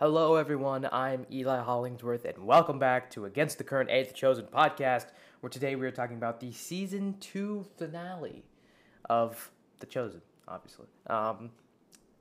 Hello, 0.00 0.36
everyone. 0.36 0.88
I'm 0.90 1.26
Eli 1.30 1.60
Hollingsworth, 1.60 2.24
and 2.24 2.46
welcome 2.46 2.78
back 2.78 3.10
to 3.10 3.26
Against 3.26 3.58
the 3.58 3.64
Current 3.64 3.90
Eighth 3.90 4.14
Chosen 4.14 4.46
podcast, 4.46 5.08
where 5.40 5.50
today 5.50 5.76
we 5.76 5.86
are 5.86 5.90
talking 5.90 6.16
about 6.16 6.40
the 6.40 6.52
season 6.52 7.16
two 7.20 7.66
finale 7.76 8.42
of 9.10 9.50
The 9.78 9.84
Chosen, 9.84 10.22
obviously, 10.48 10.86
um, 11.08 11.50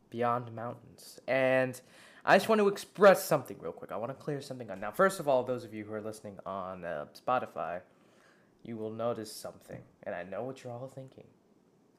Beyond 0.10 0.54
Mountains. 0.54 1.22
And 1.26 1.80
I 2.26 2.36
just 2.36 2.50
want 2.50 2.60
to 2.60 2.68
express 2.68 3.24
something 3.24 3.56
real 3.62 3.72
quick. 3.72 3.94
I 3.94 3.96
want 3.96 4.10
to 4.10 4.22
clear 4.22 4.42
something 4.42 4.70
up. 4.70 4.78
Now, 4.78 4.92
first 4.92 5.22
of 5.22 5.30
all, 5.30 5.44
those 5.44 5.64
of 5.64 5.74
you 5.74 5.86
who 5.86 5.94
are 5.94 6.02
listening 6.02 6.38
on 6.46 6.84
uh, 6.84 7.06
Spotify, 7.16 7.80
you 8.62 8.76
will 8.76 8.92
notice 8.92 9.32
something, 9.32 9.80
and 10.04 10.14
I 10.14 10.24
know 10.24 10.44
what 10.44 10.66
you're 10.66 10.74
all 10.74 10.92
thinking. 10.94 11.28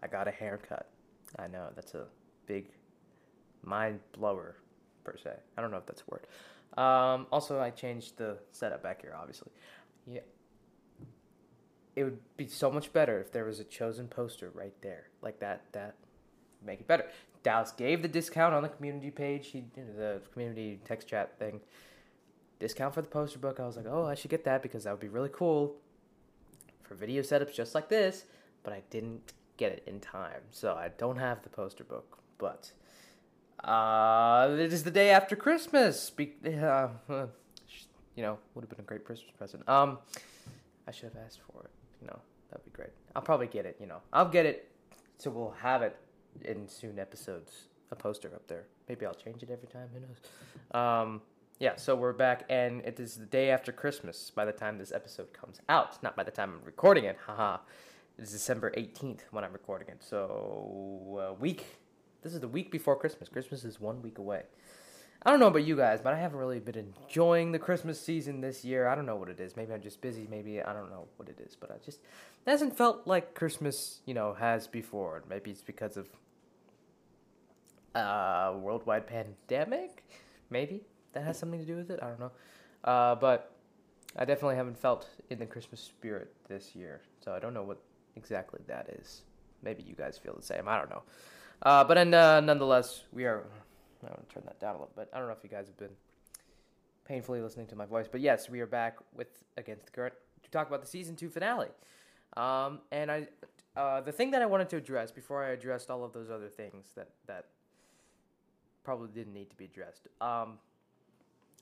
I 0.03 0.09
got 0.09 0.29
a 0.29 0.31
haircut. 0.31 0.91
I 1.39 1.47
know 1.47 1.69
that's 1.75 1.95
a 1.95 2.05
big 2.45 2.67
mind 3.65 4.01
blower 4.13 4.57
per 5.11 5.19
se. 5.19 5.31
I 5.57 5.61
don't 5.61 5.71
know 5.71 5.79
if 5.79 5.87
that's 5.87 6.03
a 6.03 6.11
word. 6.11 6.27
Um, 6.79 7.27
also, 7.33 7.61
I 7.61 7.71
changed 7.71 8.17
the 8.17 8.39
setup 8.53 8.83
back 8.83 9.03
here. 9.03 9.15
Obviously, 9.19 9.51
yeah. 10.07 10.21
It 11.97 12.05
would 12.05 12.19
be 12.37 12.47
so 12.47 12.71
much 12.71 12.93
better 12.93 13.21
if 13.21 13.33
there 13.33 13.45
was 13.45 13.59
a 13.59 13.65
chosen 13.65 14.07
poster 14.07 14.51
right 14.55 14.75
there, 14.81 15.09
like 15.23 15.41
that. 15.41 15.65
That 15.73 15.97
make 16.65 16.81
it 16.81 16.87
better. 16.87 17.07
Dallas 17.43 17.73
gave 17.73 18.03
the 18.03 18.09
discount 18.09 18.55
on 18.55 18.63
the 18.63 18.69
community 18.69 19.11
page. 19.11 19.49
He 19.49 19.61
did 19.61 19.97
the 19.97 20.21
community 20.33 20.79
text 20.85 21.09
chat 21.09 21.39
thing. 21.39 21.61
Discount 22.59 22.95
for 22.95 23.03
the 23.03 23.09
poster 23.09 23.39
book. 23.39 23.59
I 23.59 23.67
was 23.67 23.77
like, 23.77 23.87
oh, 23.89 24.05
I 24.05 24.15
should 24.15 24.31
get 24.31 24.45
that 24.45 24.63
because 24.63 24.85
that 24.85 24.91
would 24.91 25.01
be 25.01 25.09
really 25.09 25.31
cool 25.33 25.77
for 26.83 26.95
video 26.95 27.23
setups 27.23 27.55
just 27.55 27.75
like 27.75 27.89
this. 27.89 28.25
But 28.63 28.75
I 28.75 28.83
didn't 28.91 29.33
get 29.57 29.73
it 29.73 29.83
in 29.87 30.01
time, 30.01 30.43
so 30.51 30.75
I 30.75 30.91
don't 30.99 31.17
have 31.17 31.43
the 31.43 31.49
poster 31.49 31.85
book. 31.85 32.19
But 32.39 32.73
uh, 33.65 34.49
it 34.59 34.73
is 34.73 34.85
the 34.85 34.91
day 34.91 35.11
after 35.11 35.37
Christmas. 35.37 36.11
Be- 36.11 36.35
uh, 36.47 36.89
you 38.17 38.23
know, 38.23 38.39
would 38.55 38.63
have 38.63 38.71
been 38.71 38.81
a 38.81 38.83
great 38.83 39.05
Christmas 39.05 39.31
present. 39.37 39.69
Um, 39.69 39.99
I 40.87 40.91
should 40.91 41.13
have 41.13 41.23
asked 41.25 41.41
for 41.53 41.63
it. 41.63 41.71
You 42.01 42.09
know, 42.09 42.19
that'd 42.51 42.65
be 42.65 42.71
great. 42.71 42.91
I'll 43.15 43.23
probably 43.23 43.47
get 43.47 43.67
it. 43.67 43.77
You 43.81 43.87
know, 43.87 43.99
I'll 44.13 44.29
get 44.29 44.47
it, 44.47 44.71
so 45.19 45.31
we'll 45.31 45.55
have 45.61 45.83
it 45.83 45.97
in 46.45 46.69
soon 46.69 46.99
episodes. 46.99 47.67
A 47.93 47.97
poster 47.97 48.29
up 48.35 48.47
there. 48.47 48.67
Maybe 48.89 49.05
I'll 49.05 49.15
change 49.15 49.43
it 49.43 49.51
every 49.51 49.67
time. 49.67 49.89
Who 49.93 50.01
knows? 50.01 50.81
Um, 50.81 51.23
yeah. 51.59 51.75
So 51.77 51.97
we're 51.97 52.13
back, 52.13 52.45
and 52.49 52.83
it 52.83 53.01
is 53.01 53.17
the 53.17 53.27
day 53.27 53.51
after 53.51 53.73
Christmas. 53.73 54.31
By 54.31 54.45
the 54.45 54.53
time 54.53 54.79
this 54.79 54.93
episode 54.93 55.33
comes 55.33 55.61
out, 55.69 56.01
not 56.03 56.15
by 56.15 56.23
the 56.23 56.31
time 56.31 56.55
I'm 56.61 56.65
recording 56.65 57.05
it. 57.05 57.19
Haha. 57.27 57.59
It's 58.17 58.33
December 58.33 58.71
18th 58.77 59.21
when 59.31 59.45
I'm 59.45 59.53
recording 59.53 59.89
it. 59.89 60.05
So 60.05 61.31
a 61.31 61.33
week 61.33 61.65
this 62.23 62.35
is 62.35 62.41
the 62.41 62.49
week 62.49 62.71
before 62.71 62.97
Christmas. 62.97 63.29
Christmas 63.29 63.65
is 63.65 63.81
one 63.81 64.03
week 64.03 64.19
away. 64.19 64.43
I 65.23 65.31
don't 65.31 65.41
know 65.41 65.49
about 65.49 65.65
you 65.65 65.77
guys, 65.77 66.01
but 66.01 66.15
I 66.15 66.19
haven't 66.19 66.39
really 66.39 66.61
been 66.61 66.93
enjoying 67.07 67.53
the 67.53 67.59
Christmas 67.59 68.01
season 68.01 68.41
this 68.41 68.65
year. 68.65 68.89
I 68.89 68.95
don't 68.95 69.05
know 69.05 69.17
what 69.17 69.29
it 69.29 69.39
is. 69.39 69.55
Maybe 69.55 69.73
I'm 69.75 69.83
just 69.83 70.01
busy. 70.01 70.27
Maybe 70.31 70.63
I 70.63 70.73
don't 70.73 70.91
know 70.91 71.09
what 71.17 71.29
it 71.29 71.39
is, 71.41 71.57
but 71.57 71.71
I 71.71 71.75
just 71.85 72.01
it 72.47 72.51
hasn't 72.51 72.77
felt 72.77 73.07
like 73.07 73.35
Christmas, 73.35 74.01
you 74.07 74.15
know, 74.15 74.33
has 74.35 74.67
before. 74.67 75.23
Maybe 75.29 75.51
it's 75.51 75.63
because 75.63 75.97
of 75.97 76.09
uh 77.95 78.55
worldwide 78.57 79.07
pandemic. 79.07 80.05
Maybe 80.49 80.83
that 81.13 81.25
has 81.25 81.39
something 81.39 81.61
to 81.61 81.67
do 81.67 81.77
with 81.77 81.91
it. 81.91 82.01
I 82.03 82.09
don't 82.09 82.21
know. 82.21 82.33
Uh, 82.83 83.15
but 83.15 83.53
I 84.17 84.25
definitely 84.25 84.57
haven't 84.57 84.79
felt 84.79 85.09
in 85.29 85.39
the 85.39 85.47
Christmas 85.47 85.81
spirit 85.81 86.33
this 86.49 86.75
year. 86.75 87.03
So 87.23 87.33
I 87.33 87.39
don't 87.39 87.55
know 87.55 87.63
what 87.63 87.79
exactly 88.17 88.61
that 88.67 88.89
is. 88.99 89.23
Maybe 89.63 89.83
you 89.83 89.95
guys 89.95 90.19
feel 90.19 90.35
the 90.35 90.43
same. 90.43 90.67
I 90.67 90.79
don't 90.79 90.91
know. 90.91 91.03
Uh, 91.63 91.85
but 91.85 91.99
uh, 91.99 92.41
nonetheless, 92.41 93.05
we 93.13 93.25
are. 93.25 93.45
I'm 94.03 94.09
gonna 94.09 94.21
turn 94.33 94.45
that 94.47 94.59
down 94.61 94.77
a 94.77 94.79
little 94.79 94.93
bit. 94.97 95.09
I 95.13 95.19
don't 95.19 95.27
know 95.27 95.35
if 95.35 95.45
you 95.45 95.51
guys 95.51 95.67
have 95.67 95.77
been 95.77 95.95
painfully 97.05 97.41
listening 97.41 97.67
to 97.67 97.77
my 97.77 97.85
voice, 97.85 98.07
but 98.11 98.21
yes, 98.21 98.49
we 98.49 98.61
are 98.61 98.67
back 98.67 98.97
with 99.15 99.29
Against 99.59 99.85
the 99.85 99.93
Current 99.93 100.15
to 100.43 100.51
talk 100.51 100.69
about 100.69 100.81
the 100.81 100.87
season 100.87 101.17
two 101.17 101.29
finale. 101.29 101.69
Um, 102.37 102.81
and 102.93 103.11
I, 103.11 103.29
uh, 103.77 104.01
the 104.01 104.13
thing 104.13 104.31
that 104.31 104.41
I 104.41 104.47
wanted 104.47 104.71
to 104.71 104.77
address 104.77 105.11
before 105.11 105.45
I 105.45 105.51
addressed 105.51 105.91
all 105.91 106.03
of 106.03 106.13
those 106.13 106.31
other 106.31 106.49
things 106.49 106.93
that 106.97 107.09
that 107.27 107.47
probably 108.85 109.09
didn't 109.09 109.35
need 109.35 109.51
to 109.51 109.57
be 109.57 109.67
addressed. 109.67 110.09
Um, 110.21 110.59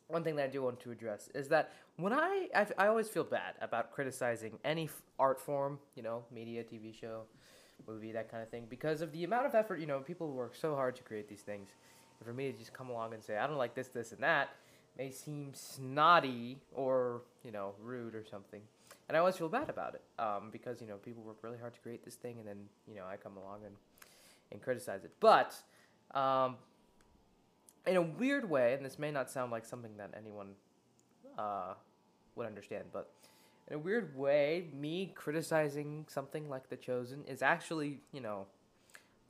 one 0.07 0.23
thing 0.23 0.37
that 0.37 0.45
I 0.45 0.49
do 0.49 0.63
want 0.63 0.79
to 0.81 0.91
address 0.93 1.29
is 1.35 1.49
that 1.49 1.73
when 1.97 2.13
I 2.13 2.49
I, 2.55 2.67
I 2.79 2.87
always 2.87 3.09
feel 3.09 3.25
bad 3.25 3.55
about 3.61 3.91
criticizing 3.91 4.59
any 4.65 4.89
art 5.19 5.41
form, 5.41 5.81
you 5.97 6.03
know, 6.05 6.25
media, 6.33 6.63
TV 6.63 6.95
show, 6.95 7.23
movie, 7.87 8.13
that 8.13 8.31
kind 8.31 8.43
of 8.43 8.49
thing, 8.49 8.67
because 8.69 9.01
of 9.01 9.13
the 9.13 9.25
amount 9.25 9.47
of 9.47 9.55
effort. 9.55 9.81
You 9.81 9.87
know, 9.87 10.01
people 10.01 10.33
work 10.33 10.55
so 10.55 10.75
hard 10.75 10.97
to 10.97 11.03
create 11.03 11.29
these 11.29 11.43
things. 11.43 11.69
And 12.19 12.27
for 12.27 12.33
me 12.33 12.51
to 12.51 12.59
just 12.59 12.73
come 12.73 12.91
along 12.91 13.15
and 13.15 13.23
say 13.23 13.37
I 13.37 13.47
don't 13.47 13.57
like 13.57 13.75
this, 13.75 13.89
this, 13.89 14.13
and 14.13 14.23
that 14.23 14.51
may 14.97 15.11
seem 15.11 15.53
snotty 15.55 16.59
or 16.75 17.23
you 17.45 17.53
know 17.53 17.73
rude 17.81 18.15
or 18.15 18.25
something. 18.25 18.61
And 19.09 19.17
I 19.17 19.21
always 19.21 19.37
feel 19.37 19.49
bad 19.49 19.71
about 19.71 19.95
it 19.95 20.03
um, 20.19 20.51
because 20.51 20.81
you 20.81 20.87
know 20.87 20.97
people 20.97 21.23
work 21.23 21.39
really 21.43 21.59
hard 21.59 21.75
to 21.75 21.81
create 21.81 22.05
this 22.05 22.15
thing, 22.15 22.39
and 22.39 22.49
then 22.49 22.57
you 22.87 22.97
know 22.97 23.05
I 23.11 23.17
come 23.17 23.37
along 23.37 23.61
and 23.65 23.75
and 24.51 24.61
criticize 24.61 25.05
it. 25.05 25.13
But 25.21 25.55
um, 26.15 26.57
in 27.87 27.97
a 27.97 28.03
weird 28.03 28.49
way, 28.49 28.75
and 28.75 28.85
this 28.85 28.99
may 28.99 29.11
not 29.11 29.31
sound 29.31 29.53
like 29.53 29.65
something 29.65 29.97
that 29.97 30.11
anyone 30.17 30.49
uh, 31.39 31.75
would 32.35 32.47
understand, 32.47 32.85
but 32.93 33.11
in 33.69 33.77
a 33.77 33.79
weird 33.79 34.17
way, 34.17 34.65
me 34.75 35.13
criticizing 35.15 36.07
something 36.09 36.49
like 36.49 36.71
The 36.71 36.77
Chosen 36.77 37.25
is 37.27 37.43
actually, 37.43 38.01
you 38.13 38.21
know, 38.21 38.47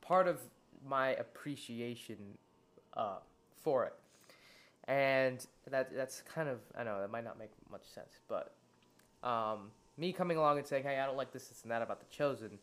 part 0.01 0.27
of 0.27 0.39
my 0.87 1.09
appreciation 1.09 2.17
uh, 2.95 3.17
for 3.61 3.85
it. 3.85 3.93
And 4.87 5.45
that 5.69 5.95
that's 5.95 6.21
kind 6.21 6.49
of 6.49 6.59
I 6.75 6.83
know 6.83 6.99
that 7.01 7.11
might 7.11 7.23
not 7.23 7.37
make 7.37 7.51
much 7.69 7.85
sense, 7.85 8.19
but 8.27 8.55
um, 9.23 9.69
me 9.97 10.11
coming 10.13 10.37
along 10.37 10.57
and 10.57 10.65
saying, 10.65 10.83
"Hey, 10.83 10.97
I 10.97 11.05
don't 11.05 11.17
like 11.17 11.31
this, 11.31 11.49
this, 11.49 11.61
and 11.61 11.71
that 11.71 11.83
about 11.83 11.99
The 11.99 12.07
Chosen," 12.09 12.57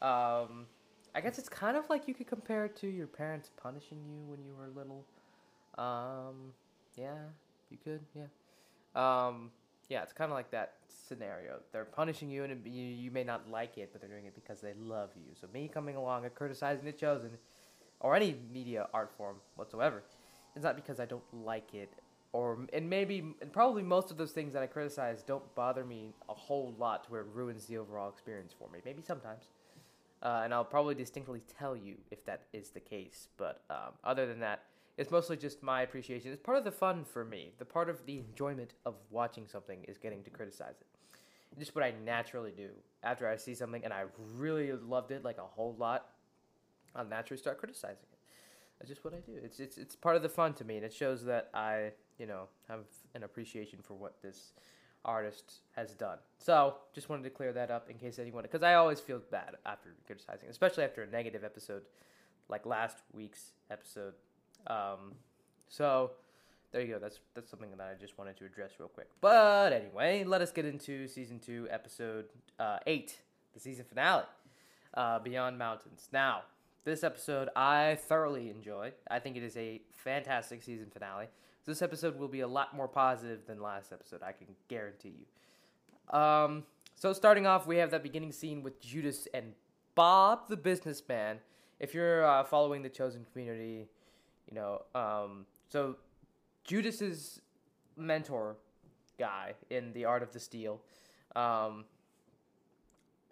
um, 0.00 0.66
I 1.12 1.20
guess 1.20 1.38
it's 1.38 1.48
kind 1.48 1.76
of 1.76 1.90
like 1.90 2.06
you 2.06 2.14
could 2.14 2.28
compare 2.28 2.66
it 2.66 2.76
to 2.76 2.86
your 2.86 3.08
parents 3.08 3.50
punishing 3.60 3.98
you 4.06 4.22
when 4.30 4.44
you 4.44 4.54
were 4.54 4.68
little. 4.68 5.04
Um, 5.76 6.52
yeah, 6.94 7.16
you 7.68 7.78
could, 7.82 8.00
yeah. 8.14 8.26
Um, 8.94 9.50
yeah, 9.90 10.02
it's 10.04 10.12
kind 10.12 10.30
of 10.30 10.36
like 10.36 10.52
that 10.52 10.74
scenario. 11.08 11.58
They're 11.72 11.84
punishing 11.84 12.30
you, 12.30 12.44
and 12.44 12.64
you, 12.64 12.84
you 12.84 13.10
may 13.10 13.24
not 13.24 13.50
like 13.50 13.76
it, 13.76 13.90
but 13.92 14.00
they're 14.00 14.08
doing 14.08 14.24
it 14.24 14.36
because 14.36 14.60
they 14.60 14.72
love 14.80 15.10
you. 15.16 15.34
So 15.38 15.48
me 15.52 15.68
coming 15.68 15.96
along 15.96 16.24
and 16.24 16.34
criticizing 16.34 16.84
The 16.84 16.92
Chosen, 16.92 17.30
or 17.98 18.14
any 18.14 18.36
media 18.52 18.86
art 18.94 19.10
form 19.18 19.36
whatsoever, 19.56 20.04
it's 20.54 20.64
not 20.64 20.76
because 20.76 21.00
I 21.00 21.06
don't 21.06 21.24
like 21.32 21.74
it, 21.74 21.92
or 22.32 22.60
and 22.72 22.88
maybe 22.88 23.34
and 23.42 23.52
probably 23.52 23.82
most 23.82 24.12
of 24.12 24.16
those 24.16 24.30
things 24.30 24.52
that 24.52 24.62
I 24.62 24.68
criticize 24.68 25.22
don't 25.24 25.54
bother 25.56 25.84
me 25.84 26.14
a 26.28 26.34
whole 26.34 26.72
lot 26.78 27.04
to 27.04 27.10
where 27.10 27.22
it 27.22 27.26
ruins 27.34 27.66
the 27.66 27.78
overall 27.78 28.08
experience 28.08 28.54
for 28.56 28.70
me. 28.70 28.78
Maybe 28.84 29.02
sometimes. 29.02 29.48
Uh, 30.22 30.42
and 30.44 30.52
I'll 30.52 30.64
probably 30.64 30.94
distinctly 30.94 31.40
tell 31.58 31.74
you 31.74 31.96
if 32.10 32.24
that 32.26 32.42
is 32.52 32.70
the 32.70 32.80
case. 32.80 33.28
But 33.38 33.62
um, 33.70 33.94
other 34.04 34.26
than 34.26 34.40
that, 34.40 34.64
it's 35.00 35.10
mostly 35.10 35.38
just 35.38 35.62
my 35.62 35.80
appreciation. 35.80 36.30
It's 36.30 36.42
part 36.42 36.58
of 36.58 36.64
the 36.64 36.70
fun 36.70 37.04
for 37.04 37.24
me. 37.24 37.52
The 37.58 37.64
part 37.64 37.88
of 37.88 38.04
the 38.04 38.18
enjoyment 38.18 38.74
of 38.84 38.96
watching 39.08 39.46
something 39.46 39.82
is 39.88 39.96
getting 39.96 40.22
to 40.24 40.30
criticize 40.30 40.74
it. 40.78 40.86
It's 41.50 41.58
just 41.58 41.74
what 41.74 41.82
I 41.82 41.94
naturally 42.04 42.52
do. 42.54 42.68
After 43.02 43.26
I 43.26 43.36
see 43.36 43.54
something 43.54 43.82
and 43.82 43.94
I 43.94 44.04
really 44.36 44.70
loved 44.72 45.10
it 45.10 45.24
like 45.24 45.38
a 45.38 45.46
whole 45.56 45.74
lot, 45.78 46.08
I'll 46.94 47.06
naturally 47.06 47.38
start 47.38 47.56
criticizing 47.56 48.04
it. 48.12 48.18
That's 48.78 48.90
just 48.90 49.02
what 49.02 49.14
I 49.14 49.20
do. 49.20 49.38
It's 49.42 49.58
it's 49.58 49.78
it's 49.78 49.96
part 49.96 50.16
of 50.16 50.22
the 50.22 50.28
fun 50.28 50.52
to 50.54 50.64
me, 50.64 50.76
and 50.76 50.84
it 50.84 50.92
shows 50.92 51.24
that 51.24 51.48
I 51.54 51.92
you 52.18 52.26
know 52.26 52.48
have 52.68 52.80
an 53.14 53.22
appreciation 53.22 53.78
for 53.82 53.94
what 53.94 54.20
this 54.20 54.52
artist 55.06 55.60
has 55.76 55.94
done. 55.94 56.18
So 56.36 56.76
just 56.94 57.08
wanted 57.08 57.22
to 57.24 57.30
clear 57.30 57.54
that 57.54 57.70
up 57.70 57.88
in 57.88 57.96
case 57.96 58.18
anyone, 58.18 58.42
because 58.42 58.62
I 58.62 58.74
always 58.74 59.00
feel 59.00 59.22
bad 59.30 59.56
after 59.64 59.94
criticizing, 60.06 60.50
especially 60.50 60.84
after 60.84 61.02
a 61.02 61.06
negative 61.06 61.42
episode 61.42 61.84
like 62.50 62.66
last 62.66 62.98
week's 63.14 63.52
episode 63.70 64.12
um, 64.66 65.14
so 65.68 66.12
there 66.72 66.82
you 66.82 66.88
go. 66.94 66.98
That's 66.98 67.20
that's 67.34 67.50
something 67.50 67.70
that 67.70 67.80
I 67.80 68.00
just 68.00 68.18
wanted 68.18 68.36
to 68.38 68.44
address 68.44 68.72
real 68.78 68.88
quick. 68.88 69.08
But 69.20 69.72
anyway, 69.72 70.24
let 70.24 70.40
us 70.40 70.52
get 70.52 70.64
into 70.64 71.08
season 71.08 71.38
two, 71.38 71.66
episode 71.70 72.26
uh, 72.58 72.78
eight, 72.86 73.20
the 73.54 73.60
season 73.60 73.84
finale, 73.88 74.24
uh, 74.94 75.18
Beyond 75.18 75.58
Mountains. 75.58 76.08
Now, 76.12 76.42
this 76.84 77.02
episode 77.02 77.48
I 77.56 77.98
thoroughly 78.06 78.50
enjoyed. 78.50 78.92
I 79.10 79.18
think 79.18 79.36
it 79.36 79.42
is 79.42 79.56
a 79.56 79.80
fantastic 79.92 80.62
season 80.62 80.86
finale. 80.92 81.26
This 81.66 81.82
episode 81.82 82.18
will 82.18 82.28
be 82.28 82.40
a 82.40 82.48
lot 82.48 82.74
more 82.74 82.88
positive 82.88 83.46
than 83.46 83.60
last 83.60 83.92
episode. 83.92 84.22
I 84.22 84.32
can 84.32 84.48
guarantee 84.68 85.14
you. 85.20 86.18
Um, 86.18 86.64
so 86.94 87.12
starting 87.12 87.46
off, 87.46 87.66
we 87.66 87.76
have 87.76 87.90
that 87.90 88.02
beginning 88.02 88.32
scene 88.32 88.62
with 88.62 88.80
Judas 88.80 89.28
and 89.34 89.52
Bob, 89.94 90.48
the 90.48 90.56
businessman. 90.56 91.38
If 91.78 91.94
you're 91.94 92.24
uh, 92.24 92.44
following 92.44 92.82
the 92.82 92.88
chosen 92.88 93.26
community 93.32 93.88
you 94.50 94.56
know, 94.56 94.82
um, 94.94 95.46
so 95.68 95.96
Judas's 96.64 97.40
mentor 97.96 98.56
guy 99.18 99.54
in 99.70 99.92
the 99.92 100.04
Art 100.04 100.22
of 100.22 100.32
the 100.32 100.40
Steal 100.40 100.80
um, 101.36 101.84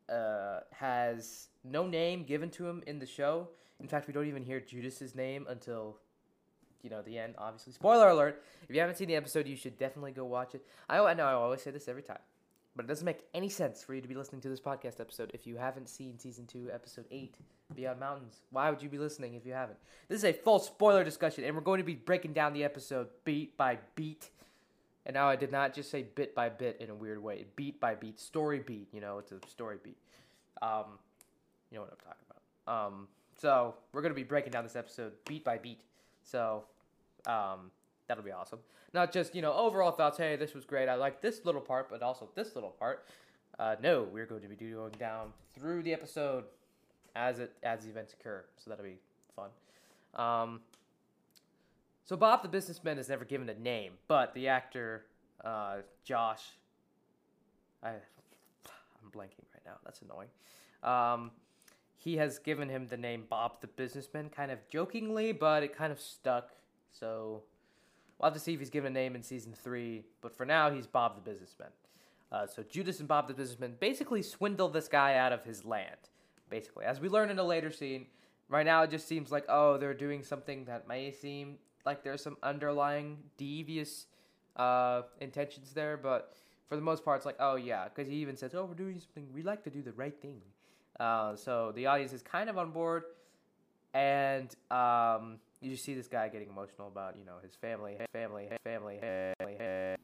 uh, 0.08 0.60
has 0.72 1.48
no 1.64 1.86
name 1.86 2.24
given 2.24 2.50
to 2.50 2.66
him 2.66 2.82
in 2.86 2.98
the 2.98 3.06
show. 3.06 3.48
In 3.80 3.88
fact, 3.88 4.06
we 4.06 4.12
don't 4.12 4.26
even 4.26 4.44
hear 4.44 4.60
Judas's 4.60 5.14
name 5.14 5.46
until 5.48 5.96
you 6.82 6.90
know 6.90 7.02
the 7.02 7.18
end. 7.18 7.34
Obviously, 7.38 7.72
spoiler 7.72 8.08
alert. 8.08 8.42
If 8.68 8.74
you 8.74 8.80
haven't 8.80 8.96
seen 8.96 9.08
the 9.08 9.16
episode, 9.16 9.46
you 9.46 9.56
should 9.56 9.78
definitely 9.78 10.12
go 10.12 10.24
watch 10.24 10.54
it. 10.54 10.64
I, 10.88 10.98
I 10.98 11.14
know 11.14 11.26
I 11.26 11.32
always 11.32 11.62
say 11.62 11.70
this 11.70 11.88
every 11.88 12.02
time, 12.02 12.18
but 12.78 12.84
it 12.84 12.88
doesn't 12.88 13.04
make 13.04 13.24
any 13.34 13.48
sense 13.48 13.82
for 13.82 13.92
you 13.92 14.00
to 14.00 14.06
be 14.06 14.14
listening 14.14 14.40
to 14.40 14.48
this 14.48 14.60
podcast 14.60 15.00
episode 15.00 15.32
if 15.34 15.48
you 15.48 15.56
haven't 15.56 15.88
seen 15.88 16.16
season 16.16 16.46
two, 16.46 16.70
episode 16.72 17.06
eight, 17.10 17.34
Beyond 17.74 17.98
Mountains. 17.98 18.42
Why 18.52 18.70
would 18.70 18.80
you 18.80 18.88
be 18.88 18.98
listening 18.98 19.34
if 19.34 19.44
you 19.44 19.52
haven't? 19.52 19.80
This 20.08 20.18
is 20.18 20.24
a 20.24 20.32
full 20.32 20.60
spoiler 20.60 21.02
discussion, 21.02 21.42
and 21.42 21.56
we're 21.56 21.60
going 21.60 21.78
to 21.78 21.84
be 21.84 21.96
breaking 21.96 22.34
down 22.34 22.52
the 22.52 22.62
episode 22.62 23.08
beat 23.24 23.56
by 23.56 23.78
beat. 23.96 24.30
And 25.04 25.14
now 25.14 25.28
I 25.28 25.34
did 25.34 25.50
not 25.50 25.74
just 25.74 25.90
say 25.90 26.04
bit 26.04 26.36
by 26.36 26.50
bit 26.50 26.76
in 26.78 26.88
a 26.88 26.94
weird 26.94 27.20
way, 27.20 27.46
beat 27.56 27.80
by 27.80 27.96
beat, 27.96 28.20
story 28.20 28.60
beat. 28.60 28.86
You 28.92 29.00
know, 29.00 29.18
it's 29.18 29.32
a 29.32 29.40
story 29.48 29.78
beat. 29.82 29.98
Um, 30.62 30.84
you 31.72 31.78
know 31.78 31.82
what 31.82 31.90
I'm 31.90 31.98
talking 31.98 32.26
about. 32.30 32.86
Um, 32.86 33.08
so 33.40 33.74
we're 33.92 34.02
gonna 34.02 34.14
be 34.14 34.22
breaking 34.22 34.52
down 34.52 34.62
this 34.62 34.76
episode 34.76 35.14
beat 35.26 35.42
by 35.42 35.58
beat. 35.58 35.80
So 36.22 36.62
um, 37.26 37.72
that'll 38.08 38.24
be 38.24 38.32
awesome. 38.32 38.58
Not 38.92 39.12
just 39.12 39.34
you 39.34 39.42
know 39.42 39.52
overall 39.52 39.92
thoughts. 39.92 40.18
Hey, 40.18 40.36
this 40.36 40.54
was 40.54 40.64
great. 40.64 40.88
I 40.88 40.96
like 40.96 41.22
this 41.22 41.44
little 41.44 41.60
part, 41.60 41.88
but 41.90 42.02
also 42.02 42.28
this 42.34 42.54
little 42.54 42.70
part. 42.70 43.06
Uh, 43.58 43.76
no, 43.82 44.06
we're 44.10 44.26
going 44.26 44.42
to 44.42 44.48
be 44.48 44.56
going 44.56 44.92
down 44.98 45.32
through 45.54 45.82
the 45.82 45.92
episode 45.92 46.44
as 47.14 47.38
it 47.38 47.52
as 47.62 47.84
the 47.84 47.90
events 47.90 48.14
occur. 48.18 48.44
So 48.56 48.70
that'll 48.70 48.84
be 48.84 48.98
fun. 49.36 49.50
Um, 50.14 50.60
so 52.04 52.16
Bob 52.16 52.42
the 52.42 52.48
businessman 52.48 52.98
is 52.98 53.08
never 53.08 53.24
given 53.24 53.48
a 53.48 53.54
name, 53.54 53.92
but 54.08 54.34
the 54.34 54.48
actor 54.48 55.04
uh, 55.44 55.78
Josh, 56.04 56.42
I 57.82 57.90
I'm 57.90 59.10
blanking 59.12 59.46
right 59.54 59.62
now. 59.66 59.74
That's 59.84 60.02
annoying. 60.02 60.28
Um, 60.82 61.32
he 61.96 62.16
has 62.16 62.38
given 62.38 62.68
him 62.68 62.86
the 62.86 62.96
name 62.96 63.24
Bob 63.28 63.60
the 63.60 63.66
businessman, 63.66 64.30
kind 64.30 64.50
of 64.50 64.58
jokingly, 64.68 65.32
but 65.32 65.62
it 65.62 65.76
kind 65.76 65.92
of 65.92 66.00
stuck. 66.00 66.50
So 66.92 67.42
we'll 68.18 68.30
have 68.30 68.34
to 68.34 68.40
see 68.40 68.54
if 68.54 68.58
he's 68.58 68.70
given 68.70 68.92
a 68.92 68.94
name 68.94 69.14
in 69.14 69.22
season 69.22 69.52
three. 69.52 70.04
But 70.20 70.36
for 70.36 70.46
now, 70.46 70.70
he's 70.70 70.86
Bob 70.86 71.14
the 71.14 71.30
businessman. 71.30 71.70
Uh, 72.30 72.46
so 72.46 72.62
Judas 72.62 72.98
and 72.98 73.08
Bob 73.08 73.28
the 73.28 73.34
businessman 73.34 73.74
basically 73.80 74.22
swindle 74.22 74.68
this 74.68 74.88
guy 74.88 75.16
out 75.16 75.32
of 75.32 75.44
his 75.44 75.64
land. 75.64 75.96
Basically, 76.50 76.84
as 76.84 77.00
we 77.00 77.08
learn 77.08 77.30
in 77.30 77.38
a 77.38 77.44
later 77.44 77.70
scene, 77.70 78.06
right 78.48 78.66
now 78.66 78.82
it 78.82 78.90
just 78.90 79.06
seems 79.06 79.30
like 79.30 79.44
oh 79.48 79.76
they're 79.76 79.94
doing 79.94 80.22
something 80.22 80.64
that 80.64 80.88
may 80.88 81.10
seem 81.10 81.56
like 81.84 82.02
there's 82.02 82.22
some 82.22 82.36
underlying 82.42 83.18
devious 83.36 84.06
uh, 84.56 85.02
intentions 85.20 85.72
there, 85.72 85.96
but 85.96 86.34
for 86.68 86.76
the 86.76 86.82
most 86.82 87.04
part, 87.04 87.16
it's 87.16 87.26
like, 87.26 87.36
oh 87.40 87.56
yeah, 87.56 87.84
because 87.84 88.06
he 88.08 88.16
even 88.16 88.36
says, 88.36 88.54
oh, 88.54 88.64
we're 88.64 88.74
doing 88.74 89.00
something. 89.00 89.26
We 89.32 89.42
like 89.42 89.64
to 89.64 89.70
do 89.70 89.80
the 89.80 89.92
right 89.92 90.14
thing. 90.20 90.42
Uh, 91.00 91.34
so 91.34 91.72
the 91.74 91.86
audience 91.86 92.12
is 92.12 92.22
kind 92.22 92.50
of 92.50 92.58
on 92.58 92.70
board, 92.72 93.04
and 93.94 94.54
um, 94.70 95.38
you 95.60 95.70
just 95.70 95.84
see 95.84 95.94
this 95.94 96.08
guy 96.08 96.28
getting 96.28 96.48
emotional 96.48 96.88
about 96.88 97.16
you 97.16 97.24
know 97.24 97.36
his 97.42 97.54
family, 97.54 97.96
his 97.98 98.06
family, 98.12 98.44
his 98.44 98.58
family, 98.64 98.98
family, 99.00 99.96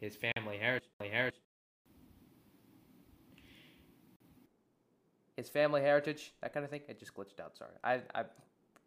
his 0.00 0.16
family 0.16 0.58
heritage, 0.58 0.88
heritage, 1.00 1.40
his 5.36 5.48
family 5.48 5.80
heritage, 5.80 6.32
that 6.42 6.52
kind 6.52 6.64
of 6.64 6.70
thing. 6.70 6.82
It 6.88 6.98
just 6.98 7.14
glitched 7.14 7.40
out. 7.40 7.56
Sorry, 7.56 7.70
I 7.84 8.00
I 8.14 8.24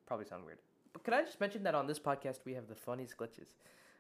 probably 0.06 0.26
sound 0.26 0.46
weird, 0.46 0.60
but 0.94 1.04
can 1.04 1.14
I 1.14 1.22
just 1.22 1.40
mention 1.40 1.64
that 1.64 1.76
on 1.76 1.88
this 1.88 2.00
podcast 2.00 2.40
we 2.46 2.54
have 2.54 2.68
the 2.68 2.76
funniest 2.76 3.18
glitches. 3.18 3.56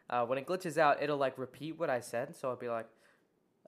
Uh, 0.09 0.25
when 0.25 0.37
it 0.37 0.45
glitches 0.45 0.77
out, 0.77 1.01
it'll 1.01 1.17
like 1.17 1.37
repeat 1.37 1.79
what 1.79 1.89
I 1.89 2.01
said, 2.01 2.35
so 2.35 2.49
I'll 2.49 2.57
be 2.57 2.67
like, 2.67 2.87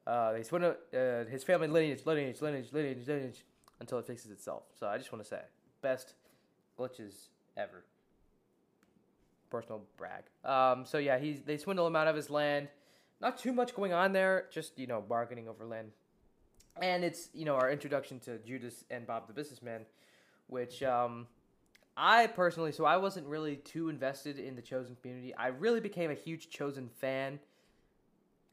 uh, 0.05 0.33
he's 0.33 0.51
one 0.51 0.63
of 0.63 0.75
uh, 0.93 1.23
his 1.29 1.41
family 1.41 1.69
lineage, 1.69 2.05
lineage, 2.05 2.41
lineage, 2.41 2.73
lineage, 2.73 3.07
lineage, 3.07 3.45
until 3.79 3.97
it 3.99 4.05
fixes 4.05 4.29
itself. 4.29 4.63
So 4.77 4.87
I 4.87 4.97
just 4.97 5.13
want 5.13 5.23
to 5.23 5.29
say, 5.29 5.39
best 5.81 6.15
glitches 6.77 7.29
ever. 7.55 7.85
Personal 9.53 9.83
brag. 9.97 10.23
Um, 10.43 10.83
so 10.83 10.97
yeah, 10.97 11.19
he's 11.19 11.43
they 11.43 11.57
swindle 11.57 11.85
him 11.85 11.95
out 11.95 12.07
of 12.07 12.15
his 12.15 12.31
land. 12.31 12.69
Not 13.21 13.37
too 13.37 13.53
much 13.53 13.75
going 13.75 13.93
on 13.93 14.11
there, 14.11 14.47
just 14.51 14.79
you 14.79 14.87
know 14.87 14.99
bargaining 14.99 15.47
over 15.47 15.63
land. 15.63 15.91
And 16.81 17.03
it's 17.03 17.29
you 17.35 17.45
know 17.45 17.53
our 17.53 17.69
introduction 17.69 18.19
to 18.21 18.39
Judas 18.39 18.83
and 18.89 19.05
Bob 19.05 19.27
the 19.27 19.33
businessman, 19.33 19.81
which 20.47 20.81
um, 20.81 21.27
I 21.95 22.25
personally, 22.25 22.71
so 22.71 22.85
I 22.85 22.97
wasn't 22.97 23.27
really 23.27 23.57
too 23.57 23.89
invested 23.89 24.39
in 24.39 24.55
the 24.55 24.61
Chosen 24.63 24.95
community. 24.99 25.35
I 25.35 25.49
really 25.49 25.79
became 25.79 26.09
a 26.09 26.15
huge 26.15 26.49
Chosen 26.49 26.89
fan 26.89 27.39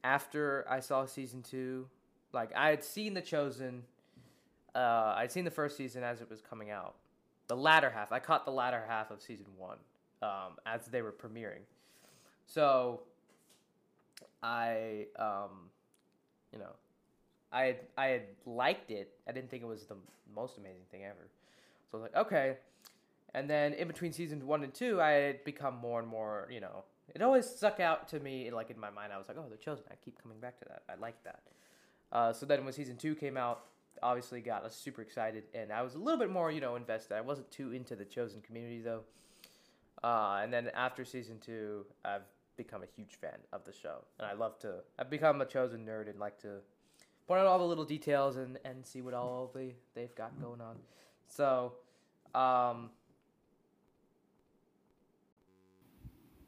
after 0.03 0.67
I 0.69 0.81
saw 0.81 1.07
season 1.07 1.41
two. 1.41 1.87
Like 2.31 2.55
I 2.55 2.69
had 2.69 2.83
seen 2.83 3.15
the 3.15 3.21
Chosen, 3.21 3.85
uh, 4.75 5.15
I'd 5.17 5.31
seen 5.31 5.45
the 5.45 5.49
first 5.49 5.77
season 5.77 6.03
as 6.03 6.21
it 6.21 6.29
was 6.29 6.41
coming 6.47 6.69
out. 6.69 6.93
The 7.47 7.57
latter 7.57 7.89
half, 7.89 8.11
I 8.11 8.19
caught 8.19 8.45
the 8.45 8.51
latter 8.51 8.83
half 8.87 9.09
of 9.09 9.19
season 9.19 9.47
one 9.57 9.79
um, 10.21 10.57
as 10.65 10.85
they 10.87 11.01
were 11.01 11.11
premiering. 11.11 11.63
So 12.45 13.01
I, 14.43 15.07
um, 15.17 15.69
you 16.51 16.59
know, 16.59 16.73
I 17.51 17.63
had, 17.63 17.77
I 17.97 18.05
had 18.07 18.21
liked 18.45 18.91
it. 18.91 19.11
I 19.27 19.31
didn't 19.31 19.49
think 19.49 19.63
it 19.63 19.67
was 19.67 19.83
the 19.85 19.97
most 20.33 20.57
amazing 20.57 20.85
thing 20.91 21.03
ever. 21.03 21.27
So 21.91 21.97
I 21.97 22.01
was 22.01 22.11
like, 22.11 22.25
okay, 22.25 22.57
and 23.33 23.49
then 23.49 23.73
in 23.73 23.87
between 23.87 24.11
seasons 24.11 24.43
one 24.43 24.63
and 24.63 24.73
two, 24.73 25.01
I 25.01 25.11
had 25.11 25.43
become 25.43 25.75
more 25.77 25.99
and 25.99 26.07
more, 26.07 26.47
you 26.51 26.59
know, 26.59 26.83
it 27.13 27.21
always 27.21 27.45
stuck 27.45 27.79
out 27.79 28.07
to 28.09 28.19
me, 28.19 28.51
like 28.51 28.69
in 28.69 28.79
my 28.79 28.89
mind, 28.89 29.11
I 29.13 29.17
was 29.17 29.27
like, 29.27 29.37
oh, 29.37 29.45
they're 29.47 29.57
chosen. 29.57 29.83
I 29.91 29.95
keep 30.03 30.21
coming 30.21 30.39
back 30.39 30.59
to 30.59 30.65
that. 30.65 30.83
I 30.89 30.95
like 30.95 31.21
that. 31.23 31.41
Uh, 32.11 32.33
so 32.33 32.45
then 32.45 32.63
when 32.63 32.73
season 32.73 32.97
two 32.97 33.15
came 33.15 33.37
out, 33.37 33.63
obviously 34.01 34.41
got 34.41 34.63
us 34.63 34.75
super 34.75 35.01
excited, 35.01 35.43
and 35.53 35.71
I 35.71 35.81
was 35.81 35.95
a 35.95 35.97
little 35.97 36.19
bit 36.19 36.29
more, 36.29 36.51
you 36.51 36.61
know, 36.61 36.75
invested. 36.75 37.15
I 37.15 37.21
wasn't 37.21 37.51
too 37.51 37.71
into 37.71 37.95
the 37.95 38.05
chosen 38.05 38.41
community 38.41 38.81
though. 38.81 39.01
Uh, 40.03 40.39
and 40.41 40.51
then 40.51 40.69
after 40.73 41.05
season 41.05 41.37
two, 41.39 41.85
I've 42.03 42.23
become 42.57 42.83
a 42.83 42.87
huge 42.95 43.15
fan 43.19 43.37
of 43.53 43.63
the 43.65 43.73
show, 43.73 44.03
and 44.19 44.27
I 44.27 44.33
love 44.33 44.57
to. 44.59 44.75
I've 44.97 45.09
become 45.09 45.41
a 45.41 45.45
chosen 45.45 45.85
nerd 45.85 46.09
and 46.09 46.19
like 46.19 46.39
to 46.41 46.59
point 47.27 47.39
out 47.39 47.47
all 47.47 47.59
the 47.59 47.65
little 47.65 47.85
details 47.85 48.37
and 48.37 48.57
and 48.65 48.85
see 48.85 49.01
what 49.01 49.13
all 49.13 49.51
they 49.53 49.75
they've 49.93 50.13
got 50.15 50.39
going 50.41 50.61
on. 50.61 50.77
So, 51.27 51.73
um, 52.33 52.89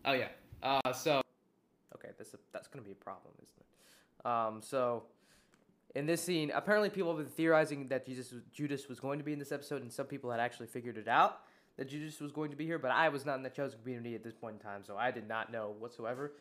Oh 0.06 0.14
yeah. 0.14 0.28
Uh, 0.62 0.94
so 0.94 1.22
okay, 1.96 2.10
this 2.18 2.36
that's 2.52 2.68
gonna 2.68 2.84
be 2.84 2.92
a 2.92 2.96
problem, 2.96 3.34
isn't 3.42 3.58
it? 3.60 4.28
Um, 4.28 4.62
so 4.62 5.04
in 5.96 6.06
this 6.06 6.22
scene, 6.22 6.52
apparently 6.54 6.90
people 6.90 7.16
have 7.16 7.26
been 7.26 7.34
theorizing 7.34 7.88
that 7.90 8.06
Jesus 8.06 8.34
Judas 8.52 8.90
was 8.90 9.00
going 9.00 9.20
to 9.20 9.26
be 9.26 9.34
in 9.34 9.40
this 9.40 9.52
episode, 9.52 9.82
and 9.82 9.92
some 9.92 10.08
people 10.08 10.32
had 10.32 10.40
actually 10.40 10.68
figured 10.68 10.98
it 10.98 11.08
out 11.08 11.42
that 11.78 11.90
Judas 11.90 12.20
was 12.20 12.32
going 12.32 12.52
to 12.52 12.58
be 12.58 12.66
here. 12.66 12.80
But 12.80 12.92
I 12.92 13.10
was 13.10 13.26
not 13.26 13.38
in 13.38 13.44
the 13.44 13.50
chosen 13.50 13.80
community 13.80 14.16
at 14.16 14.24
this 14.24 14.34
point 14.34 14.56
in 14.56 14.60
time, 14.60 14.84
so 14.86 14.98
I 14.98 15.12
did 15.12 15.28
not 15.28 15.52
know 15.52 15.76
whatsoever. 15.80 16.34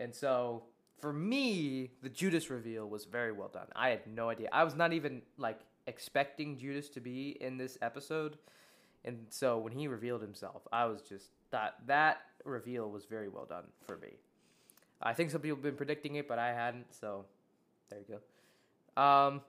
And 0.00 0.14
so 0.14 0.64
for 1.00 1.12
me, 1.12 1.90
the 2.02 2.08
Judas 2.08 2.50
reveal 2.50 2.88
was 2.88 3.04
very 3.04 3.32
well 3.32 3.50
done. 3.52 3.66
I 3.74 3.90
had 3.90 4.06
no 4.06 4.28
idea. 4.28 4.48
I 4.52 4.64
was 4.64 4.74
not 4.74 4.92
even 4.92 5.22
like 5.36 5.60
expecting 5.86 6.58
Judas 6.58 6.88
to 6.90 7.00
be 7.00 7.36
in 7.40 7.58
this 7.58 7.76
episode. 7.82 8.38
And 9.04 9.26
so 9.30 9.58
when 9.58 9.72
he 9.72 9.88
revealed 9.88 10.22
himself, 10.22 10.62
I 10.72 10.86
was 10.86 11.02
just 11.02 11.30
that 11.50 11.74
that 11.86 12.18
reveal 12.44 12.90
was 12.90 13.04
very 13.04 13.28
well 13.28 13.44
done 13.44 13.64
for 13.84 13.96
me. 13.98 14.10
I 15.02 15.12
think 15.12 15.30
some 15.30 15.40
people 15.40 15.56
have 15.56 15.64
been 15.64 15.74
predicting 15.74 16.14
it, 16.14 16.28
but 16.28 16.38
I 16.38 16.52
hadn't. 16.52 16.94
So 16.94 17.24
there 17.90 17.98
you 17.98 18.18
go. 18.96 19.02
Um, 19.02 19.40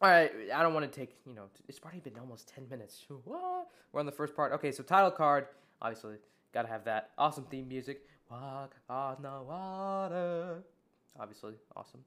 all 0.00 0.10
right, 0.10 0.30
I 0.54 0.62
don't 0.62 0.72
want 0.72 0.90
to 0.90 0.98
take 0.98 1.16
you 1.26 1.34
know. 1.34 1.44
It's 1.68 1.78
already 1.82 2.00
been 2.00 2.18
almost 2.18 2.48
ten 2.48 2.66
minutes. 2.70 3.04
What? 3.24 3.68
We're 3.92 4.00
on 4.00 4.06
the 4.06 4.12
first 4.12 4.34
part. 4.34 4.52
Okay, 4.52 4.72
so 4.72 4.82
title 4.82 5.10
card. 5.10 5.46
Obviously, 5.82 6.16
gotta 6.54 6.68
have 6.68 6.84
that 6.84 7.10
awesome 7.18 7.44
theme 7.44 7.68
music. 7.68 8.02
Walk 8.30 8.76
on 8.88 9.16
the 9.22 9.42
water. 9.42 10.62
Obviously, 11.18 11.54
awesome. 11.76 12.00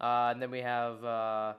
Uh, 0.00 0.30
and 0.32 0.40
then 0.40 0.50
we 0.50 0.60
have 0.60 1.04
uh, 1.04 1.54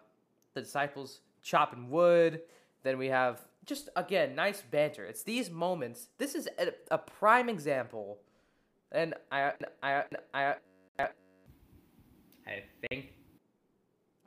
the 0.54 0.62
disciples 0.62 1.22
chopping 1.44 1.90
wood. 1.90 2.42
Then 2.84 2.98
we 2.98 3.08
have 3.08 3.42
just 3.66 3.90
again 3.96 4.36
nice 4.36 4.62
banter. 4.62 5.06
It's 5.06 5.24
these 5.24 5.52
moments. 5.52 6.08
This 6.18 6.34
is 6.34 6.48
a, 6.58 6.72
a 6.90 6.98
prime 6.98 7.50
example, 7.50 8.20
and 8.92 9.14
I 9.32 9.52
I 9.84 10.04
I 10.34 10.56
I, 10.98 11.08
I 12.48 12.64
think 12.90 13.14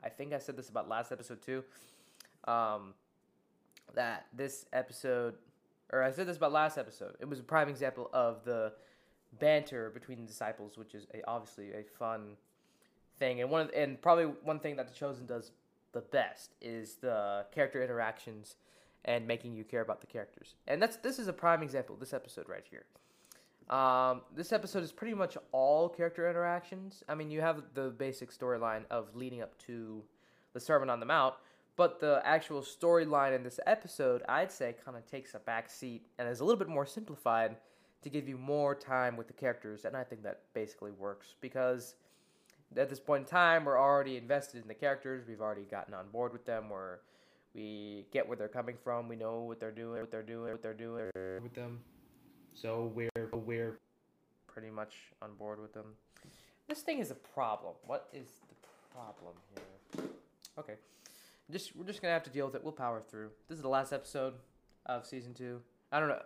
I 0.03 0.09
think 0.09 0.33
I 0.33 0.37
said 0.37 0.57
this 0.57 0.69
about 0.69 0.89
last 0.89 1.11
episode 1.11 1.41
too. 1.41 1.63
Um, 2.45 2.93
that 3.95 4.27
this 4.33 4.65
episode, 4.73 5.35
or 5.91 6.03
I 6.03 6.11
said 6.11 6.27
this 6.27 6.37
about 6.37 6.51
last 6.51 6.77
episode. 6.77 7.15
It 7.19 7.29
was 7.29 7.39
a 7.39 7.43
prime 7.43 7.69
example 7.69 8.09
of 8.13 8.43
the 8.43 8.73
banter 9.39 9.89
between 9.89 10.21
the 10.21 10.27
disciples, 10.27 10.77
which 10.77 10.93
is 10.95 11.07
a, 11.13 11.27
obviously 11.27 11.71
a 11.73 11.83
fun 11.97 12.35
thing, 13.19 13.41
and 13.41 13.49
one 13.49 13.61
of, 13.61 13.71
and 13.75 14.01
probably 14.01 14.25
one 14.25 14.59
thing 14.59 14.75
that 14.75 14.87
the 14.87 14.93
Chosen 14.93 15.25
does 15.25 15.51
the 15.93 16.01
best 16.01 16.55
is 16.61 16.95
the 16.95 17.45
character 17.53 17.83
interactions 17.83 18.55
and 19.05 19.27
making 19.27 19.53
you 19.53 19.63
care 19.63 19.81
about 19.81 20.01
the 20.01 20.07
characters. 20.07 20.55
And 20.67 20.81
that's 20.81 20.97
this 20.97 21.19
is 21.19 21.27
a 21.27 21.33
prime 21.33 21.63
example. 21.63 21.95
This 21.95 22.13
episode 22.13 22.49
right 22.49 22.65
here. 22.69 22.85
Um, 23.69 24.21
this 24.35 24.51
episode 24.51 24.83
is 24.83 24.91
pretty 24.91 25.13
much 25.13 25.37
all 25.51 25.89
character 25.89 26.29
interactions. 26.29 27.03
I 27.07 27.15
mean, 27.15 27.31
you 27.31 27.41
have 27.41 27.63
the 27.73 27.89
basic 27.89 28.31
storyline 28.31 28.83
of 28.91 29.15
leading 29.15 29.41
up 29.41 29.57
to 29.59 30.03
the 30.53 30.59
Sermon 30.59 30.89
on 30.89 30.99
the 30.99 31.05
Mount, 31.05 31.35
but 31.75 31.99
the 31.99 32.21
actual 32.23 32.61
storyline 32.61 33.35
in 33.35 33.43
this 33.43 33.59
episode, 33.65 34.21
I'd 34.27 34.51
say, 34.51 34.75
kind 34.83 34.97
of 34.97 35.05
takes 35.05 35.33
a 35.33 35.39
back 35.39 35.69
seat 35.69 36.05
and 36.19 36.27
is 36.27 36.41
a 36.41 36.45
little 36.45 36.59
bit 36.59 36.67
more 36.67 36.85
simplified 36.85 37.55
to 38.03 38.09
give 38.09 38.27
you 38.27 38.37
more 38.37 38.75
time 38.75 39.15
with 39.15 39.27
the 39.27 39.33
characters, 39.33 39.85
and 39.85 39.95
I 39.95 40.03
think 40.03 40.23
that 40.23 40.41
basically 40.53 40.91
works 40.91 41.35
because 41.39 41.95
at 42.77 42.89
this 42.89 42.99
point 42.99 43.21
in 43.21 43.27
time, 43.27 43.65
we're 43.65 43.79
already 43.79 44.17
invested 44.17 44.61
in 44.61 44.67
the 44.67 44.73
characters. 44.73 45.23
We've 45.27 45.41
already 45.41 45.63
gotten 45.63 45.93
on 45.93 46.09
board 46.09 46.33
with 46.33 46.45
them. 46.45 46.69
We're 46.69 46.97
we 47.53 48.07
get 48.11 48.27
where 48.27 48.35
they're 48.35 48.47
coming 48.47 48.75
from. 48.83 49.07
We 49.07 49.15
know 49.15 49.41
what 49.41 49.59
they're 49.59 49.71
doing, 49.71 50.01
what 50.01 50.11
they're 50.11 50.23
doing, 50.23 50.51
what 50.51 50.63
they're 50.63 50.73
doing 50.73 51.09
with 51.41 51.53
them. 51.53 51.81
So 52.55 52.91
we're 52.93 53.09
we're 53.31 53.79
pretty 54.47 54.69
much 54.69 54.93
on 55.21 55.33
board 55.35 55.59
with 55.59 55.73
them. 55.73 55.85
This 56.67 56.81
thing 56.81 56.99
is 56.99 57.11
a 57.11 57.15
problem. 57.15 57.73
What 57.85 58.09
is 58.13 58.27
the 58.47 58.55
problem 58.93 59.33
here? 59.53 60.05
Okay, 60.57 60.73
just 61.51 61.75
we're 61.75 61.85
just 61.85 62.01
gonna 62.01 62.13
have 62.13 62.23
to 62.23 62.29
deal 62.29 62.45
with 62.45 62.55
it. 62.55 62.63
We'll 62.63 62.73
power 62.73 63.01
through. 63.09 63.29
This 63.49 63.57
is 63.57 63.61
the 63.61 63.69
last 63.69 63.91
episode 63.91 64.35
of 64.85 65.05
season 65.05 65.33
two. 65.33 65.61
I 65.91 65.99
don't 65.99 66.09
know. 66.09 66.21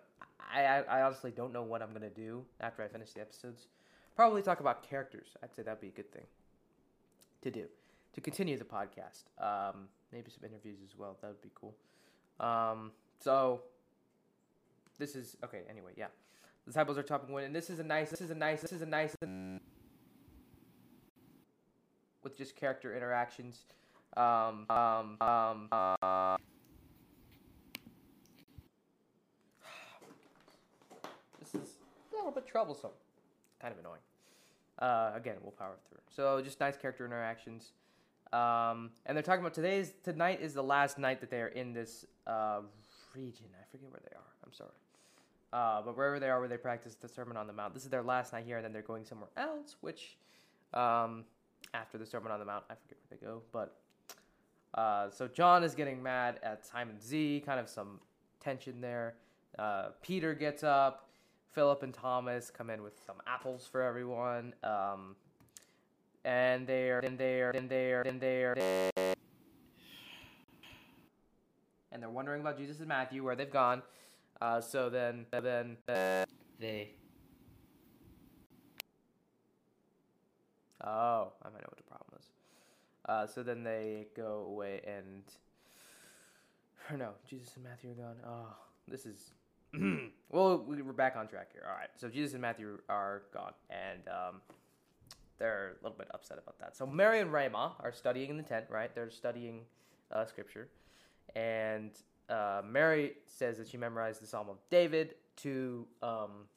I, 0.53 0.63
I, 0.63 0.79
I 0.81 1.01
honestly 1.01 1.31
don't 1.31 1.53
know 1.53 1.63
what 1.63 1.81
I'm 1.81 1.93
gonna 1.93 2.09
do 2.09 2.43
after 2.59 2.83
I 2.83 2.87
finish 2.87 3.13
the 3.13 3.21
episodes. 3.21 3.67
Probably 4.15 4.41
talk 4.41 4.59
about 4.59 4.83
characters. 4.83 5.27
I'd 5.43 5.55
say 5.55 5.63
that'd 5.63 5.81
be 5.81 5.87
a 5.87 5.91
good 5.91 6.11
thing 6.11 6.25
to 7.41 7.51
do 7.51 7.65
to 8.13 8.21
continue 8.21 8.57
the 8.57 8.65
podcast. 8.65 9.23
Um, 9.39 9.87
maybe 10.11 10.29
some 10.31 10.49
interviews 10.49 10.79
as 10.83 10.97
well. 10.97 11.17
That 11.21 11.27
would 11.27 11.41
be 11.41 11.51
cool. 11.55 11.75
Um, 12.39 12.91
so 13.19 13.61
this 14.97 15.15
is 15.15 15.37
okay. 15.43 15.61
Anyway, 15.69 15.91
yeah, 15.95 16.07
the 16.65 16.71
disciples 16.71 16.97
are 16.97 17.03
topping 17.03 17.33
one, 17.33 17.43
and 17.43 17.55
this 17.55 17.69
is 17.69 17.79
a 17.79 17.83
nice. 17.83 18.09
This 18.09 18.21
is 18.21 18.31
a 18.31 18.35
nice. 18.35 18.61
This 18.61 18.71
is 18.71 18.81
a 18.81 18.85
nice 18.85 19.15
with 22.23 22.37
just 22.37 22.55
character 22.55 22.95
interactions. 22.95 23.65
Um, 24.15 24.65
um, 24.69 25.17
um, 25.21 25.67
uh, 25.71 26.37
this 31.39 31.55
is 31.55 31.77
a 32.11 32.15
little 32.15 32.31
bit 32.31 32.47
troublesome. 32.47 32.91
Kind 33.61 33.73
of 33.73 33.79
annoying. 33.79 34.01
Uh, 34.79 35.11
again, 35.15 35.35
we'll 35.41 35.51
power 35.51 35.75
through. 35.87 35.99
So 36.09 36.41
just 36.41 36.59
nice 36.59 36.75
character 36.75 37.05
interactions. 37.05 37.71
Um, 38.33 38.91
and 39.05 39.15
they're 39.15 39.23
talking 39.23 39.41
about 39.41 39.53
today's 39.53 39.93
tonight 40.03 40.41
is 40.41 40.53
the 40.53 40.63
last 40.63 40.97
night 40.97 41.21
that 41.21 41.29
they 41.29 41.41
are 41.41 41.47
in 41.47 41.73
this 41.73 42.05
uh, 42.25 42.61
region. 43.17 43.45
I 43.59 43.65
forget 43.71 43.89
where 43.89 44.01
they 44.03 44.15
are. 44.15 44.31
I'm 44.45 44.53
sorry. 44.53 44.69
Uh, 45.51 45.81
but 45.81 45.97
wherever 45.97 46.19
they 46.19 46.29
are, 46.29 46.39
where 46.39 46.49
they 46.49 46.57
practice 46.57 46.95
the 46.95 47.07
Sermon 47.07 47.37
on 47.37 47.47
the 47.47 47.53
Mount, 47.53 47.73
this 47.73 47.83
is 47.83 47.89
their 47.89 48.03
last 48.03 48.33
night 48.33 48.45
here, 48.45 48.57
and 48.57 48.65
then 48.65 48.73
they're 48.73 48.81
going 48.81 49.05
somewhere 49.05 49.29
else. 49.37 49.75
Which, 49.81 50.17
um, 50.73 51.23
after 51.73 51.97
the 51.97 52.05
Sermon 52.05 52.31
on 52.31 52.39
the 52.39 52.45
Mount, 52.45 52.65
I 52.69 52.75
forget 52.75 52.97
where 53.07 53.17
they 53.19 53.25
go. 53.25 53.41
But 53.51 53.77
uh, 54.73 55.09
so 55.09 55.27
John 55.27 55.63
is 55.63 55.73
getting 55.73 56.03
mad 56.03 56.39
at 56.43 56.65
Simon 56.65 56.99
Z. 57.01 57.43
Kind 57.45 57.59
of 57.59 57.69
some 57.69 57.99
tension 58.39 58.81
there. 58.81 59.15
Uh, 59.57 59.89
Peter 60.01 60.33
gets 60.33 60.63
up. 60.63 61.05
Philip 61.53 61.81
and 61.81 61.93
Thomas 61.93 62.51
come 62.51 62.69
in 62.69 62.83
with 62.83 63.01
some 63.03 63.15
apples 63.25 63.67
for 63.71 63.81
everyone. 63.81 64.53
Um, 64.63 65.15
and 66.23 66.67
they're 66.67 66.99
and 66.99 67.17
they're 67.17 67.51
and 67.51 67.69
they're 67.69 68.01
and 68.01 68.21
they're 68.21 68.53
and 71.91 72.03
they're 72.03 72.06
wondering 72.17 72.41
about 72.41 72.57
Jesus 72.57 72.79
and 72.79 72.87
Matthew 72.87 73.23
where 73.23 73.35
they've 73.35 73.51
gone. 73.51 73.83
Uh, 74.41 74.59
so 74.59 74.89
then 74.89 75.27
then 75.31 75.77
uh, 75.87 76.25
they. 76.59 76.89
Oh, 80.83 81.31
I 81.43 81.49
might 81.49 81.61
know 81.61 81.69
what 81.69 81.77
the 81.77 81.83
problem 81.83 82.19
is. 82.19 82.25
Uh, 83.07 83.27
so 83.27 83.43
then 83.43 83.63
they 83.63 84.07
go 84.15 84.47
away 84.49 84.81
and. 84.85 85.23
Or 86.89 86.97
no, 86.97 87.11
Jesus 87.29 87.51
and 87.55 87.63
Matthew 87.63 87.91
are 87.91 87.93
gone. 87.93 88.15
Oh, 88.25 88.55
this 88.87 89.05
is. 89.05 89.31
well, 90.31 90.65
we're 90.67 90.93
back 90.93 91.15
on 91.17 91.27
track 91.27 91.49
here. 91.53 91.65
All 91.69 91.75
right, 91.75 91.89
so 91.97 92.09
Jesus 92.09 92.33
and 92.33 92.41
Matthew 92.41 92.79
are 92.89 93.23
gone, 93.31 93.53
and 93.69 94.07
um, 94.07 94.41
they're 95.37 95.75
a 95.79 95.83
little 95.83 95.97
bit 95.97 96.07
upset 96.15 96.39
about 96.39 96.57
that. 96.59 96.75
So 96.75 96.87
Mary 96.87 97.19
and 97.19 97.31
Rama 97.31 97.73
are 97.79 97.91
studying 97.91 98.31
in 98.31 98.37
the 98.37 98.43
tent, 98.43 98.65
right? 98.69 98.93
They're 98.95 99.11
studying 99.11 99.65
uh, 100.11 100.25
scripture, 100.25 100.69
and 101.35 101.91
uh, 102.29 102.61
Mary 102.65 103.13
says 103.25 103.57
that 103.57 103.67
she 103.67 103.77
memorized 103.77 104.21
the 104.21 104.27
Psalm 104.27 104.49
of 104.49 104.57
David 104.69 105.15
to 105.37 105.85
um, 106.01 106.47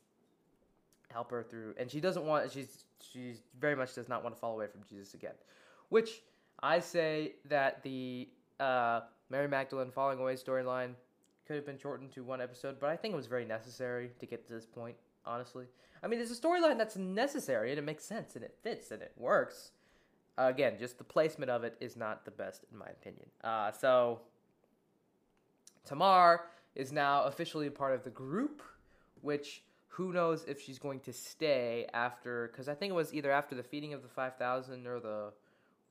help 1.11 1.31
her 1.31 1.43
through, 1.43 1.75
and 1.79 1.91
she 1.91 2.01
doesn't 2.01 2.25
want. 2.25 2.51
She's 2.51 2.85
she's 3.13 3.43
very 3.59 3.77
much 3.77 3.95
does 3.95 4.09
not 4.09 4.23
want 4.23 4.35
to 4.35 4.41
fall 4.41 4.55
away 4.55 4.67
from 4.67 4.83
Jesus 4.89 5.15
again, 5.15 5.35
which 5.89 6.23
I 6.63 6.81
say 6.81 7.35
that 7.49 7.83
the 7.83 8.29
uh, 8.59 9.01
Mary 9.29 9.49
Magdalene 9.49 9.91
falling 9.91 10.19
away 10.19 10.35
storyline 10.35 10.95
could 11.47 11.57
have 11.57 11.67
been 11.67 11.79
shortened 11.79 12.13
to 12.13 12.23
one 12.23 12.41
episode, 12.41 12.79
but 12.81 12.91
I 12.91 12.97
think 12.97 13.15
it 13.15 13.17
was 13.17 13.27
very 13.27 13.45
necessary 13.45 14.11
to 14.21 14.27
get 14.27 14.47
to 14.47 14.53
this 14.53 14.67
point 14.67 14.97
honestly. 15.25 15.67
I 16.03 16.07
mean, 16.07 16.21
it's 16.21 16.31
a 16.31 16.41
storyline 16.41 16.79
that's 16.79 16.97
necessary 16.97 17.71
and 17.71 17.79
it 17.79 17.83
makes 17.83 18.05
sense 18.05 18.35
and 18.35 18.45
it 18.45 18.57
fits 18.63 18.91
and 18.91 19.03
it 19.03 19.13
works. 19.17 19.73
Uh, 20.39 20.45
again, 20.49 20.77
just 20.79 20.99
the 20.99 21.05
placement 21.05 21.51
of 21.51 21.65
it 21.65 21.77
is 21.81 21.97
not 21.97 22.25
the 22.25 22.31
best 22.31 22.65
in 22.71 22.79
my 22.79 22.87
opinion. 22.87 23.27
Uh, 23.45 23.73
so, 23.73 24.21
Tamar 25.91 26.43
is 26.77 26.93
now 26.93 27.25
officially 27.25 27.67
a 27.67 27.71
part 27.71 27.95
of 27.95 28.05
the 28.05 28.11
group, 28.11 28.63
which 29.23 29.65
who 29.89 30.13
knows 30.13 30.45
if 30.47 30.61
she's 30.61 30.79
going 30.79 31.01
to 31.01 31.13
stay 31.13 31.85
after, 31.93 32.49
because 32.53 32.69
I 32.69 32.75
think 32.75 32.91
it 32.91 32.95
was 32.95 33.13
either 33.13 33.33
after 33.33 33.57
the 33.57 33.65
feeding 33.65 33.93
of 33.93 34.03
the 34.03 34.09
5,000 34.09 34.87
or 34.87 35.01
the 35.01 35.33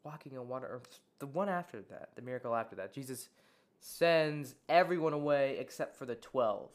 walking 0.06 0.38
on 0.38 0.48
water, 0.48 0.68
or 0.68 0.82
the 1.20 1.28
one 1.28 1.50
after 1.50 1.82
that, 1.90 2.12
the 2.16 2.22
miracle 2.22 2.56
after 2.56 2.78
that. 2.78 2.94
Jesus 2.94 3.28
sends 3.82 4.56
everyone 4.70 5.12
away 5.12 5.58
except 5.60 5.98
for 5.98 6.06
the 6.06 6.16
12 6.16 6.70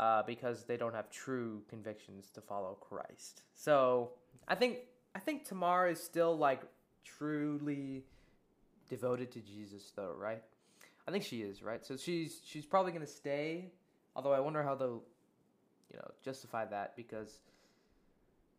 uh, 0.00 0.24
because 0.24 0.64
they 0.64 0.76
don't 0.76 0.94
have 0.94 1.08
true 1.10 1.62
convictions 1.68 2.30
to 2.34 2.40
follow 2.40 2.76
Christ. 2.80 3.42
So 3.54 4.10
I 4.48 4.56
think 4.56 4.78
I 5.14 5.20
think 5.20 5.44
Tamar 5.44 5.86
is 5.86 6.02
still 6.02 6.36
like 6.36 6.62
truly 7.04 8.02
devoted 8.88 9.30
to 9.32 9.38
Jesus, 9.38 9.92
though, 9.94 10.16
right? 10.18 10.42
I 11.06 11.10
think 11.10 11.24
she 11.24 11.42
is, 11.42 11.62
right? 11.62 11.84
So 11.84 11.96
she's 11.96 12.40
she's 12.44 12.66
probably 12.66 12.92
gonna 12.92 13.06
stay. 13.06 13.70
Although 14.16 14.32
I 14.32 14.40
wonder 14.40 14.62
how 14.62 14.74
they'll, 14.74 15.02
you 15.90 15.98
know, 15.98 16.10
justify 16.22 16.64
that 16.66 16.96
because 16.96 17.40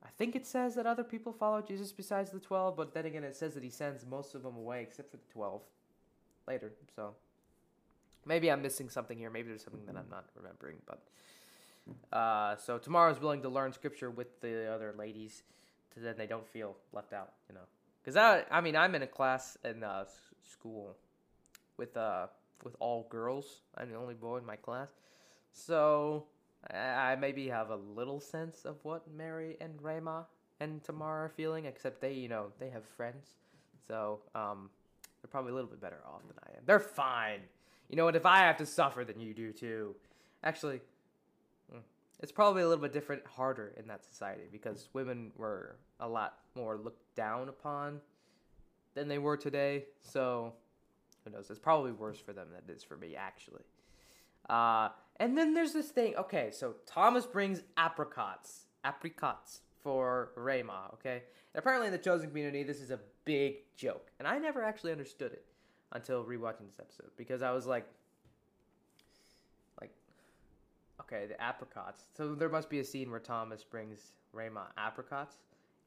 I 0.03 0.09
think 0.17 0.35
it 0.35 0.45
says 0.45 0.75
that 0.75 0.85
other 0.85 1.03
people 1.03 1.33
follow 1.33 1.61
Jesus 1.61 1.91
besides 1.91 2.29
the 2.31 2.39
twelve, 2.39 2.75
but 2.77 2.93
then 2.93 3.05
again, 3.05 3.23
it 3.23 3.35
says 3.35 3.53
that 3.55 3.63
he 3.63 3.69
sends 3.69 4.05
most 4.05 4.35
of 4.35 4.43
them 4.43 4.55
away 4.55 4.81
except 4.81 5.11
for 5.11 5.17
the 5.17 5.33
twelve 5.33 5.61
later. 6.47 6.73
So 6.95 7.15
maybe 8.25 8.51
I'm 8.51 8.61
missing 8.61 8.89
something 8.89 9.17
here. 9.17 9.31
Maybe 9.31 9.49
there's 9.49 9.63
something 9.63 9.85
that 9.87 9.95
I'm 9.97 10.09
not 10.09 10.25
remembering. 10.35 10.77
But 10.85 12.15
uh, 12.15 12.57
so 12.57 12.77
Tamar's 12.77 13.19
willing 13.19 13.41
to 13.41 13.49
learn 13.49 13.73
scripture 13.73 14.11
with 14.11 14.39
the 14.41 14.71
other 14.71 14.93
ladies, 14.95 15.43
so 15.93 16.01
then 16.01 16.15
they 16.17 16.27
don't 16.27 16.47
feel 16.47 16.75
left 16.93 17.13
out. 17.13 17.33
You 17.49 17.55
know, 17.55 17.65
because 18.03 18.17
I 18.17 18.43
I 18.51 18.61
mean 18.61 18.75
I'm 18.75 18.93
in 18.93 19.01
a 19.01 19.07
class 19.07 19.57
in 19.63 19.83
uh, 19.83 20.05
school 20.43 20.95
with 21.77 21.95
uh 21.97 22.27
with 22.63 22.75
all 22.79 23.07
girls. 23.09 23.61
I'm 23.77 23.89
the 23.89 23.97
only 23.97 24.13
boy 24.13 24.37
in 24.37 24.45
my 24.45 24.55
class, 24.55 24.89
so 25.51 26.25
I 26.73 27.15
maybe 27.15 27.47
have 27.49 27.69
a 27.69 27.75
little 27.75 28.19
sense 28.19 28.65
of 28.65 28.77
what 28.83 29.03
Mary 29.15 29.57
and 29.61 29.81
Rama 29.81 30.25
and 30.59 30.83
Tamar 30.83 31.25
are 31.25 31.29
feeling. 31.29 31.65
Except 31.65 32.01
they 32.01 32.13
you 32.13 32.27
know 32.27 32.47
they 32.59 32.69
have 32.69 32.83
friends, 32.97 33.29
so 33.87 34.19
um 34.33 34.69
they're 35.21 35.29
probably 35.29 35.51
a 35.51 35.55
little 35.55 35.69
bit 35.69 35.81
better 35.81 36.01
off 36.05 36.21
than 36.21 36.37
I 36.43 36.57
am. 36.57 36.63
They're 36.65 36.79
fine. 36.79 37.41
You 37.89 37.95
know 37.95 38.05
what? 38.05 38.15
If 38.15 38.25
I 38.25 38.39
have 38.39 38.57
to 38.57 38.65
suffer, 38.65 39.03
then 39.03 39.19
you 39.19 39.33
do 39.33 39.51
too. 39.51 39.95
Actually, 40.43 40.81
hmm, 41.71 41.79
it's 42.21 42.31
probably 42.31 42.61
a 42.61 42.67
little 42.67 42.81
bit 42.81 42.93
different, 42.93 43.25
harder 43.25 43.73
in 43.77 43.87
that 43.87 44.03
society 44.03 44.43
because 44.51 44.89
women 44.93 45.31
were 45.35 45.77
a 45.99 46.07
lot 46.07 46.37
more 46.55 46.77
looked 46.77 47.15
down 47.15 47.49
upon 47.49 48.01
than 48.93 49.07
they 49.07 49.17
were 49.17 49.37
today. 49.37 49.85
So, 49.99 50.53
knows? 51.31 51.49
It's 51.49 51.59
probably 51.59 51.91
worse 51.91 52.19
for 52.19 52.33
them 52.33 52.47
than 52.51 52.61
it 52.67 52.75
is 52.75 52.83
for 52.83 52.97
me, 52.97 53.15
actually. 53.15 53.63
Uh, 54.49 54.89
and 55.17 55.37
then 55.37 55.53
there's 55.53 55.73
this 55.73 55.89
thing. 55.89 56.15
Okay, 56.15 56.49
so 56.51 56.75
Thomas 56.85 57.25
brings 57.25 57.61
apricots, 57.77 58.65
apricots 58.83 59.61
for 59.81 60.31
Rama. 60.35 60.89
Okay, 60.93 61.23
and 61.53 61.59
apparently 61.59 61.87
in 61.87 61.93
the 61.93 61.99
chosen 61.99 62.27
community, 62.27 62.63
this 62.63 62.81
is 62.81 62.91
a 62.91 62.99
big 63.23 63.57
joke, 63.75 64.11
and 64.19 64.27
I 64.27 64.37
never 64.37 64.63
actually 64.63 64.91
understood 64.91 65.31
it 65.31 65.45
until 65.91 66.23
rewatching 66.23 66.67
this 66.67 66.79
episode 66.79 67.09
because 67.17 67.41
I 67.41 67.51
was 67.51 67.65
like, 67.65 67.85
like, 69.79 69.91
okay, 71.01 71.25
the 71.27 71.41
apricots. 71.41 72.03
So 72.15 72.35
there 72.35 72.49
must 72.49 72.69
be 72.69 72.79
a 72.79 72.83
scene 72.83 73.09
where 73.09 73.19
Thomas 73.19 73.63
brings 73.63 74.11
Rama 74.33 74.67
apricots, 74.77 75.37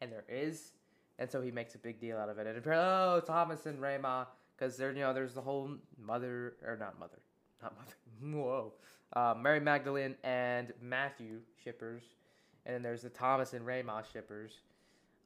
and 0.00 0.11
there 0.11 0.25
is, 0.28 0.73
and 1.18 1.30
so 1.30 1.40
he 1.42 1.50
makes 1.50 1.75
a 1.75 1.78
big 1.78 2.00
deal 2.00 2.16
out 2.16 2.28
of 2.28 2.38
it. 2.38 2.47
And 2.47 2.57
apparently, 2.57 2.88
oh, 2.88 3.21
Thomas 3.25 3.66
and 3.66 3.80
Rama, 3.80 4.28
because 4.59 4.77
there, 4.77 4.91
you 4.93 5.00
know, 5.00 5.12
there's 5.12 5.35
the 5.35 5.41
whole 5.41 5.71
mother 6.00 6.55
or 6.67 6.77
not 6.77 6.99
mother, 6.99 7.19
not 7.62 7.75
mother. 7.77 7.95
Whoa, 8.38 8.73
uh, 9.15 9.35
Mary 9.38 9.61
Magdalene 9.61 10.17
and 10.25 10.73
Matthew 10.83 11.41
shippers, 11.62 12.03
and 12.67 12.75
then 12.75 12.83
there's 12.83 13.03
the 13.03 13.11
Thomas 13.11 13.53
and 13.53 13.67
Rama 13.67 14.03
shippers. 14.12 14.53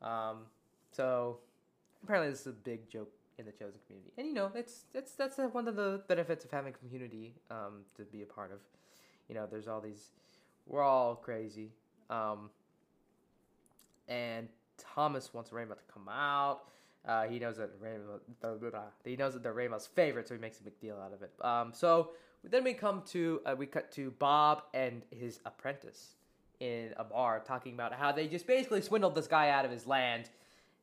Um, 0.03 0.39
so 0.91 1.39
apparently 2.03 2.31
this 2.31 2.41
is 2.41 2.49
a 2.49 2.53
big 2.53 2.89
joke 2.91 3.13
in 3.39 3.47
the 3.47 3.53
chosen 3.53 3.81
community. 3.87 4.13
And 4.19 4.27
you 4.27 4.35
know, 4.35 4.51
it's 4.55 4.85
it's 4.95 5.13
that's 5.13 5.39
one 5.39 5.69
of 5.69 5.77
the 5.77 6.03
benefits 6.09 6.45
of 6.45 6.51
having 6.51 6.73
community 6.73 7.35
um, 7.51 7.85
to 7.97 8.03
be 8.05 8.23
a 8.23 8.27
part 8.27 8.53
of. 8.53 8.59
You 9.29 9.35
know, 9.35 9.47
there's 9.51 9.69
all 9.69 9.81
these. 9.81 10.11
We're 10.67 10.83
all 10.83 11.17
crazy. 11.17 11.71
Um, 12.11 12.51
and 14.09 14.49
Thomas 14.79 15.33
wants 15.33 15.53
Rama 15.53 15.75
to 15.75 15.93
come 15.93 16.09
out. 16.09 16.65
Uh, 17.07 17.25
he 17.25 17.39
knows 17.39 17.57
that 17.57 17.71
Rama, 17.81 18.85
he 19.05 19.17
knows 19.17 19.35
that 19.35 19.43
they're 19.43 19.53
Rama's 19.53 19.89
favorite, 19.89 20.29
so 20.29 20.35
he 20.35 20.41
makes 20.41 20.61
a 20.61 20.63
big 20.63 20.79
deal 20.81 20.97
out 20.97 21.13
of 21.13 21.23
it. 21.23 21.33
Um, 21.45 21.73
so 21.75 22.11
then 22.45 22.63
we 22.63 22.75
come 22.75 23.03
to 23.07 23.41
uh, 23.45 23.55
we 23.59 23.67
cut 23.67 23.91
to 23.93 24.13
Bob 24.13 24.63
and 24.73 25.03
his 25.11 25.41
apprentice 25.45 26.15
in 26.61 26.95
a 26.97 27.03
bar 27.03 27.43
talking 27.45 27.75
about 27.75 27.93
how 27.93 28.13
they 28.13 28.29
just 28.29 28.47
basically 28.47 28.81
swindled 28.81 29.17
this 29.17 29.27
guy 29.27 29.51
out 29.51 29.65
of 29.65 29.71
his 29.73 29.87
land, 29.87 30.31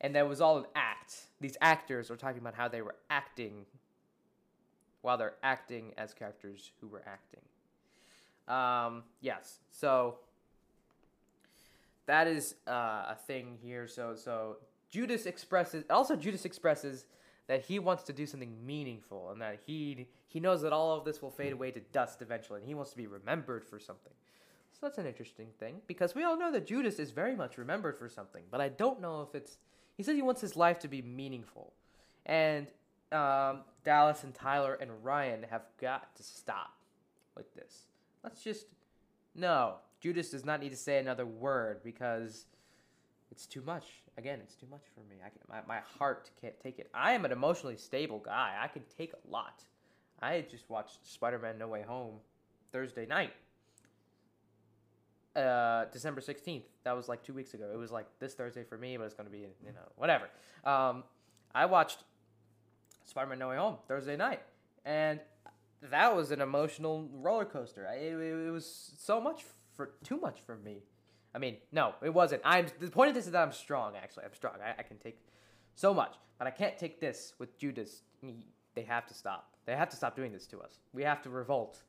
and 0.01 0.13
that 0.15 0.27
was 0.27 0.41
all 0.41 0.57
an 0.57 0.65
act. 0.75 1.15
These 1.39 1.55
actors 1.61 2.11
are 2.11 2.17
talking 2.17 2.39
about 2.39 2.53
how 2.53 2.67
they 2.67 2.81
were 2.81 2.95
acting 3.09 3.65
while 5.01 5.17
they're 5.17 5.35
acting 5.41 5.93
as 5.97 6.13
characters 6.13 6.71
who 6.81 6.88
were 6.89 7.03
acting. 7.07 7.39
Um, 8.53 9.03
yes, 9.21 9.59
so 9.71 10.17
that 12.07 12.27
is 12.27 12.55
uh, 12.67 13.05
a 13.09 13.17
thing 13.25 13.57
here. 13.61 13.88
So 13.88 14.15
so 14.15 14.57
Judas 14.89 15.25
expresses 15.25 15.84
also 15.89 16.15
Judas 16.15 16.46
expresses 16.46 17.05
that 17.48 17.65
he 17.65 17.79
wants 17.79 18.03
to 18.03 18.13
do 18.13 18.25
something 18.25 18.53
meaningful 18.65 19.31
and 19.31 19.41
that 19.41 19.60
he 19.65 20.08
he 20.27 20.39
knows 20.39 20.62
that 20.62 20.74
all 20.74 20.98
of 20.98 21.05
this 21.05 21.22
will 21.22 21.31
fade 21.31 21.53
away 21.53 21.72
to 21.72 21.79
dust 21.91 22.22
eventually 22.22 22.60
and 22.60 22.67
he 22.67 22.75
wants 22.75 22.91
to 22.91 22.98
be 22.98 23.08
remembered 23.08 23.65
for 23.65 23.79
something. 23.79 24.13
So 24.72 24.86
that's 24.86 24.98
an 24.98 25.08
interesting 25.08 25.48
thing 25.60 25.81
because 25.88 26.15
we 26.15 26.24
all 26.24 26.38
know 26.38 26.51
that 26.51 26.65
Judas 26.65 27.00
is 27.00 27.12
very 27.12 27.36
much 27.36 27.58
remembered 27.58 27.98
for 27.98 28.08
something, 28.08 28.43
but 28.51 28.62
I 28.62 28.69
don't 28.69 29.01
know 29.01 29.22
if 29.22 29.36
it's 29.36 29.58
he 29.98 30.03
says 30.03 30.15
he 30.15 30.22
wants 30.22 30.41
his 30.41 30.55
life 30.55 30.79
to 30.79 30.88
be 30.88 31.01
meaningful. 31.01 31.74
And 32.25 32.67
um, 33.12 33.62
Dallas 33.84 34.24
and 34.24 34.34
Tyler 34.34 34.75
and 34.79 35.03
Ryan 35.03 35.46
have 35.50 35.63
got 35.81 36.15
to 36.15 36.24
stop 36.24 36.77
with 37.36 37.53
this. 37.55 37.88
Let's 38.24 38.43
just 38.43 38.67
no. 39.36 39.75
Judas 40.00 40.29
does 40.29 40.46
not 40.46 40.62
need 40.62 40.69
to 40.69 40.77
say 40.77 41.00
another 41.00 41.25
word 41.25 41.81
because 41.84 42.46
it's 43.31 43.45
too 43.45 43.62
much. 43.62 43.86
Again, 44.17 44.39
it's 44.41 44.55
too 44.55 44.67
much 44.69 44.83
for 44.93 45.01
me. 45.09 45.17
I 45.25 45.29
can, 45.29 45.39
my, 45.50 45.62
my 45.67 45.81
heart 45.98 46.29
can't 46.41 46.59
take 46.59 46.79
it. 46.79 46.89
I 46.93 47.13
am 47.13 47.25
an 47.25 47.31
emotionally 47.31 47.77
stable 47.77 48.19
guy. 48.19 48.55
I 48.62 48.67
can 48.67 48.83
take 48.98 49.13
a 49.13 49.31
lot. 49.31 49.63
I 50.21 50.45
just 50.50 50.69
watched 50.69 51.07
Spider-Man 51.07 51.57
No 51.57 51.67
Way 51.67 51.83
Home 51.83 52.15
Thursday 52.71 53.05
night. 53.05 53.33
Uh, 55.36 55.86
December 55.91 56.21
16th. 56.21 56.63
That 56.83 56.95
was 56.95 57.07
like 57.07 57.24
two 57.24 57.33
weeks 57.33 57.53
ago. 57.53 57.69
It 57.71 57.77
was 57.77 57.91
like 57.91 58.07
this 58.19 58.33
Thursday 58.33 58.63
for 58.63 58.77
me, 58.77 58.98
but 58.98 59.03
it's 59.03 59.13
going 59.13 59.27
to 59.27 59.31
be, 59.31 59.39
you 59.65 59.71
know, 59.74 59.88
whatever. 59.95 60.25
Um, 60.65 61.03
I 61.53 61.65
watched 61.65 62.03
Spider-Man 63.05 63.39
No 63.39 63.50
Way 63.50 63.57
Home 63.57 63.77
Thursday 63.88 64.17
night, 64.17 64.41
and 64.86 65.19
that 65.83 66.15
was 66.15 66.31
an 66.31 66.41
emotional 66.41 67.07
roller 67.13 67.45
coaster. 67.45 67.86
It, 67.86 68.13
it 68.13 68.51
was 68.51 68.91
so 68.98 69.21
much 69.21 69.45
for 69.75 69.91
too 70.03 70.17
much 70.17 70.39
for 70.45 70.57
me. 70.57 70.83
I 71.33 71.38
mean, 71.38 71.57
no, 71.71 71.93
it 72.03 72.13
wasn't. 72.13 72.41
I'm 72.43 72.67
the 72.79 72.89
point 72.89 73.09
of 73.09 73.15
this 73.15 73.25
is 73.25 73.33
that 73.33 73.41
I'm 73.41 73.51
strong. 73.51 73.93
Actually, 73.95 74.25
I'm 74.25 74.33
strong. 74.33 74.55
I, 74.63 74.79
I 74.79 74.83
can 74.83 74.98
take 74.98 75.19
so 75.75 75.93
much, 75.93 76.15
but 76.38 76.48
I 76.48 76.51
can't 76.51 76.77
take 76.77 77.00
this 77.00 77.33
with 77.38 77.57
Judas. 77.57 78.01
They 78.75 78.83
have 78.83 79.05
to 79.07 79.13
stop. 79.13 79.53
They 79.65 79.75
have 79.75 79.89
to 79.89 79.95
stop 79.95 80.15
doing 80.15 80.31
this 80.31 80.48
to 80.48 80.59
us. 80.59 80.79
We 80.93 81.03
have 81.03 81.21
to 81.24 81.29
revolt. 81.29 81.83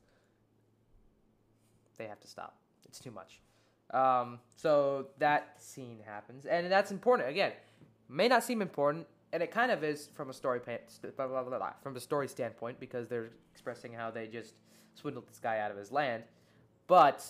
They 1.97 2.05
have 2.05 2.19
to 2.19 2.27
stop. 2.27 2.57
It's 2.87 2.99
too 2.99 3.11
much. 3.11 3.39
Um, 3.93 4.39
so 4.55 5.07
that 5.17 5.61
scene 5.61 5.99
happens, 6.05 6.45
and 6.45 6.71
that's 6.71 6.91
important. 6.91 7.29
Again, 7.29 7.51
may 8.07 8.27
not 8.27 8.43
seem 8.43 8.61
important, 8.61 9.07
and 9.33 9.43
it 9.43 9.51
kind 9.51 9.71
of 9.71 9.83
is 9.83 10.09
from 10.13 10.29
a 10.29 10.33
story 10.33 10.59
blah, 11.17 11.27
blah, 11.27 11.43
blah, 11.43 11.73
from 11.81 11.95
a 11.95 11.99
story 11.99 12.27
standpoint 12.27 12.79
because 12.79 13.07
they're 13.07 13.31
expressing 13.51 13.91
how 13.91 14.09
they 14.11 14.27
just 14.27 14.53
swindled 14.95 15.27
this 15.27 15.39
guy 15.39 15.59
out 15.59 15.71
of 15.71 15.77
his 15.77 15.91
land, 15.91 16.23
but 16.87 17.25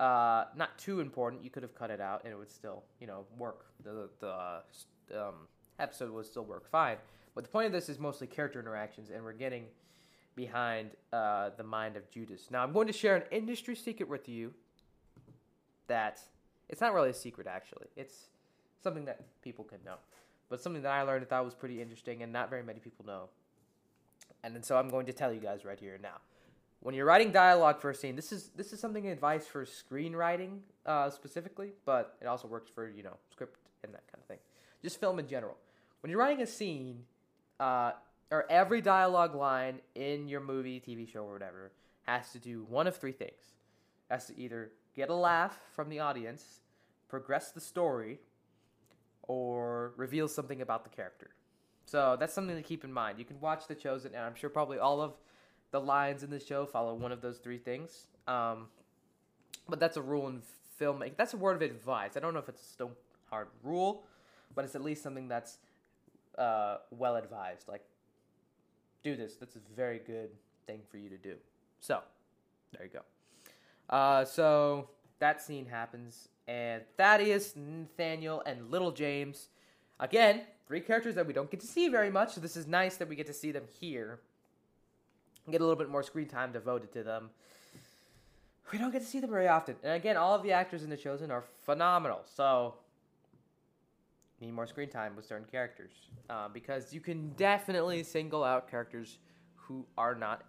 uh, 0.00 0.46
not 0.56 0.78
too 0.78 1.00
important. 1.00 1.44
You 1.44 1.50
could 1.50 1.62
have 1.62 1.74
cut 1.74 1.90
it 1.90 2.00
out, 2.00 2.22
and 2.24 2.32
it 2.32 2.36
would 2.36 2.50
still 2.50 2.82
you 3.00 3.06
know 3.06 3.24
work. 3.38 3.66
The 3.84 4.08
the 4.20 4.62
um, 5.14 5.34
episode 5.78 6.10
would 6.10 6.26
still 6.26 6.44
work 6.44 6.68
fine. 6.70 6.96
But 7.34 7.44
the 7.44 7.50
point 7.50 7.66
of 7.66 7.72
this 7.72 7.88
is 7.88 7.98
mostly 7.98 8.26
character 8.26 8.58
interactions, 8.58 9.10
and 9.10 9.22
we're 9.22 9.32
getting 9.32 9.66
behind 10.34 10.90
uh, 11.12 11.50
the 11.56 11.62
mind 11.62 11.96
of 11.96 12.10
Judas. 12.10 12.48
Now, 12.50 12.62
I'm 12.62 12.72
going 12.72 12.86
to 12.88 12.92
share 12.92 13.16
an 13.16 13.22
industry 13.30 13.76
secret 13.76 14.08
with 14.08 14.28
you 14.28 14.52
that 15.86 16.20
it's 16.68 16.80
not 16.80 16.92
really 16.92 17.10
a 17.10 17.14
secret, 17.14 17.46
actually. 17.46 17.86
It's 17.96 18.30
something 18.82 19.04
that 19.04 19.20
people 19.42 19.64
can 19.64 19.78
know 19.84 19.96
but 20.50 20.60
something 20.60 20.82
that 20.82 20.92
I 20.92 21.02
learned 21.02 21.22
that 21.22 21.30
thought 21.30 21.44
was 21.44 21.54
pretty 21.54 21.80
interesting 21.80 22.22
and 22.22 22.32
not 22.32 22.50
very 22.50 22.62
many 22.62 22.80
people 22.80 23.06
know. 23.06 23.28
And 24.42 24.62
so 24.64 24.76
I'm 24.76 24.88
going 24.90 25.06
to 25.06 25.12
tell 25.12 25.32
you 25.32 25.40
guys 25.40 25.64
right 25.64 25.78
here 25.78 25.94
and 25.94 26.02
now. 26.02 26.20
When 26.80 26.94
you're 26.94 27.04
writing 27.04 27.30
dialogue 27.30 27.80
for 27.80 27.90
a 27.90 27.94
scene, 27.94 28.16
this 28.16 28.32
is 28.32 28.50
this 28.56 28.72
is 28.72 28.80
something 28.80 29.06
advice 29.06 29.46
for 29.46 29.66
screenwriting 29.66 30.60
uh, 30.86 31.10
specifically, 31.10 31.72
but 31.84 32.16
it 32.20 32.26
also 32.26 32.48
works 32.48 32.70
for 32.74 32.88
you 32.88 33.02
know 33.02 33.16
script 33.30 33.58
and 33.84 33.92
that 33.92 34.06
kind 34.10 34.20
of 34.22 34.26
thing. 34.26 34.38
Just 34.82 34.98
film 34.98 35.18
in 35.18 35.28
general. 35.28 35.56
When 36.00 36.10
you're 36.10 36.18
writing 36.18 36.42
a 36.42 36.46
scene, 36.46 37.04
uh, 37.58 37.92
or 38.30 38.46
every 38.50 38.80
dialogue 38.80 39.34
line 39.34 39.80
in 39.94 40.28
your 40.28 40.40
movie, 40.40 40.80
TV 40.80 41.06
show, 41.10 41.24
or 41.24 41.32
whatever 41.32 41.72
has 42.02 42.32
to 42.32 42.38
do 42.38 42.64
one 42.68 42.86
of 42.86 42.96
three 42.96 43.12
things. 43.12 43.54
Has 44.10 44.26
to 44.26 44.38
either 44.38 44.72
get 44.96 45.10
a 45.10 45.14
laugh 45.14 45.58
from 45.74 45.88
the 45.88 46.00
audience, 46.00 46.60
progress 47.08 47.52
the 47.52 47.60
story, 47.60 48.20
or 49.22 49.92
reveal 49.96 50.26
something 50.28 50.60
about 50.60 50.84
the 50.84 50.90
character. 50.90 51.30
So 51.84 52.16
that's 52.18 52.32
something 52.32 52.56
to 52.56 52.62
keep 52.62 52.84
in 52.84 52.92
mind. 52.92 53.18
You 53.18 53.24
can 53.24 53.40
watch 53.40 53.66
The 53.66 53.74
Chosen, 53.74 54.12
and 54.14 54.24
I'm 54.24 54.34
sure 54.34 54.50
probably 54.50 54.78
all 54.78 55.00
of 55.00 55.12
the 55.70 55.80
lines 55.80 56.22
in 56.22 56.30
the 56.30 56.40
show 56.40 56.66
follow 56.66 56.94
one 56.94 57.12
of 57.12 57.20
those 57.20 57.38
three 57.38 57.58
things. 57.58 58.06
Um, 58.26 58.66
but 59.68 59.80
that's 59.80 59.96
a 59.96 60.02
rule 60.02 60.28
in 60.28 60.42
filmmaking. 60.80 61.16
That's 61.16 61.34
a 61.34 61.36
word 61.36 61.56
of 61.56 61.62
advice. 61.62 62.16
I 62.16 62.20
don't 62.20 62.32
know 62.32 62.40
if 62.40 62.48
it's 62.48 62.62
a 62.62 62.72
stone 62.72 62.92
hard 63.28 63.48
rule, 63.62 64.04
but 64.54 64.64
it's 64.64 64.74
at 64.74 64.82
least 64.82 65.02
something 65.02 65.28
that's 65.28 65.58
uh, 66.36 66.78
well 66.90 67.16
advised. 67.16 67.68
Like, 67.68 67.82
do 69.02 69.16
this. 69.16 69.36
That's 69.36 69.56
a 69.56 69.60
very 69.76 69.98
good 69.98 70.30
thing 70.66 70.80
for 70.90 70.98
you 70.98 71.08
to 71.08 71.16
do. 71.16 71.34
So, 71.80 72.00
there 72.72 72.84
you 72.84 72.90
go. 72.90 73.00
Uh, 73.94 74.24
so 74.24 74.88
that 75.18 75.42
scene 75.42 75.66
happens 75.66 76.28
and 76.46 76.82
Thaddeus, 76.96 77.54
Nathaniel, 77.54 78.42
and 78.44 78.70
Little 78.70 78.90
James. 78.90 79.48
Again, 80.00 80.42
three 80.66 80.80
characters 80.80 81.14
that 81.14 81.26
we 81.26 81.32
don't 81.32 81.50
get 81.50 81.60
to 81.60 81.66
see 81.66 81.88
very 81.88 82.10
much, 82.10 82.34
so 82.34 82.40
this 82.40 82.56
is 82.56 82.66
nice 82.66 82.96
that 82.96 83.08
we 83.08 83.14
get 83.14 83.26
to 83.26 83.32
see 83.32 83.52
them 83.52 83.64
here. 83.80 84.20
Get 85.48 85.60
a 85.60 85.64
little 85.64 85.76
bit 85.76 85.88
more 85.88 86.02
screen 86.02 86.26
time 86.26 86.52
devoted 86.52 86.92
to 86.92 87.02
them. 87.02 87.30
We 88.72 88.78
don't 88.78 88.92
get 88.92 89.02
to 89.02 89.06
see 89.06 89.20
them 89.20 89.30
very 89.30 89.48
often. 89.48 89.76
And 89.82 89.94
again, 89.94 90.16
all 90.16 90.34
of 90.34 90.42
the 90.42 90.52
actors 90.52 90.82
in 90.82 90.90
The 90.90 90.96
Chosen 90.96 91.30
are 91.30 91.44
phenomenal, 91.64 92.20
so 92.24 92.74
need 94.40 94.52
more 94.52 94.66
screen 94.66 94.88
time 94.88 95.16
with 95.16 95.26
certain 95.26 95.46
characters. 95.50 95.92
Uh, 96.28 96.48
because 96.48 96.92
you 96.92 97.00
can 97.00 97.30
definitely 97.30 98.02
single 98.02 98.44
out 98.44 98.70
characters 98.70 99.18
who 99.54 99.86
are 99.98 100.14
not 100.14 100.42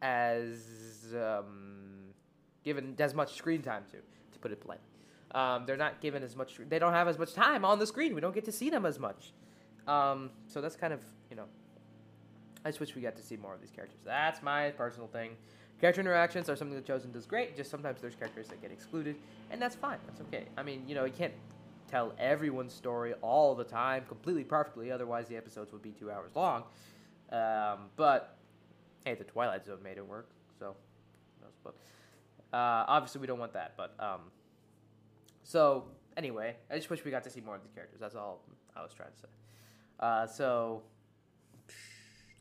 as. 0.00 1.14
Um, 1.14 1.92
given 2.64 2.94
as 2.98 3.14
much 3.14 3.34
screen 3.34 3.62
time 3.62 3.84
to, 3.90 3.96
to 3.96 4.38
put 4.40 4.52
it 4.52 4.60
politely. 4.60 4.84
Um, 5.34 5.64
they're 5.66 5.76
not 5.76 6.00
given 6.00 6.22
as 6.22 6.36
much. 6.36 6.58
They 6.68 6.78
don't 6.78 6.92
have 6.92 7.08
as 7.08 7.18
much 7.18 7.32
time 7.32 7.64
on 7.64 7.78
the 7.78 7.86
screen. 7.86 8.14
We 8.14 8.20
don't 8.20 8.34
get 8.34 8.44
to 8.44 8.52
see 8.52 8.70
them 8.70 8.84
as 8.84 8.98
much. 8.98 9.32
Um, 9.86 10.30
so 10.46 10.60
that's 10.60 10.76
kind 10.76 10.92
of 10.92 11.00
you 11.30 11.36
know. 11.36 11.46
I 12.64 12.68
just 12.68 12.80
wish 12.80 12.94
we 12.94 13.02
got 13.02 13.16
to 13.16 13.22
see 13.22 13.36
more 13.36 13.54
of 13.54 13.60
these 13.60 13.70
characters. 13.70 14.00
That's 14.04 14.42
my 14.42 14.70
personal 14.70 15.08
thing. 15.08 15.36
Character 15.80 16.00
interactions 16.00 16.48
are 16.48 16.54
something 16.54 16.76
that 16.76 16.86
Chosen 16.86 17.10
does 17.10 17.26
great. 17.26 17.56
Just 17.56 17.70
sometimes 17.70 18.00
there's 18.00 18.14
characters 18.14 18.46
that 18.48 18.62
get 18.62 18.70
excluded, 18.70 19.16
and 19.50 19.60
that's 19.60 19.74
fine. 19.74 19.98
That's 20.06 20.20
okay. 20.20 20.44
I 20.56 20.62
mean, 20.62 20.84
you 20.86 20.94
know, 20.94 21.04
you 21.04 21.12
can't 21.12 21.32
tell 21.90 22.14
everyone's 22.18 22.72
story 22.72 23.14
all 23.20 23.54
the 23.54 23.64
time 23.64 24.04
completely 24.06 24.44
perfectly. 24.44 24.92
Otherwise, 24.92 25.26
the 25.26 25.36
episodes 25.36 25.72
would 25.72 25.82
be 25.82 25.90
two 25.90 26.10
hours 26.10 26.36
long. 26.36 26.62
Um, 27.32 27.90
but 27.96 28.36
hey, 29.04 29.14
the 29.14 29.24
Twilight 29.24 29.64
Zone 29.64 29.82
made 29.82 29.96
it 29.96 30.06
work. 30.06 30.30
So, 30.58 30.76
but 31.64 31.74
uh, 32.52 32.84
obviously, 32.86 33.20
we 33.20 33.26
don't 33.26 33.40
want 33.40 33.54
that, 33.54 33.74
but 33.76 33.94
um, 33.98 34.20
so 35.42 35.84
anyway, 36.16 36.56
I 36.70 36.76
just 36.76 36.90
wish 36.90 37.04
we 37.04 37.10
got 37.10 37.24
to 37.24 37.30
see 37.30 37.40
more 37.40 37.56
of 37.56 37.62
these 37.62 37.72
characters. 37.72 38.00
That's 38.00 38.14
all 38.14 38.42
I 38.76 38.82
was 38.82 38.92
trying 38.92 39.10
to 39.10 39.18
say. 39.18 39.28
Uh, 39.98 40.26
so, 40.26 40.82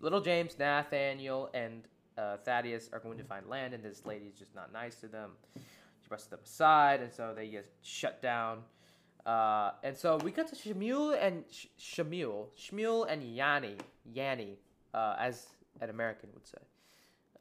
little 0.01 0.21
James, 0.21 0.57
Nathaniel, 0.57 1.49
and 1.53 1.83
uh, 2.17 2.37
Thaddeus 2.37 2.89
are 2.91 2.99
going 2.99 3.17
to 3.17 3.23
find 3.23 3.47
land, 3.47 3.73
and 3.73 3.83
this 3.83 4.05
lady 4.05 4.25
is 4.25 4.37
just 4.37 4.55
not 4.55 4.73
nice 4.73 4.95
to 4.97 5.07
them. 5.07 5.31
She 5.55 6.09
brushes 6.09 6.27
them 6.27 6.39
aside, 6.43 7.01
and 7.01 7.13
so 7.13 7.33
they 7.35 7.47
get 7.47 7.71
shut 7.81 8.21
down. 8.21 8.59
Uh, 9.25 9.71
and 9.83 9.95
so 9.95 10.17
we 10.17 10.31
got 10.31 10.47
to 10.47 10.55
Shmuel 10.55 11.15
and 11.21 11.43
Sh- 11.51 11.67
Shmuel, 11.79 12.47
Shmuel 12.57 13.05
and 13.07 13.23
Yanni, 13.23 13.77
Yanni, 14.11 14.57
uh, 14.93 15.15
as 15.19 15.47
an 15.79 15.89
American 15.89 16.29
would 16.33 16.47
say. 16.47 16.57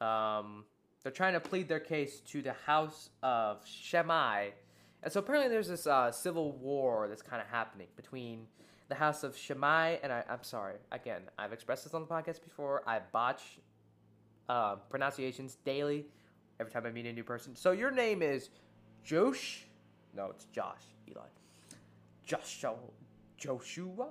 Um, 0.01 0.65
they're 1.03 1.13
trying 1.13 1.33
to 1.33 1.41
plead 1.41 1.69
their 1.69 1.81
case 1.81 2.21
to 2.21 2.43
the 2.43 2.53
House 2.53 3.09
of 3.23 3.67
Shammai. 3.67 4.51
And 5.03 5.11
so 5.11 5.21
apparently 5.21 5.49
there's 5.49 5.69
this 5.69 5.87
uh, 5.87 6.13
civil 6.13 6.53
war 6.53 7.09
that's 7.09 7.23
kind 7.23 7.41
of 7.41 7.49
happening 7.49 7.87
between 7.97 8.47
the 8.91 8.97
House 8.97 9.23
of 9.23 9.37
Shammai 9.37 9.97
and 10.03 10.13
I, 10.13 10.25
am 10.29 10.43
sorry, 10.43 10.75
again, 10.91 11.23
I've 11.39 11.53
expressed 11.53 11.85
this 11.85 11.95
on 11.95 12.03
the 12.03 12.09
podcast 12.09 12.43
before. 12.43 12.83
I 12.87 12.99
botch 13.13 13.61
uh, 14.49 14.75
pronunciations 14.91 15.57
daily 15.65 16.07
every 16.59 16.73
time 16.73 16.85
I 16.85 16.91
meet 16.91 17.07
a 17.07 17.13
new 17.13 17.23
person. 17.23 17.55
So 17.55 17.71
your 17.71 17.93
name 17.93 18.21
is 18.21 18.51
Josh. 19.05 19.65
No, 20.15 20.27
it's 20.31 20.47
Josh. 20.47 20.83
Eli. 21.09 21.21
Joshua. 22.25 22.75
Joshua. 23.39 24.09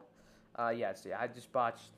Uh, 0.58 0.70
yes, 0.70 1.04
yeah. 1.06 1.20
I 1.20 1.28
just 1.28 1.52
botched 1.52 1.92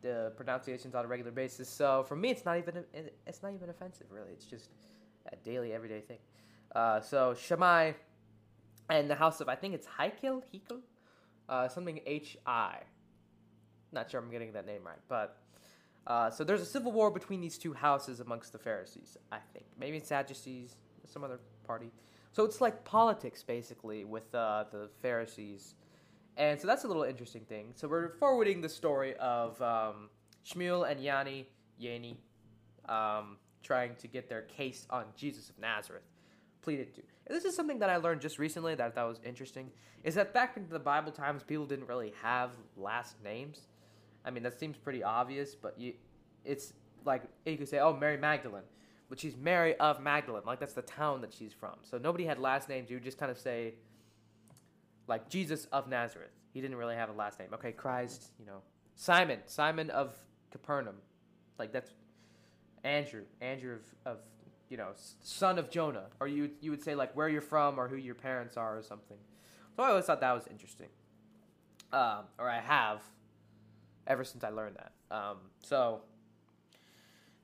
the 0.00 0.32
pronunciations 0.36 0.94
on 0.94 1.04
a 1.04 1.08
regular 1.08 1.32
basis. 1.32 1.68
So 1.68 2.04
for 2.04 2.14
me, 2.14 2.30
it's 2.30 2.44
not 2.44 2.58
even 2.58 2.84
it's 3.26 3.42
not 3.42 3.52
even 3.52 3.70
offensive, 3.70 4.06
really. 4.10 4.30
It's 4.30 4.46
just 4.46 4.70
a 5.32 5.36
daily, 5.36 5.72
everyday 5.72 6.00
thing. 6.00 6.18
Uh, 6.76 7.00
so 7.00 7.34
Shammai 7.34 7.92
and 8.88 9.10
the 9.10 9.16
house 9.16 9.40
of 9.40 9.48
I 9.48 9.56
think 9.56 9.74
it's 9.74 9.88
Hikel, 9.98 10.42
Hikel, 10.52 10.80
uh, 11.48 11.68
something 11.68 12.00
H 12.06 12.36
I. 12.46 12.78
Not 13.92 14.10
sure 14.10 14.20
I'm 14.20 14.30
getting 14.30 14.52
that 14.52 14.66
name 14.66 14.82
right, 14.84 14.98
but 15.08 15.38
uh, 16.06 16.30
so 16.30 16.44
there's 16.44 16.60
a 16.60 16.66
civil 16.66 16.92
war 16.92 17.10
between 17.10 17.40
these 17.40 17.58
two 17.58 17.72
houses 17.72 18.20
amongst 18.20 18.52
the 18.52 18.58
Pharisees. 18.58 19.16
I 19.30 19.38
think 19.52 19.66
maybe 19.78 19.96
it's 19.96 20.08
Sadducees, 20.08 20.76
some 21.06 21.24
other 21.24 21.40
party. 21.66 21.90
So 22.32 22.44
it's 22.44 22.60
like 22.60 22.84
politics 22.84 23.42
basically 23.42 24.04
with 24.04 24.34
uh, 24.34 24.64
the 24.70 24.90
Pharisees, 25.00 25.74
and 26.36 26.60
so 26.60 26.66
that's 26.66 26.84
a 26.84 26.88
little 26.88 27.04
interesting 27.04 27.42
thing. 27.42 27.72
So 27.76 27.86
we're 27.88 28.10
forwarding 28.18 28.60
the 28.60 28.68
story 28.68 29.14
of 29.16 29.60
um, 29.62 30.10
Shmuel 30.44 30.90
and 30.90 31.00
Yanni, 31.00 31.46
Yanni, 31.78 32.18
um, 32.88 33.36
trying 33.62 33.94
to 33.96 34.08
get 34.08 34.28
their 34.28 34.42
case 34.42 34.86
on 34.90 35.04
Jesus 35.16 35.50
of 35.50 35.58
Nazareth 35.58 36.02
pleaded 36.64 36.94
to. 36.94 37.02
And 37.26 37.36
this 37.36 37.44
is 37.44 37.54
something 37.54 37.78
that 37.78 37.90
I 37.90 37.96
learned 37.98 38.20
just 38.20 38.38
recently 38.38 38.74
that 38.74 38.86
I 38.86 38.90
thought 38.90 39.08
was 39.08 39.20
interesting. 39.24 39.70
Is 40.02 40.14
that 40.14 40.34
back 40.34 40.56
in 40.56 40.66
the 40.68 40.78
Bible 40.78 41.12
times, 41.12 41.42
people 41.42 41.66
didn't 41.66 41.86
really 41.86 42.12
have 42.22 42.50
last 42.76 43.22
names. 43.22 43.68
I 44.24 44.30
mean, 44.30 44.42
that 44.42 44.58
seems 44.58 44.76
pretty 44.76 45.02
obvious, 45.02 45.54
but 45.54 45.78
you, 45.78 45.94
it's 46.44 46.72
like 47.04 47.22
you 47.44 47.56
could 47.56 47.68
say, 47.68 47.78
"Oh, 47.78 47.94
Mary 47.94 48.16
Magdalene," 48.16 48.62
but 49.08 49.20
she's 49.20 49.36
Mary 49.36 49.76
of 49.76 50.00
Magdalene. 50.00 50.42
Like 50.46 50.60
that's 50.60 50.72
the 50.72 50.82
town 50.82 51.20
that 51.20 51.32
she's 51.32 51.52
from. 51.52 51.76
So 51.82 51.98
nobody 51.98 52.24
had 52.24 52.38
last 52.38 52.68
names. 52.68 52.90
You 52.90 52.96
would 52.96 53.04
just 53.04 53.18
kind 53.18 53.30
of 53.30 53.38
say, 53.38 53.74
like 55.06 55.28
Jesus 55.28 55.66
of 55.66 55.88
Nazareth. 55.88 56.32
He 56.52 56.60
didn't 56.60 56.76
really 56.76 56.96
have 56.96 57.10
a 57.10 57.12
last 57.12 57.38
name. 57.38 57.48
Okay, 57.54 57.72
Christ. 57.72 58.32
You 58.38 58.46
know, 58.46 58.62
Simon, 58.94 59.40
Simon 59.46 59.90
of 59.90 60.14
Capernaum. 60.50 60.96
Like 61.58 61.72
that's 61.72 61.90
Andrew, 62.84 63.22
Andrew 63.40 63.74
of, 63.74 64.12
of 64.12 64.18
you 64.74 64.78
know, 64.78 64.90
son 65.20 65.56
of 65.56 65.70
Jonah, 65.70 66.06
or 66.18 66.26
you 66.26 66.50
you 66.60 66.72
would 66.72 66.82
say 66.82 66.96
like 66.96 67.14
where 67.14 67.28
you're 67.28 67.40
from 67.40 67.78
or 67.78 67.86
who 67.86 67.94
your 67.94 68.16
parents 68.16 68.56
are 68.56 68.76
or 68.76 68.82
something. 68.82 69.18
So 69.76 69.84
I 69.84 69.90
always 69.90 70.04
thought 70.04 70.20
that 70.20 70.32
was 70.32 70.48
interesting, 70.50 70.88
um, 71.92 72.24
or 72.40 72.50
I 72.50 72.58
have 72.58 73.00
ever 74.08 74.24
since 74.24 74.42
I 74.42 74.48
learned 74.48 74.74
that. 74.74 75.16
Um, 75.16 75.36
so 75.60 76.00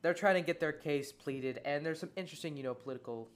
they're 0.03 0.13
trying 0.13 0.35
to 0.35 0.41
get 0.41 0.59
their 0.59 0.73
case 0.73 1.13
pleaded, 1.13 1.61
and 1.65 1.87
there's 1.87 2.01
some 2.01 2.11
interesting, 2.17 2.57
you 2.57 2.65
know, 2.65 2.75
political 2.75 3.29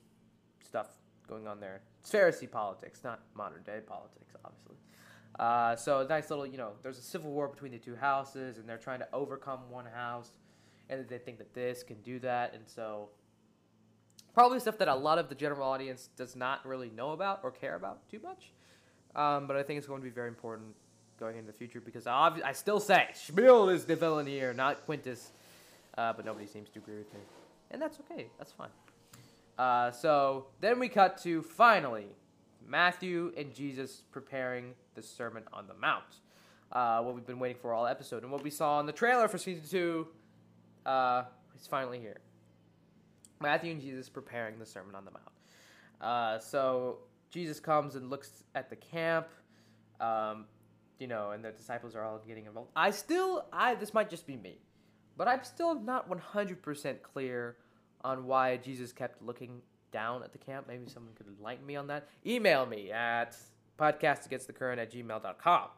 stuff 0.61 0.89
going 1.29 1.47
on 1.47 1.61
there. 1.61 1.83
It's 2.01 2.11
Pharisee 2.11 2.51
politics, 2.51 3.03
not 3.05 3.21
modern 3.37 3.63
day 3.63 3.79
politics, 3.87 4.35
obviously. 4.45 4.75
Uh, 5.39 5.77
so 5.77 6.05
nice 6.09 6.31
little, 6.31 6.47
you 6.47 6.59
know, 6.59 6.73
there's 6.83 6.99
a 6.99 7.03
civil 7.03 7.31
war 7.31 7.47
between 7.47 7.71
the 7.71 7.79
two 7.79 7.95
houses, 7.95 8.59
and 8.59 8.69
they're 8.69 8.77
trying 8.77 8.99
to 8.99 9.09
overcome 9.13 9.61
one 9.71 9.87
house, 9.87 10.33
and 10.91 11.09
they 11.09 11.19
think 11.19 11.39
that 11.39 11.55
this 11.55 11.85
can 11.85 12.01
do 12.03 12.19
that, 12.19 12.55
and 12.55 12.65
so 12.67 13.11
probably 14.35 14.61
stuff 14.61 14.79
that 14.79 14.89
a 14.89 14.95
lot 14.95 15.19
of 15.19 15.29
the 15.29 15.35
general 15.35 15.69
audience 15.69 16.11
does 16.17 16.37
not 16.37 16.67
really 16.67 16.91
know 16.91 17.13
about 17.13 17.41
or 17.43 17.51
care 17.51 17.77
about 17.77 18.09
too 18.11 18.21
much. 18.23 18.53
Um, 19.17 19.47
but 19.47 19.57
I 19.57 19.63
think 19.63 19.79
it's 19.79 19.87
going 19.87 20.01
to 20.01 20.05
be 20.05 20.11
very 20.11 20.29
important 20.29 20.75
going 21.19 21.37
into 21.37 21.53
the 21.53 21.57
future 21.57 21.81
because 21.81 22.07
I, 22.07 22.33
I 22.45 22.53
still 22.53 22.81
say 22.81 23.09
Shmuel 23.15 23.73
is 23.73 23.85
the 23.85 23.97
villain 23.97 24.27
here, 24.27 24.53
not 24.53 24.85
Quintus. 24.85 25.31
Uh, 25.97 26.13
but 26.13 26.25
nobody 26.25 26.47
seems 26.47 26.69
to 26.71 26.81
agree 26.81 26.99
with 26.99 27.13
me, 27.15 27.21
and 27.71 27.81
that's 27.81 28.01
okay. 28.01 28.27
That's 28.37 28.51
fine. 28.51 28.71
Uh, 29.57 29.93
so 29.93 30.47
then 30.61 30.81
we 30.81 30.89
cut 30.89 31.19
to 31.23 31.41
finally 31.43 32.07
Matthew 32.67 33.33
and 33.37 33.55
Jesus 33.55 34.03
preparing 34.11 34.75
the 34.97 35.03
Sermon 35.03 35.45
on 35.53 35.69
the 35.69 35.75
Mount. 35.75 36.03
Uh, 36.73 37.01
what 37.03 37.15
we've 37.15 37.27
been 37.27 37.39
waiting 37.39 37.59
for 37.63 37.73
all 37.73 37.87
episode, 37.87 38.25
and 38.25 38.33
what 38.33 38.43
we 38.43 38.51
saw 38.51 38.81
in 38.81 38.87
the 38.87 38.93
trailer 38.93 39.29
for 39.29 39.39
season 39.39 39.63
two 39.71 40.09
uh, 40.85 41.23
is 41.57 41.69
finally 41.69 42.01
here. 42.01 42.19
Matthew 43.45 43.73
and 43.73 43.81
Jesus 43.81 44.09
preparing 44.09 44.59
the 44.59 44.67
Sermon 44.67 44.95
on 44.95 45.05
the 45.05 45.11
Mount. 45.11 45.25
Uh, 46.01 46.39
so 46.39 46.99
Jesus 47.31 47.61
comes 47.61 47.95
and 47.95 48.11
looks 48.11 48.45
at 48.55 48.71
the 48.71 48.77
camp, 48.77 49.29
um, 50.01 50.47
you 50.99 51.07
know, 51.07 51.31
and 51.31 51.45
the 51.45 51.51
disciples 51.53 51.95
are 51.95 52.05
all 52.05 52.21
getting 52.27 52.47
involved. 52.47 52.71
I 52.77 52.91
still, 52.91 53.47
I 53.53 53.75
this 53.75 53.95
might 53.95 54.11
just 54.11 54.27
be 54.27 54.37
me, 54.37 54.59
but 55.17 55.29
I'm 55.29 55.45
still 55.45 55.75
not 55.75 56.09
100% 56.11 57.03
clear 57.03 57.57
on 58.03 58.27
why 58.27 58.57
Jesus 58.59 58.93
kept 58.93 59.23
looking 59.23 59.63
down 59.93 60.23
at 60.23 60.33
the 60.33 60.39
camp. 60.39 60.67
Maybe 60.69 60.89
someone 60.89 61.15
could 61.15 61.27
enlighten 61.27 61.65
me 61.65 61.77
on 61.77 61.87
that. 61.87 62.09
Email 62.27 62.67
me 62.67 62.91
at 62.91 63.37
podcastagainstthecurrent 63.79 64.79
at 64.79 64.93
gmail.com. 64.93 65.69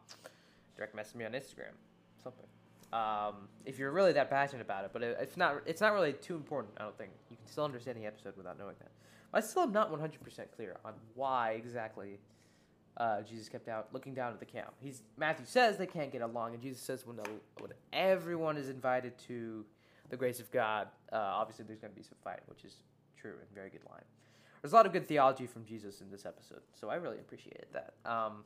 Direct 0.76 0.94
message 0.94 1.14
me 1.14 1.24
on 1.24 1.32
Instagram. 1.32 1.74
Something. 2.22 2.46
Um, 2.92 3.48
if 3.64 3.78
you're 3.78 3.90
really 3.90 4.12
that 4.12 4.30
passionate 4.30 4.62
about 4.62 4.84
it, 4.84 4.90
but 4.92 5.02
it, 5.02 5.16
it's 5.20 5.36
not. 5.36 5.62
It's 5.66 5.80
not 5.80 5.92
really 5.92 6.12
too 6.12 6.36
important. 6.36 6.74
I 6.78 6.84
don't 6.84 6.96
think 6.96 7.10
you 7.30 7.36
can 7.36 7.46
still 7.46 7.64
understand 7.64 7.98
the 7.98 8.06
episode 8.06 8.36
without 8.36 8.58
knowing 8.58 8.76
that. 8.78 8.90
I 9.34 9.40
still 9.40 9.62
am 9.64 9.72
not 9.72 9.92
100% 9.92 10.18
clear 10.54 10.76
on 10.84 10.94
why 11.14 11.52
exactly 11.52 12.20
uh, 12.96 13.22
Jesus 13.22 13.48
kept 13.48 13.68
out 13.68 13.88
looking 13.92 14.14
down 14.14 14.32
at 14.32 14.40
the 14.40 14.46
camp. 14.46 14.72
He's 14.80 15.02
Matthew 15.16 15.46
says 15.46 15.76
they 15.76 15.86
can't 15.86 16.10
get 16.10 16.22
along, 16.22 16.54
and 16.54 16.62
Jesus 16.62 16.80
says 16.80 17.06
when, 17.06 17.16
the, 17.16 17.28
when 17.60 17.72
everyone 17.92 18.56
is 18.56 18.68
invited 18.68 19.18
to 19.26 19.64
the 20.08 20.16
grace 20.16 20.40
of 20.40 20.50
God, 20.50 20.88
uh, 21.12 21.16
obviously 21.16 21.64
there's 21.66 21.80
going 21.80 21.92
to 21.92 21.96
be 21.96 22.02
some 22.02 22.16
fighting, 22.22 22.44
which 22.46 22.64
is 22.64 22.76
true 23.16 23.34
and 23.40 23.54
very 23.54 23.70
good 23.70 23.84
line. 23.90 24.04
There's 24.62 24.72
a 24.72 24.76
lot 24.76 24.86
of 24.86 24.92
good 24.92 25.06
theology 25.06 25.46
from 25.46 25.64
Jesus 25.64 26.00
in 26.00 26.10
this 26.10 26.24
episode, 26.24 26.62
so 26.72 26.88
I 26.88 26.94
really 26.94 27.18
appreciated 27.18 27.66
that. 27.72 27.92
Um, 28.10 28.44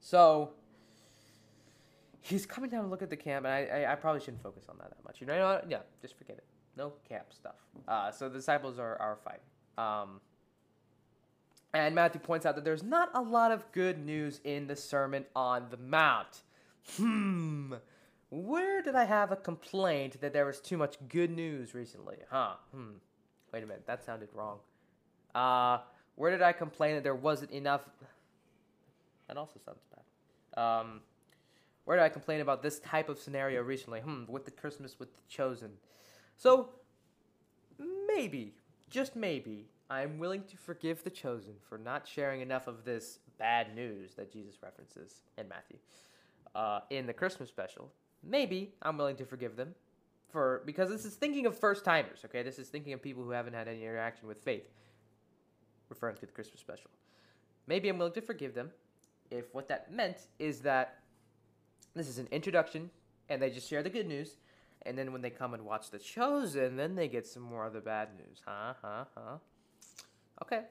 so 0.00 0.50
he's 2.24 2.46
coming 2.46 2.70
down 2.70 2.82
to 2.84 2.88
look 2.88 3.02
at 3.02 3.10
the 3.10 3.16
camp, 3.16 3.44
and 3.44 3.54
I, 3.54 3.82
I, 3.82 3.92
I, 3.92 3.94
probably 3.96 4.20
shouldn't 4.20 4.42
focus 4.42 4.64
on 4.68 4.78
that 4.78 4.88
that 4.88 5.04
much. 5.04 5.20
You 5.20 5.26
know, 5.26 5.44
what? 5.44 5.70
yeah, 5.70 5.80
just 6.00 6.16
forget 6.16 6.38
it. 6.38 6.44
No 6.76 6.94
camp 7.08 7.26
stuff. 7.32 7.56
Uh, 7.86 8.10
so 8.10 8.28
the 8.28 8.36
disciples 8.36 8.78
are, 8.78 8.96
are 8.96 9.18
fighting. 9.22 9.40
Um, 9.78 10.20
and 11.74 11.94
Matthew 11.94 12.20
points 12.20 12.46
out 12.46 12.54
that 12.54 12.64
there's 12.64 12.82
not 12.82 13.10
a 13.14 13.20
lot 13.20 13.52
of 13.52 13.70
good 13.72 14.04
news 14.04 14.40
in 14.44 14.66
the 14.66 14.74
Sermon 14.74 15.24
on 15.36 15.66
the 15.70 15.76
Mount. 15.76 16.42
Hmm. 16.96 17.74
Where 18.30 18.82
did 18.82 18.94
I 18.94 19.04
have 19.04 19.30
a 19.30 19.36
complaint 19.36 20.20
that 20.20 20.32
there 20.32 20.46
was 20.46 20.60
too 20.60 20.76
much 20.76 20.96
good 21.08 21.30
news 21.30 21.74
recently? 21.74 22.16
Huh. 22.30 22.54
Hmm. 22.72 22.94
Wait 23.52 23.62
a 23.62 23.66
minute. 23.66 23.86
That 23.86 24.04
sounded 24.04 24.28
wrong. 24.32 24.58
Uh, 25.34 25.78
where 26.16 26.30
did 26.30 26.42
I 26.42 26.52
complain 26.52 26.94
that 26.94 27.04
there 27.04 27.14
wasn't 27.14 27.50
enough? 27.50 27.82
That 29.28 29.36
also 29.36 29.60
sounds 29.64 29.80
bad. 29.92 30.60
Um, 30.60 31.00
where 31.84 31.96
did 31.96 32.02
I 32.04 32.08
complain 32.08 32.40
about 32.40 32.62
this 32.62 32.80
type 32.80 33.08
of 33.08 33.18
scenario 33.18 33.62
recently? 33.62 34.00
Hmm, 34.00 34.24
with 34.28 34.44
the 34.44 34.50
Christmas 34.50 34.98
with 34.98 35.14
the 35.14 35.22
Chosen. 35.28 35.72
So, 36.36 36.70
maybe, 38.06 38.54
just 38.90 39.14
maybe, 39.14 39.66
I'm 39.90 40.18
willing 40.18 40.44
to 40.44 40.56
forgive 40.56 41.04
the 41.04 41.10
Chosen 41.10 41.54
for 41.68 41.78
not 41.78 42.08
sharing 42.08 42.40
enough 42.40 42.66
of 42.66 42.84
this 42.84 43.18
bad 43.38 43.74
news 43.74 44.14
that 44.14 44.32
Jesus 44.32 44.56
references 44.62 45.22
in 45.36 45.48
Matthew 45.48 45.78
uh, 46.54 46.80
in 46.90 47.06
the 47.06 47.12
Christmas 47.12 47.48
special. 47.48 47.90
Maybe 48.22 48.74
I'm 48.82 48.96
willing 48.96 49.16
to 49.16 49.24
forgive 49.24 49.56
them 49.56 49.74
for 50.30 50.62
because 50.64 50.88
this 50.88 51.04
is 51.04 51.14
thinking 51.14 51.46
of 51.46 51.58
first 51.58 51.84
timers. 51.84 52.20
Okay, 52.24 52.42
this 52.42 52.58
is 52.58 52.68
thinking 52.68 52.92
of 52.92 53.02
people 53.02 53.22
who 53.22 53.30
haven't 53.30 53.54
had 53.54 53.68
any 53.68 53.82
interaction 53.82 54.26
with 54.26 54.42
faith, 54.42 54.68
referring 55.88 56.16
to 56.16 56.26
the 56.26 56.32
Christmas 56.32 56.60
special. 56.60 56.90
Maybe 57.66 57.88
I'm 57.88 57.98
willing 57.98 58.14
to 58.14 58.22
forgive 58.22 58.54
them 58.54 58.70
if 59.30 59.54
what 59.54 59.68
that 59.68 59.92
meant 59.92 60.28
is 60.38 60.60
that 60.60 60.98
this 61.94 62.08
is 62.08 62.18
an 62.18 62.28
introduction, 62.30 62.90
and 63.28 63.40
they 63.40 63.50
just 63.50 63.68
share 63.68 63.82
the 63.82 63.90
good 63.90 64.06
news. 64.06 64.36
And 64.82 64.98
then 64.98 65.12
when 65.12 65.22
they 65.22 65.30
come 65.30 65.54
and 65.54 65.64
watch 65.64 65.90
The 65.90 65.98
Chosen, 65.98 66.76
then 66.76 66.94
they 66.94 67.08
get 67.08 67.26
some 67.26 67.42
more 67.42 67.66
of 67.66 67.72
the 67.72 67.80
bad 67.80 68.08
news. 68.16 68.42
Huh? 68.44 68.74
Huh? 68.82 69.04
Huh? 69.16 69.36
Okay. 70.42 70.62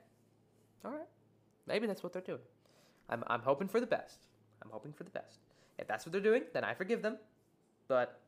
All 0.86 0.92
right. 0.92 1.08
Maybe 1.66 1.88
that's 1.88 2.04
what 2.04 2.14
they're 2.14 2.22
doing. 2.22 2.40
I'm, 3.10 3.24
I'm 3.28 3.42
hoping 3.42 3.68
for 3.68 3.80
the 3.80 3.88
best. 3.88 4.20
I'm 4.62 4.70
hoping 4.70 4.94
for 4.94 5.04
the 5.04 5.10
best. 5.10 5.40
If 5.80 5.88
that's 5.88 6.06
what 6.06 6.12
they're 6.12 6.22
doing, 6.22 6.44
then 6.54 6.64
I 6.64 6.74
forgive 6.74 7.02
them. 7.02 7.18
But 7.88 8.20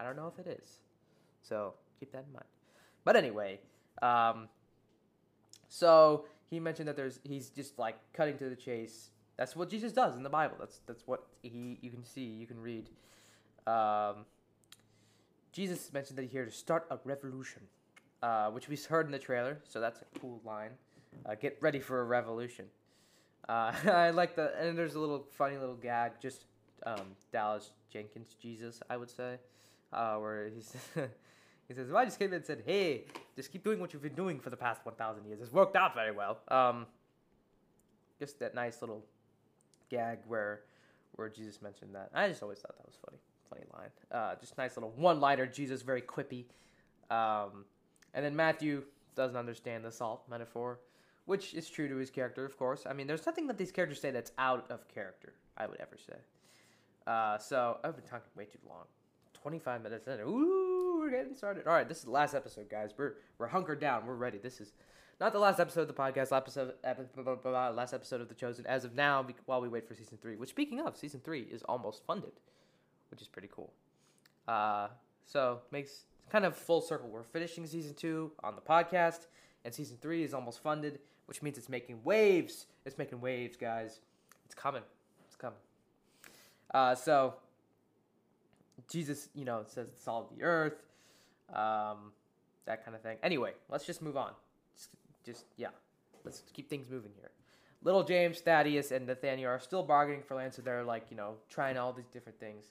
I 0.00 0.04
don't 0.04 0.16
know 0.16 0.32
if 0.32 0.44
it 0.44 0.48
is. 0.48 0.78
So 1.42 1.74
keep 2.00 2.12
that 2.12 2.24
in 2.26 2.32
mind. 2.32 2.46
But 3.04 3.16
anyway, 3.16 3.60
um, 4.02 4.48
so 5.68 6.24
he 6.50 6.60
mentioned 6.60 6.88
that 6.88 6.96
there's 6.96 7.20
he's 7.24 7.50
just 7.50 7.78
like 7.78 7.96
cutting 8.12 8.38
to 8.38 8.48
the 8.48 8.56
chase 8.56 9.10
that's 9.36 9.54
what 9.54 9.68
Jesus 9.68 9.92
does 9.92 10.16
in 10.16 10.22
the 10.22 10.30
Bible. 10.30 10.56
That's 10.58 10.80
that's 10.86 11.06
what 11.06 11.26
he 11.42 11.78
you 11.80 11.90
can 11.90 12.04
see, 12.04 12.24
you 12.24 12.46
can 12.46 12.60
read. 12.60 12.88
Um, 13.66 14.24
Jesus 15.52 15.92
mentioned 15.92 16.18
that 16.18 16.22
he's 16.22 16.32
here 16.32 16.44
to 16.44 16.50
start 16.50 16.86
a 16.90 16.98
revolution, 17.04 17.62
uh, 18.22 18.50
which 18.50 18.68
we 18.68 18.76
heard 18.76 19.06
in 19.06 19.12
the 19.12 19.18
trailer. 19.18 19.58
So 19.68 19.80
that's 19.80 20.00
a 20.00 20.18
cool 20.18 20.40
line. 20.44 20.70
Uh, 21.24 21.34
get 21.34 21.56
ready 21.60 21.80
for 21.80 22.00
a 22.00 22.04
revolution. 22.04 22.66
Uh, 23.48 23.72
I 23.84 24.10
like 24.10 24.36
the 24.36 24.52
and 24.58 24.76
there's 24.76 24.94
a 24.94 25.00
little 25.00 25.26
funny 25.32 25.56
little 25.56 25.74
gag, 25.76 26.12
just 26.20 26.44
um, 26.84 27.16
Dallas 27.32 27.70
Jenkins 27.92 28.36
Jesus, 28.40 28.80
I 28.88 28.96
would 28.96 29.10
say, 29.10 29.36
uh, 29.92 30.16
where 30.16 30.48
he's 30.54 30.74
He 31.68 31.74
says, 31.74 31.88
well, 31.90 31.98
I 31.98 32.04
just 32.04 32.18
came 32.18 32.28
in 32.28 32.34
and 32.34 32.46
said, 32.46 32.62
hey, 32.64 33.04
just 33.34 33.52
keep 33.52 33.64
doing 33.64 33.80
what 33.80 33.92
you've 33.92 34.02
been 34.02 34.14
doing 34.14 34.40
for 34.40 34.50
the 34.50 34.56
past 34.56 34.84
1,000 34.84 35.24
years. 35.26 35.40
It's 35.40 35.52
worked 35.52 35.76
out 35.76 35.94
very 35.94 36.12
well. 36.12 36.38
Um, 36.48 36.86
just 38.18 38.38
that 38.40 38.54
nice 38.54 38.80
little 38.80 39.04
gag 39.90 40.18
where 40.26 40.62
where 41.16 41.28
Jesus 41.28 41.62
mentioned 41.62 41.94
that. 41.94 42.10
I 42.14 42.28
just 42.28 42.42
always 42.42 42.58
thought 42.58 42.76
that 42.76 42.86
was 42.86 42.98
funny. 43.04 43.18
Funny 43.48 43.64
line. 43.72 43.90
Uh, 44.10 44.34
just 44.38 44.56
nice 44.58 44.76
little 44.76 44.92
one 44.96 45.20
liner. 45.20 45.46
Jesus, 45.46 45.82
very 45.82 46.02
quippy. 46.02 46.44
Um, 47.10 47.64
and 48.14 48.24
then 48.24 48.36
Matthew 48.36 48.82
doesn't 49.14 49.36
understand 49.36 49.84
the 49.84 49.92
salt 49.92 50.24
metaphor, 50.28 50.80
which 51.24 51.54
is 51.54 51.68
true 51.68 51.88
to 51.88 51.96
his 51.96 52.10
character, 52.10 52.44
of 52.44 52.56
course. 52.58 52.84
I 52.88 52.92
mean, 52.92 53.06
there's 53.06 53.24
nothing 53.24 53.46
that 53.46 53.56
these 53.56 53.72
characters 53.72 54.00
say 54.00 54.10
that's 54.10 54.32
out 54.38 54.70
of 54.70 54.86
character, 54.88 55.32
I 55.56 55.66
would 55.66 55.80
ever 55.80 55.96
say. 55.96 56.16
Uh, 57.06 57.38
so 57.38 57.78
I've 57.84 57.96
been 57.96 58.04
talking 58.04 58.30
way 58.36 58.44
too 58.44 58.58
long. 58.68 58.84
25 59.34 59.82
minutes 59.82 60.08
in. 60.08 60.20
Ooh, 60.20 60.98
we're 61.00 61.10
getting 61.10 61.36
started. 61.36 61.66
All 61.66 61.72
right, 61.72 61.88
this 61.88 61.98
is 61.98 62.04
the 62.04 62.10
last 62.10 62.34
episode, 62.34 62.68
guys. 62.68 62.90
We're 62.96 63.14
we're 63.38 63.46
hunkered 63.46 63.80
down. 63.80 64.06
We're 64.06 64.14
ready. 64.14 64.38
This 64.38 64.60
is 64.60 64.72
not 65.20 65.32
the 65.32 65.38
last 65.38 65.60
episode 65.60 65.82
of 65.82 65.88
the 65.88 65.94
podcast. 65.94 66.30
Last 66.30 66.32
episode, 66.32 66.74
last 67.44 67.94
episode 67.94 68.20
of 68.20 68.28
the 68.28 68.34
Chosen. 68.34 68.66
As 68.66 68.84
of 68.84 68.94
now, 68.94 69.26
while 69.46 69.60
we 69.60 69.68
wait 69.68 69.88
for 69.88 69.94
season 69.94 70.18
three. 70.20 70.36
Which, 70.36 70.50
speaking 70.50 70.80
of, 70.80 70.96
season 70.96 71.20
three 71.24 71.42
is 71.42 71.62
almost 71.62 72.04
funded, 72.06 72.32
which 73.10 73.22
is 73.22 73.28
pretty 73.28 73.48
cool. 73.50 73.72
Uh, 74.46 74.88
so 75.24 75.60
makes 75.70 76.04
kind 76.30 76.44
of 76.44 76.56
full 76.56 76.80
circle. 76.80 77.08
We're 77.08 77.22
finishing 77.22 77.66
season 77.66 77.94
two 77.94 78.32
on 78.44 78.54
the 78.54 78.60
podcast, 78.60 79.26
and 79.64 79.72
season 79.72 79.96
three 80.00 80.22
is 80.22 80.34
almost 80.34 80.62
funded, 80.62 80.98
which 81.26 81.42
means 81.42 81.56
it's 81.56 81.68
making 81.68 82.00
waves. 82.04 82.66
It's 82.84 82.98
making 82.98 83.20
waves, 83.20 83.56
guys. 83.56 84.00
It's 84.44 84.54
coming. 84.54 84.82
It's 85.26 85.36
coming. 85.36 85.58
Uh, 86.74 86.94
so 86.94 87.34
Jesus, 88.88 89.30
you 89.34 89.44
know, 89.44 89.62
says 89.66 89.90
the 89.90 89.98
salt 89.98 90.36
the 90.36 90.44
earth, 90.44 90.84
um, 91.54 92.12
that 92.66 92.84
kind 92.84 92.94
of 92.94 93.02
thing. 93.02 93.16
Anyway, 93.22 93.52
let's 93.70 93.86
just 93.86 94.02
move 94.02 94.16
on. 94.16 94.32
Just, 95.26 95.44
yeah, 95.56 95.68
let's 96.24 96.44
keep 96.54 96.70
things 96.70 96.88
moving 96.88 97.10
here. 97.18 97.30
Little 97.82 98.04
James, 98.04 98.40
Thaddeus, 98.40 98.92
and 98.92 99.06
Nathaniel 99.06 99.50
are 99.50 99.58
still 99.58 99.82
bargaining 99.82 100.22
for 100.22 100.36
land, 100.36 100.54
so 100.54 100.62
they're 100.62 100.84
like, 100.84 101.06
you 101.10 101.16
know, 101.16 101.34
trying 101.50 101.76
all 101.76 101.92
these 101.92 102.08
different 102.08 102.38
things. 102.40 102.66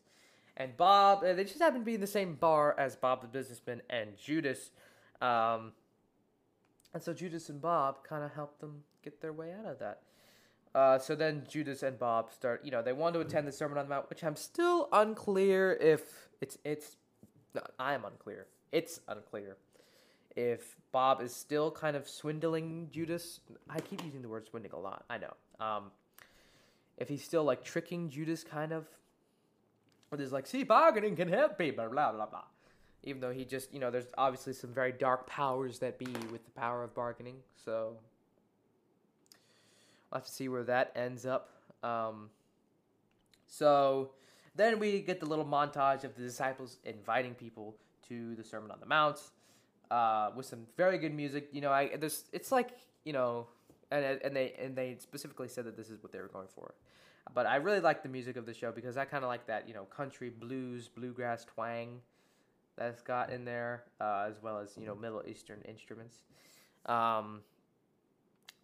And 0.58 0.76
Bob, 0.78 1.24
uh, 1.24 1.34
they 1.34 1.44
just 1.44 1.60
happen 1.60 1.82
to 1.82 1.86
be 1.86 1.96
in 1.96 2.02
the 2.02 2.08
same 2.08 2.36
bar 2.36 2.76
as 2.80 2.96
Bob 2.96 3.22
the 3.22 3.28
businessman 3.28 3.82
and 3.90 4.18
Judas. 4.18 4.72
Um, 5.22 5.74
and 6.94 7.04
so 7.04 7.14
Judas 7.14 7.50
and 7.50 7.62
Bob 7.62 8.04
kind 8.08 8.24
of 8.24 8.32
help 8.34 8.60
them 8.60 8.84
get 9.04 9.22
their 9.22 9.34
way 9.34 9.52
out 9.52 9.66
of 9.66 9.80
that. 9.80 10.02
Uh, 10.74 10.98
so 10.98 11.16
then 11.16 11.44
Judas 11.48 11.84
and 11.84 12.00
Bob 12.00 12.32
start, 12.32 12.64
you 12.64 12.72
know, 12.72 12.82
they 12.82 12.94
want 12.94 13.14
to 13.16 13.22
attend 13.22 13.48
the 13.48 13.52
Sermon 13.52 13.78
on 13.78 13.86
the 13.86 13.90
Mount, 13.90 14.10
which 14.10 14.24
I'm 14.24 14.36
still 14.36 14.90
unclear 14.92 15.74
if 15.74 16.30
it's, 16.42 16.58
it's, 16.64 16.96
no, 17.54 17.62
I 17.80 17.94
am 17.94 18.04
unclear. 18.06 18.48
It's 18.72 19.00
unclear 19.08 19.58
if 20.36 20.76
Bob 20.92 21.22
is 21.22 21.34
still 21.34 21.72
kind 21.72 21.96
of 21.96 22.08
swindling 22.08 22.90
Judas. 22.92 23.40
I 23.70 23.80
keep 23.80 24.04
using 24.04 24.22
the 24.22 24.30
word 24.30 24.48
swindling 24.48 24.74
a 24.74 24.80
lot, 24.80 25.06
I 25.10 25.18
know. 25.18 25.34
Um, 25.60 25.92
if 26.98 27.10
he's 27.10 27.24
still 27.24 27.44
like 27.44 27.64
tricking 27.64 28.10
Judas 28.10 28.44
kind 28.44 28.72
of, 28.72 28.86
with 30.12 30.20
his 30.20 30.32
like, 30.32 30.48
see, 30.48 30.64
bargaining 30.64 31.16
can 31.16 31.28
help 31.28 31.58
people, 31.58 31.88
blah, 31.90 32.12
blah, 32.12 32.26
blah. 32.26 32.44
Even 33.04 33.22
though 33.22 33.32
he 33.32 33.46
just, 33.46 33.74
you 33.74 33.80
know, 33.80 33.92
there's 33.92 34.08
obviously 34.18 34.54
some 34.54 34.74
very 34.74 34.92
dark 34.92 35.28
powers 35.28 35.80
that 35.80 36.00
be 36.00 36.08
with 36.32 36.44
the 36.46 36.52
power 36.52 36.84
of 36.84 36.94
bargaining, 36.96 37.36
so 37.64 37.98
We'll 40.16 40.20
have 40.20 40.28
to 40.28 40.32
see 40.32 40.48
where 40.48 40.64
that 40.64 40.94
ends 40.96 41.26
up. 41.26 41.50
Um, 41.84 42.30
so 43.48 44.12
then 44.56 44.80
we 44.80 45.02
get 45.02 45.20
the 45.20 45.26
little 45.26 45.44
montage 45.44 46.06
of 46.06 46.16
the 46.16 46.22
disciples 46.22 46.78
inviting 46.86 47.34
people 47.34 47.76
to 48.08 48.34
the 48.36 48.44
Sermon 48.44 48.72
on 48.72 48.80
the 48.80 48.86
Mount 48.86 49.20
uh, 49.92 50.32
with 50.36 50.46
some 50.46 50.68
very 50.78 50.98
good 50.98 51.14
music. 51.14 51.50
You 51.52 51.62
know, 51.62 51.72
I 51.72 51.96
this 51.98 52.26
it's 52.32 52.52
like 52.52 52.72
you 53.04 53.14
know, 53.14 53.48
and 53.92 54.04
and 54.24 54.36
they 54.36 54.54
and 54.60 54.76
they 54.76 54.98
specifically 55.00 55.48
said 55.48 55.66
that 55.66 55.78
this 55.78 55.90
is 55.90 56.02
what 56.02 56.12
they 56.12 56.20
were 56.20 56.28
going 56.28 56.48
for. 56.54 56.74
But 57.34 57.48
I 57.48 57.56
really 57.56 57.80
like 57.80 58.04
the 58.04 58.10
music 58.10 58.38
of 58.38 58.46
the 58.46 58.54
show 58.54 58.72
because 58.72 58.98
I 58.98 59.06
kind 59.06 59.24
of 59.24 59.30
like 59.30 59.48
that 59.48 59.68
you 59.68 59.74
know 59.74 59.84
country 59.86 60.30
blues 60.30 60.88
bluegrass 60.88 61.46
twang 61.46 62.02
that's 62.78 63.02
got 63.02 63.32
in 63.32 63.46
there 63.46 63.84
uh, 64.02 64.26
as 64.28 64.42
well 64.42 64.60
as 64.60 64.78
you 64.78 64.86
know 64.86 64.96
Middle 64.96 65.24
Eastern 65.28 65.62
instruments. 65.68 66.18
Um, 66.86 67.42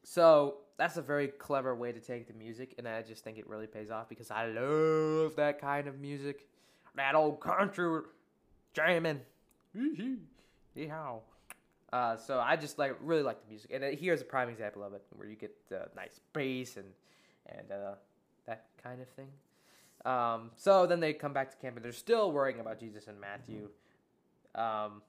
so 0.03 0.57
that's 0.77 0.97
a 0.97 1.01
very 1.01 1.27
clever 1.27 1.75
way 1.75 1.91
to 1.91 1.99
take 1.99 2.27
the 2.27 2.33
music, 2.33 2.75
and 2.77 2.87
I 2.87 3.01
just 3.01 3.23
think 3.23 3.37
it 3.37 3.47
really 3.47 3.67
pays 3.67 3.91
off 3.91 4.09
because 4.09 4.31
I 4.31 4.47
love 4.47 5.35
that 5.35 5.61
kind 5.61 5.87
of 5.87 5.99
music. 5.99 6.47
That 6.95 7.15
old 7.15 7.39
country 7.39 8.01
jamming. 8.73 9.21
Yeehaw. 10.75 11.19
Uh, 11.91 12.15
so 12.15 12.39
I 12.39 12.55
just 12.55 12.79
like 12.79 12.95
really 13.01 13.23
like 13.23 13.41
the 13.41 13.49
music, 13.49 13.71
and 13.73 13.83
here's 13.99 14.21
a 14.21 14.25
prime 14.25 14.49
example 14.49 14.83
of 14.83 14.93
it, 14.93 15.03
where 15.15 15.27
you 15.27 15.35
get 15.35 15.53
the 15.69 15.89
nice 15.95 16.19
bass 16.33 16.77
and 16.77 16.85
and 17.47 17.71
uh, 17.71 17.95
that 18.47 18.65
kind 18.81 19.01
of 19.01 19.09
thing. 19.09 19.27
Um, 20.05 20.51
so 20.55 20.85
then 20.85 20.99
they 20.99 21.13
come 21.13 21.33
back 21.33 21.51
to 21.51 21.57
camp, 21.57 21.75
and 21.75 21.83
they're 21.83 21.91
still 21.91 22.31
worrying 22.31 22.59
about 22.59 22.79
Jesus 22.79 23.07
and 23.07 23.19
Matthew, 23.19 23.69
um, 24.55 25.01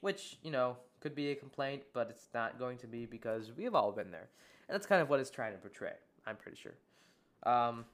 which 0.00 0.38
you 0.44 0.52
know 0.52 0.76
could 1.00 1.14
be 1.14 1.30
a 1.30 1.34
complaint, 1.34 1.82
but 1.92 2.08
it's 2.10 2.28
not 2.34 2.58
going 2.58 2.78
to 2.78 2.86
be 2.86 3.06
because 3.06 3.50
we've 3.56 3.74
all 3.74 3.92
been 3.92 4.10
there. 4.10 4.28
And 4.68 4.74
that's 4.74 4.86
kind 4.86 5.00
of 5.00 5.08
what 5.08 5.20
it's 5.20 5.30
trying 5.30 5.52
to 5.52 5.58
portray, 5.58 5.94
I'm 6.26 6.36
pretty 6.36 6.58
sure. 6.60 6.74
Um, 7.44 7.84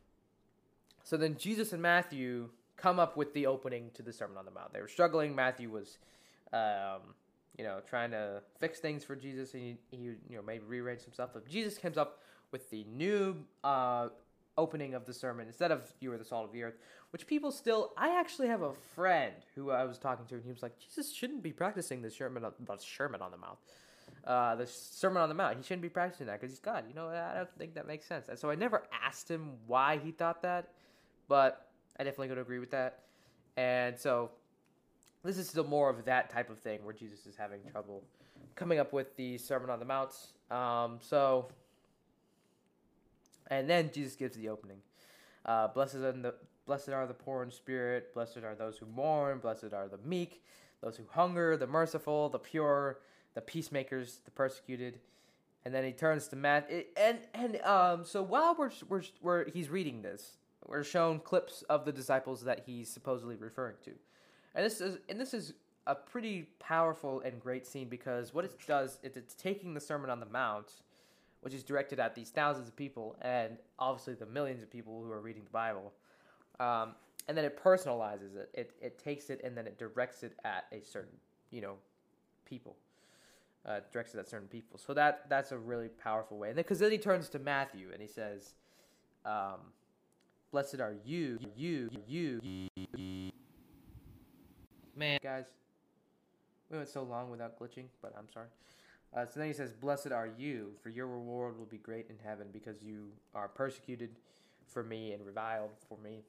so 1.02 1.16
then 1.16 1.36
Jesus 1.36 1.72
and 1.72 1.82
Matthew 1.82 2.48
come 2.76 2.98
up 2.98 3.16
with 3.16 3.32
the 3.34 3.46
opening 3.46 3.90
to 3.94 4.02
the 4.02 4.12
Sermon 4.12 4.36
on 4.36 4.44
the 4.44 4.50
Mount. 4.50 4.72
They 4.72 4.80
were 4.80 4.88
struggling. 4.88 5.34
Matthew 5.34 5.70
was, 5.70 5.98
um, 6.54 7.14
you 7.58 7.64
know, 7.64 7.80
trying 7.88 8.10
to 8.12 8.42
fix 8.58 8.80
things 8.80 9.04
for 9.04 9.16
Jesus, 9.16 9.54
and 9.54 9.62
he, 9.62 9.76
he 9.90 10.02
you 10.04 10.36
know, 10.36 10.42
maybe 10.42 10.64
rearrange 10.64 11.00
some 11.00 11.12
stuff. 11.12 11.30
But 11.32 11.48
Jesus 11.48 11.78
comes 11.78 11.98
up 11.98 12.20
with 12.52 12.70
the 12.70 12.84
new 12.84 13.36
uh, 13.62 14.08
opening 14.56 14.94
of 14.94 15.04
the 15.04 15.12
sermon 15.12 15.46
instead 15.46 15.70
of 15.70 15.92
"You 16.00 16.12
are 16.12 16.18
the 16.18 16.24
salt 16.24 16.46
of 16.46 16.52
the 16.52 16.62
earth," 16.62 16.78
which 17.10 17.26
people 17.26 17.52
still. 17.52 17.92
I 17.96 18.18
actually 18.18 18.48
have 18.48 18.62
a 18.62 18.72
friend 18.94 19.34
who 19.54 19.70
I 19.70 19.84
was 19.84 19.98
talking 19.98 20.26
to, 20.26 20.34
and 20.36 20.44
he 20.44 20.50
was 20.50 20.62
like, 20.62 20.78
"Jesus 20.78 21.12
shouldn't 21.12 21.42
be 21.42 21.52
practicing 21.52 22.02
the 22.02 22.10
sermon, 22.10 22.42
the 22.42 22.78
sermon 22.78 23.20
on 23.20 23.30
the 23.30 23.38
mouth." 23.38 23.58
uh, 24.26 24.54
the 24.54 24.66
Sermon 24.66 25.22
on 25.22 25.28
the 25.28 25.34
Mount. 25.34 25.56
He 25.56 25.62
shouldn't 25.62 25.82
be 25.82 25.88
practicing 25.88 26.26
that 26.26 26.40
because 26.40 26.52
he's 26.52 26.60
God. 26.60 26.84
You 26.88 26.94
know, 26.94 27.08
I 27.08 27.36
don't 27.36 27.58
think 27.58 27.74
that 27.74 27.86
makes 27.86 28.06
sense. 28.06 28.28
And 28.28 28.38
so 28.38 28.50
I 28.50 28.54
never 28.54 28.84
asked 29.04 29.30
him 29.30 29.52
why 29.66 29.98
he 30.02 30.12
thought 30.12 30.42
that, 30.42 30.70
but 31.28 31.68
I 31.98 32.04
definitely 32.04 32.28
could 32.28 32.38
agree 32.38 32.58
with 32.58 32.70
that. 32.70 33.00
And 33.56 33.98
so 33.98 34.30
this 35.24 35.38
is 35.38 35.48
still 35.48 35.64
more 35.64 35.90
of 35.90 36.04
that 36.04 36.30
type 36.30 36.50
of 36.50 36.58
thing 36.58 36.84
where 36.84 36.94
Jesus 36.94 37.26
is 37.26 37.36
having 37.36 37.60
trouble 37.70 38.02
coming 38.54 38.78
up 38.78 38.92
with 38.92 39.16
the 39.16 39.38
Sermon 39.38 39.70
on 39.70 39.78
the 39.78 39.84
Mount. 39.84 40.14
Um, 40.50 40.98
so, 41.00 41.48
and 43.48 43.68
then 43.68 43.90
Jesus 43.92 44.14
gives 44.14 44.36
the 44.36 44.48
opening. 44.48 44.78
Uh, 45.44 45.68
blessed 45.68 45.96
are 45.96 46.12
the 46.12 46.34
blessed 46.66 46.90
are 46.90 47.06
the 47.06 47.14
poor 47.14 47.42
in 47.42 47.50
spirit. 47.50 48.14
Blessed 48.14 48.38
are 48.38 48.54
those 48.54 48.78
who 48.78 48.86
mourn. 48.86 49.38
Blessed 49.38 49.72
are 49.72 49.88
the 49.88 49.98
meek, 50.04 50.42
those 50.80 50.96
who 50.96 51.04
hunger, 51.10 51.56
the 51.56 51.66
merciful, 51.66 52.28
the 52.28 52.38
pure 52.38 52.98
the 53.34 53.40
peacemakers, 53.40 54.20
the 54.24 54.30
persecuted, 54.30 55.00
and 55.64 55.74
then 55.74 55.84
he 55.84 55.92
turns 55.92 56.28
to 56.28 56.36
Matt. 56.36 56.70
And 56.96 57.18
and 57.34 57.60
um, 57.62 58.04
so 58.04 58.22
while 58.22 58.54
we're 58.56 58.70
we're, 58.88 59.02
we're 59.20 59.50
he's 59.50 59.68
reading 59.68 60.02
this, 60.02 60.38
we're 60.66 60.84
shown 60.84 61.18
clips 61.18 61.62
of 61.68 61.84
the 61.84 61.92
disciples 61.92 62.42
that 62.44 62.62
he's 62.66 62.88
supposedly 62.88 63.36
referring 63.36 63.76
to, 63.84 63.92
and 64.54 64.64
this 64.64 64.80
is 64.80 64.98
and 65.08 65.20
this 65.20 65.34
is 65.34 65.54
a 65.86 65.94
pretty 65.94 66.48
powerful 66.60 67.20
and 67.20 67.40
great 67.40 67.66
scene 67.66 67.88
because 67.88 68.32
what 68.32 68.44
it 68.44 68.54
does 68.66 68.98
is 69.02 69.16
it's 69.16 69.34
taking 69.34 69.74
the 69.74 69.80
Sermon 69.80 70.08
on 70.08 70.18
the 70.18 70.26
Mount, 70.26 70.72
which 71.42 71.52
is 71.52 71.62
directed 71.62 72.00
at 72.00 72.14
these 72.14 72.30
thousands 72.30 72.68
of 72.68 72.76
people 72.76 73.16
and 73.20 73.58
obviously 73.78 74.14
the 74.14 74.26
millions 74.26 74.62
of 74.62 74.70
people 74.70 75.02
who 75.04 75.12
are 75.12 75.20
reading 75.20 75.44
the 75.44 75.50
Bible, 75.50 75.92
um, 76.60 76.94
and 77.28 77.36
then 77.36 77.44
it 77.44 77.62
personalizes 77.62 78.36
it. 78.36 78.50
It 78.54 78.72
it 78.80 78.98
takes 78.98 79.30
it 79.30 79.40
and 79.44 79.56
then 79.56 79.66
it 79.66 79.78
directs 79.78 80.22
it 80.22 80.32
at 80.44 80.64
a 80.72 80.82
certain 80.82 81.16
you 81.50 81.60
know 81.60 81.74
people 82.44 82.76
uh, 83.66 83.80
directed 83.92 84.18
at 84.18 84.28
certain 84.28 84.48
people. 84.48 84.78
So 84.78 84.94
that 84.94 85.28
that's 85.28 85.52
a 85.52 85.58
really 85.58 85.88
powerful 85.88 86.38
way. 86.38 86.48
And 86.48 86.58
then 86.58 86.62
because 86.62 86.78
then, 86.78 86.90
he 86.90 86.98
turns 86.98 87.28
to 87.30 87.38
Matthew 87.38 87.88
and 87.92 88.00
he 88.00 88.08
says, 88.08 88.54
um, 89.24 89.60
"Blessed 90.50 90.80
are 90.80 90.94
you, 91.04 91.38
you, 91.56 91.90
you, 92.06 92.40
you." 92.96 93.30
Man, 94.96 95.18
guys, 95.22 95.46
we 96.70 96.76
went 96.76 96.88
so 96.88 97.02
long 97.02 97.30
without 97.30 97.58
glitching, 97.58 97.86
but 98.00 98.14
I'm 98.16 98.28
sorry. 98.32 98.46
Uh, 99.14 99.26
so 99.26 99.40
then 99.40 99.48
he 99.48 99.54
says, 99.54 99.72
"Blessed 99.72 100.12
are 100.12 100.28
you, 100.38 100.72
for 100.82 100.88
your 100.88 101.06
reward 101.06 101.58
will 101.58 101.66
be 101.66 101.78
great 101.78 102.08
in 102.10 102.16
heaven, 102.24 102.48
because 102.52 102.82
you 102.82 103.12
are 103.34 103.48
persecuted 103.48 104.10
for 104.66 104.82
me 104.82 105.12
and 105.12 105.24
reviled 105.24 105.70
for 105.88 105.98
me." 105.98 106.22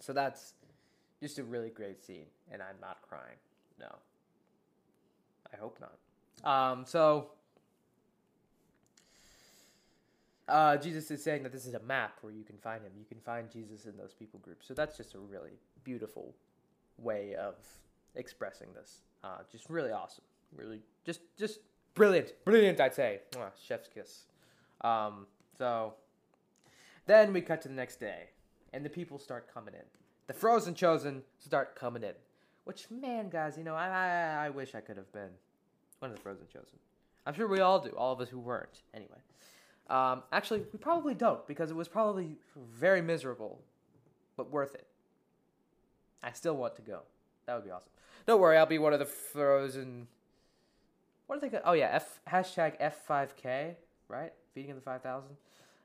So 0.00 0.12
that's 0.12 0.54
just 1.20 1.38
a 1.38 1.44
really 1.44 1.70
great 1.70 2.02
scene, 2.02 2.26
and 2.50 2.62
I'm 2.62 2.80
not 2.80 3.02
crying. 3.02 3.38
No, 3.80 3.94
I 5.52 5.56
hope 5.56 5.80
not. 5.80 5.98
Um, 6.44 6.84
so 6.86 7.30
uh, 10.48 10.76
Jesus 10.76 11.10
is 11.10 11.22
saying 11.22 11.42
that 11.42 11.52
this 11.52 11.66
is 11.66 11.74
a 11.74 11.80
map 11.80 12.18
where 12.20 12.32
you 12.32 12.44
can 12.44 12.58
find 12.58 12.84
him. 12.84 12.92
You 12.96 13.04
can 13.04 13.18
find 13.20 13.50
Jesus 13.50 13.86
in 13.86 13.96
those 13.96 14.12
people 14.12 14.38
groups. 14.40 14.66
So 14.66 14.74
that's 14.74 14.96
just 14.96 15.14
a 15.14 15.18
really 15.18 15.58
beautiful 15.82 16.34
way 16.98 17.34
of 17.34 17.54
expressing 18.14 18.68
this. 18.74 19.02
Uh, 19.22 19.38
just 19.50 19.68
really 19.68 19.90
awesome. 19.90 20.24
Really, 20.54 20.80
just 21.04 21.20
just 21.38 21.60
brilliant, 21.94 22.32
brilliant. 22.44 22.80
I'd 22.80 22.94
say. 22.94 23.20
Mwah, 23.32 23.50
chef's 23.62 23.88
kiss. 23.88 24.26
Um, 24.82 25.26
so 25.58 25.94
then 27.06 27.32
we 27.32 27.40
cut 27.40 27.62
to 27.62 27.68
the 27.68 27.74
next 27.74 28.00
day, 28.00 28.30
and 28.72 28.84
the 28.84 28.90
people 28.90 29.18
start 29.18 29.52
coming 29.52 29.74
in. 29.74 29.84
The 30.26 30.34
frozen 30.34 30.74
chosen 30.74 31.22
start 31.38 31.76
coming 31.76 32.02
in. 32.02 32.14
Which 32.64 32.86
man, 32.90 33.28
guys, 33.28 33.56
you 33.56 33.64
know, 33.64 33.74
I 33.74 33.88
I, 33.88 34.46
I 34.46 34.50
wish 34.50 34.74
I 34.74 34.80
could 34.80 34.96
have 34.96 35.12
been 35.12 35.30
one 35.98 36.10
of 36.10 36.16
the 36.16 36.22
frozen 36.22 36.46
chosen. 36.46 36.78
I'm 37.26 37.34
sure 37.34 37.48
we 37.48 37.60
all 37.60 37.80
do. 37.80 37.90
All 37.90 38.12
of 38.12 38.20
us 38.20 38.28
who 38.28 38.38
weren't, 38.38 38.82
anyway. 38.94 39.18
Um, 39.88 40.22
actually, 40.32 40.64
we 40.72 40.78
probably 40.78 41.14
don't 41.14 41.46
because 41.46 41.70
it 41.70 41.76
was 41.76 41.88
probably 41.88 42.36
very 42.56 43.02
miserable, 43.02 43.60
but 44.36 44.50
worth 44.50 44.74
it. 44.74 44.86
I 46.22 46.32
still 46.32 46.56
want 46.56 46.76
to 46.76 46.82
go. 46.82 47.00
That 47.46 47.54
would 47.54 47.64
be 47.64 47.70
awesome. 47.70 47.92
Don't 48.26 48.40
worry, 48.40 48.56
I'll 48.56 48.66
be 48.66 48.78
one 48.78 48.92
of 48.92 48.98
the 48.98 49.04
frozen. 49.04 50.08
What 51.26 51.42
are 51.42 51.48
they? 51.48 51.58
Oh 51.64 51.72
yeah, 51.72 51.90
F 51.92 52.20
hashtag 52.28 52.80
F5K, 52.80 53.74
right? 54.08 54.32
Feeding 54.54 54.70
in 54.70 54.76
the 54.76 54.82
five 54.82 55.02
thousand. 55.02 55.36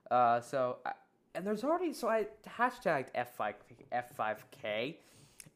Uh, 0.09 0.41
so 0.41 0.77
I, 0.85 0.93
and 1.35 1.45
there's 1.45 1.63
already 1.63 1.93
so 1.93 2.09
I 2.09 2.27
hashtagged 2.57 3.07
F5 3.15 3.53
F5K, 3.93 4.95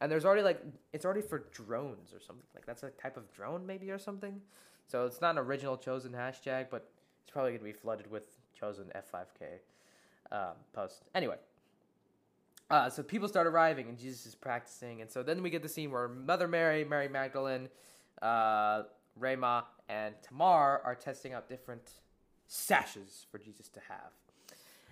and 0.00 0.10
there's 0.10 0.24
already 0.24 0.42
like 0.42 0.62
it's 0.92 1.04
already 1.04 1.22
for 1.22 1.44
drones 1.52 2.12
or 2.12 2.20
something 2.20 2.46
like 2.54 2.66
that's 2.66 2.82
a 2.82 2.90
type 2.90 3.16
of 3.16 3.30
drone 3.32 3.66
maybe 3.66 3.90
or 3.90 3.98
something. 3.98 4.40
So 4.86 5.04
it's 5.04 5.20
not 5.20 5.32
an 5.32 5.38
original 5.38 5.76
chosen 5.76 6.12
hashtag, 6.12 6.66
but 6.70 6.88
it's 7.22 7.30
probably 7.30 7.52
gonna 7.52 7.64
be 7.64 7.72
flooded 7.72 8.10
with 8.10 8.38
chosen 8.58 8.86
F5K 8.94 9.58
um, 10.32 10.54
post. 10.72 11.02
Anyway, 11.14 11.36
uh, 12.70 12.90
so 12.90 13.02
people 13.02 13.28
start 13.28 13.46
arriving 13.46 13.88
and 13.88 13.98
Jesus 13.98 14.26
is 14.26 14.34
practicing, 14.34 15.00
and 15.00 15.10
so 15.10 15.22
then 15.22 15.42
we 15.42 15.50
get 15.50 15.62
the 15.62 15.68
scene 15.68 15.90
where 15.90 16.08
Mother 16.08 16.48
Mary, 16.48 16.84
Mary 16.84 17.08
Magdalene, 17.08 17.68
uh, 18.22 18.82
Rama, 19.18 19.64
and 19.88 20.14
Tamar 20.22 20.80
are 20.84 20.94
testing 20.94 21.32
out 21.32 21.48
different 21.48 21.90
sashes 22.48 23.26
for 23.30 23.38
Jesus 23.38 23.68
to 23.68 23.80
have, 23.88 24.12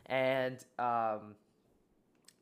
and 0.07 0.65
um, 0.79 1.35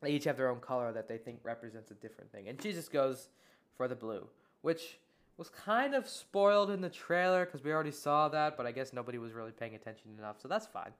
they 0.01 0.11
each 0.11 0.25
have 0.25 0.37
their 0.37 0.49
own 0.49 0.59
color 0.59 0.91
that 0.91 1.07
they 1.07 1.17
think 1.17 1.39
represents 1.43 1.89
a 1.91 1.95
different 1.95 2.31
thing. 2.31 2.47
And 2.47 2.59
Jesus 2.59 2.87
goes 2.87 3.29
for 3.75 3.87
the 3.87 3.95
blue, 3.95 4.27
which 4.61 4.99
was 5.37 5.49
kind 5.49 5.95
of 5.95 6.07
spoiled 6.07 6.69
in 6.69 6.81
the 6.81 6.89
trailer 6.89 7.45
because 7.45 7.63
we 7.63 7.71
already 7.71 7.91
saw 7.91 8.29
that, 8.29 8.55
but 8.55 8.65
I 8.65 8.71
guess 8.71 8.93
nobody 8.93 9.17
was 9.17 9.33
really 9.33 9.51
paying 9.51 9.73
attention 9.73 10.11
enough, 10.17 10.39
so 10.39 10.47
that's 10.47 10.67
fine. 10.67 10.91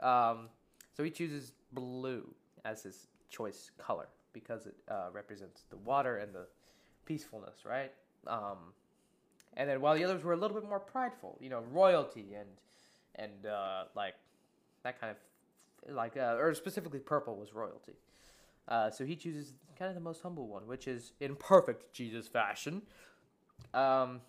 Um, 0.00 0.48
so 0.96 1.04
he 1.04 1.10
chooses 1.10 1.52
blue 1.72 2.34
as 2.64 2.82
his 2.82 3.06
choice 3.30 3.70
color 3.78 4.08
because 4.32 4.66
it 4.66 4.74
uh, 4.90 5.08
represents 5.12 5.64
the 5.70 5.76
water 5.76 6.18
and 6.18 6.34
the 6.34 6.46
peacefulness, 7.04 7.64
right? 7.64 7.92
Um, 8.26 8.72
and 9.56 9.68
then 9.68 9.80
while 9.80 9.94
the 9.94 10.04
others 10.04 10.22
were 10.22 10.32
a 10.32 10.36
little 10.36 10.58
bit 10.58 10.68
more 10.68 10.80
prideful, 10.80 11.38
you 11.40 11.48
know, 11.48 11.62
royalty 11.70 12.34
and 12.34 12.48
and 13.16 13.46
uh, 13.46 13.84
like 13.96 14.14
that 14.84 15.00
kind 15.00 15.10
of 15.10 15.94
like 15.94 16.16
uh, 16.16 16.36
or 16.38 16.54
specifically 16.54 17.00
purple 17.00 17.36
was 17.36 17.54
royalty. 17.54 17.94
Uh, 18.68 18.90
so 18.90 19.04
he 19.04 19.16
chooses 19.16 19.54
kind 19.78 19.88
of 19.88 19.94
the 19.94 20.00
most 20.00 20.22
humble 20.22 20.46
one, 20.46 20.66
which 20.66 20.86
is 20.86 21.12
in 21.20 21.34
perfect 21.34 21.92
Jesus 21.92 22.28
fashion. 22.28 22.82
Um, 23.72 24.20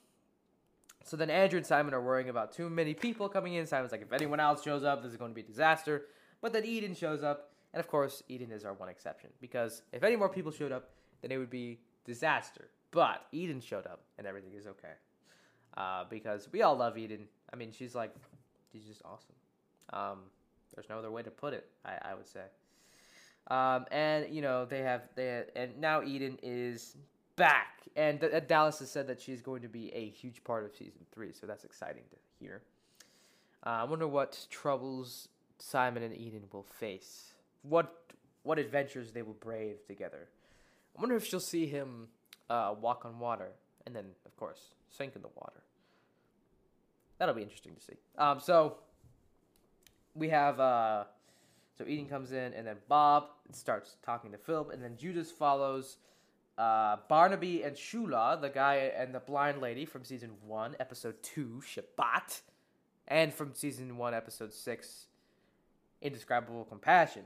so 1.03 1.17
then 1.17 1.29
Andrew 1.29 1.57
and 1.57 1.65
Simon 1.65 1.93
are 1.93 2.01
worrying 2.01 2.29
about 2.29 2.53
too 2.53 2.69
many 2.69 2.93
people 2.93 3.27
coming 3.29 3.53
in. 3.53 3.65
Simon's 3.65 3.91
like, 3.91 4.01
if 4.01 4.13
anyone 4.13 4.39
else 4.39 4.63
shows 4.63 4.83
up, 4.83 5.03
this 5.03 5.11
is 5.11 5.17
going 5.17 5.31
to 5.31 5.35
be 5.35 5.41
a 5.41 5.45
disaster. 5.45 6.05
But 6.41 6.53
then 6.53 6.65
Eden 6.65 6.95
shows 6.95 7.23
up, 7.23 7.48
and 7.73 7.79
of 7.79 7.87
course, 7.87 8.23
Eden 8.29 8.51
is 8.51 8.65
our 8.65 8.73
one 8.73 8.89
exception 8.89 9.29
because 9.41 9.83
if 9.93 10.03
any 10.03 10.15
more 10.15 10.29
people 10.29 10.51
showed 10.51 10.71
up, 10.71 10.89
then 11.21 11.31
it 11.31 11.37
would 11.37 11.49
be 11.49 11.79
disaster. 12.05 12.69
But 12.91 13.25
Eden 13.31 13.61
showed 13.61 13.85
up, 13.85 14.01
and 14.17 14.25
everything 14.25 14.53
is 14.53 14.65
okay. 14.65 14.93
Uh, 15.77 16.05
because 16.09 16.49
we 16.51 16.63
all 16.63 16.75
love 16.75 16.97
Eden. 16.97 17.27
I 17.53 17.55
mean, 17.55 17.71
she's 17.71 17.93
like, 17.93 18.13
she's 18.71 18.85
just 18.85 19.01
awesome. 19.05 19.35
Um, 19.93 20.19
there's 20.73 20.89
no 20.89 20.97
other 20.97 21.11
way 21.11 21.21
to 21.21 21.31
put 21.31 21.53
it. 21.53 21.67
I, 21.85 22.11
I 22.11 22.15
would 22.15 22.27
say. 22.27 22.41
Um, 23.49 23.85
and 23.91 24.27
you 24.33 24.41
know 24.41 24.65
they 24.65 24.79
have 24.79 25.03
they 25.15 25.43
and 25.55 25.79
now 25.79 26.03
Eden 26.03 26.37
is 26.43 26.97
back, 27.35 27.81
and 27.95 28.19
th- 28.19 28.47
Dallas 28.47 28.79
has 28.79 28.91
said 28.91 29.07
that 29.07 29.21
she's 29.21 29.41
going 29.41 29.61
to 29.61 29.67
be 29.67 29.91
a 29.93 30.09
huge 30.09 30.43
part 30.43 30.65
of 30.65 30.75
season 30.75 31.01
three, 31.11 31.31
so 31.31 31.47
that's 31.47 31.63
exciting 31.63 32.03
to 32.11 32.17
hear. 32.39 32.61
Uh, 33.65 33.69
I 33.69 33.83
wonder 33.85 34.07
what 34.07 34.45
troubles 34.49 35.29
Simon 35.57 36.03
and 36.03 36.15
Eden 36.15 36.43
will 36.51 36.63
face 36.63 37.33
what 37.63 37.95
what 38.43 38.57
adventures 38.57 39.11
they 39.11 39.21
will 39.21 39.33
brave 39.33 39.85
together. 39.87 40.27
I 40.97 41.01
wonder 41.01 41.15
if 41.15 41.25
she'll 41.25 41.39
see 41.39 41.67
him 41.67 42.07
uh, 42.49 42.73
walk 42.79 43.05
on 43.05 43.19
water 43.19 43.51
and 43.85 43.95
then, 43.95 44.05
of 44.25 44.35
course, 44.37 44.59
sink 44.89 45.15
in 45.15 45.21
the 45.21 45.29
water. 45.35 45.61
That'll 47.17 47.35
be 47.35 47.41
interesting 47.41 47.75
to 47.75 47.81
see. 47.81 47.97
Um, 48.17 48.39
so 48.39 48.77
we 50.15 50.29
have 50.29 50.59
uh, 50.59 51.05
so 51.77 51.85
Eden 51.87 52.05
comes 52.05 52.31
in, 52.31 52.53
and 52.53 52.67
then 52.67 52.77
Bob 52.87 53.25
starts 53.51 53.97
talking 54.05 54.31
to 54.31 54.37
Philip, 54.37 54.71
and 54.71 54.83
then 54.83 54.95
Judas 54.97 55.31
follows. 55.31 55.97
Uh, 56.57 56.97
Barnaby 57.07 57.63
and 57.63 57.73
Shula, 57.77 58.41
the 58.41 58.49
guy 58.49 58.91
and 58.93 59.15
the 59.15 59.21
blind 59.21 59.61
lady 59.61 59.85
from 59.85 60.03
season 60.03 60.31
one, 60.45 60.75
episode 60.77 61.15
two, 61.23 61.61
Shabbat, 61.65 62.41
and 63.07 63.33
from 63.33 63.53
season 63.53 63.95
one, 63.95 64.13
episode 64.13 64.53
six, 64.53 65.05
Indescribable 66.01 66.65
Compassion. 66.65 67.23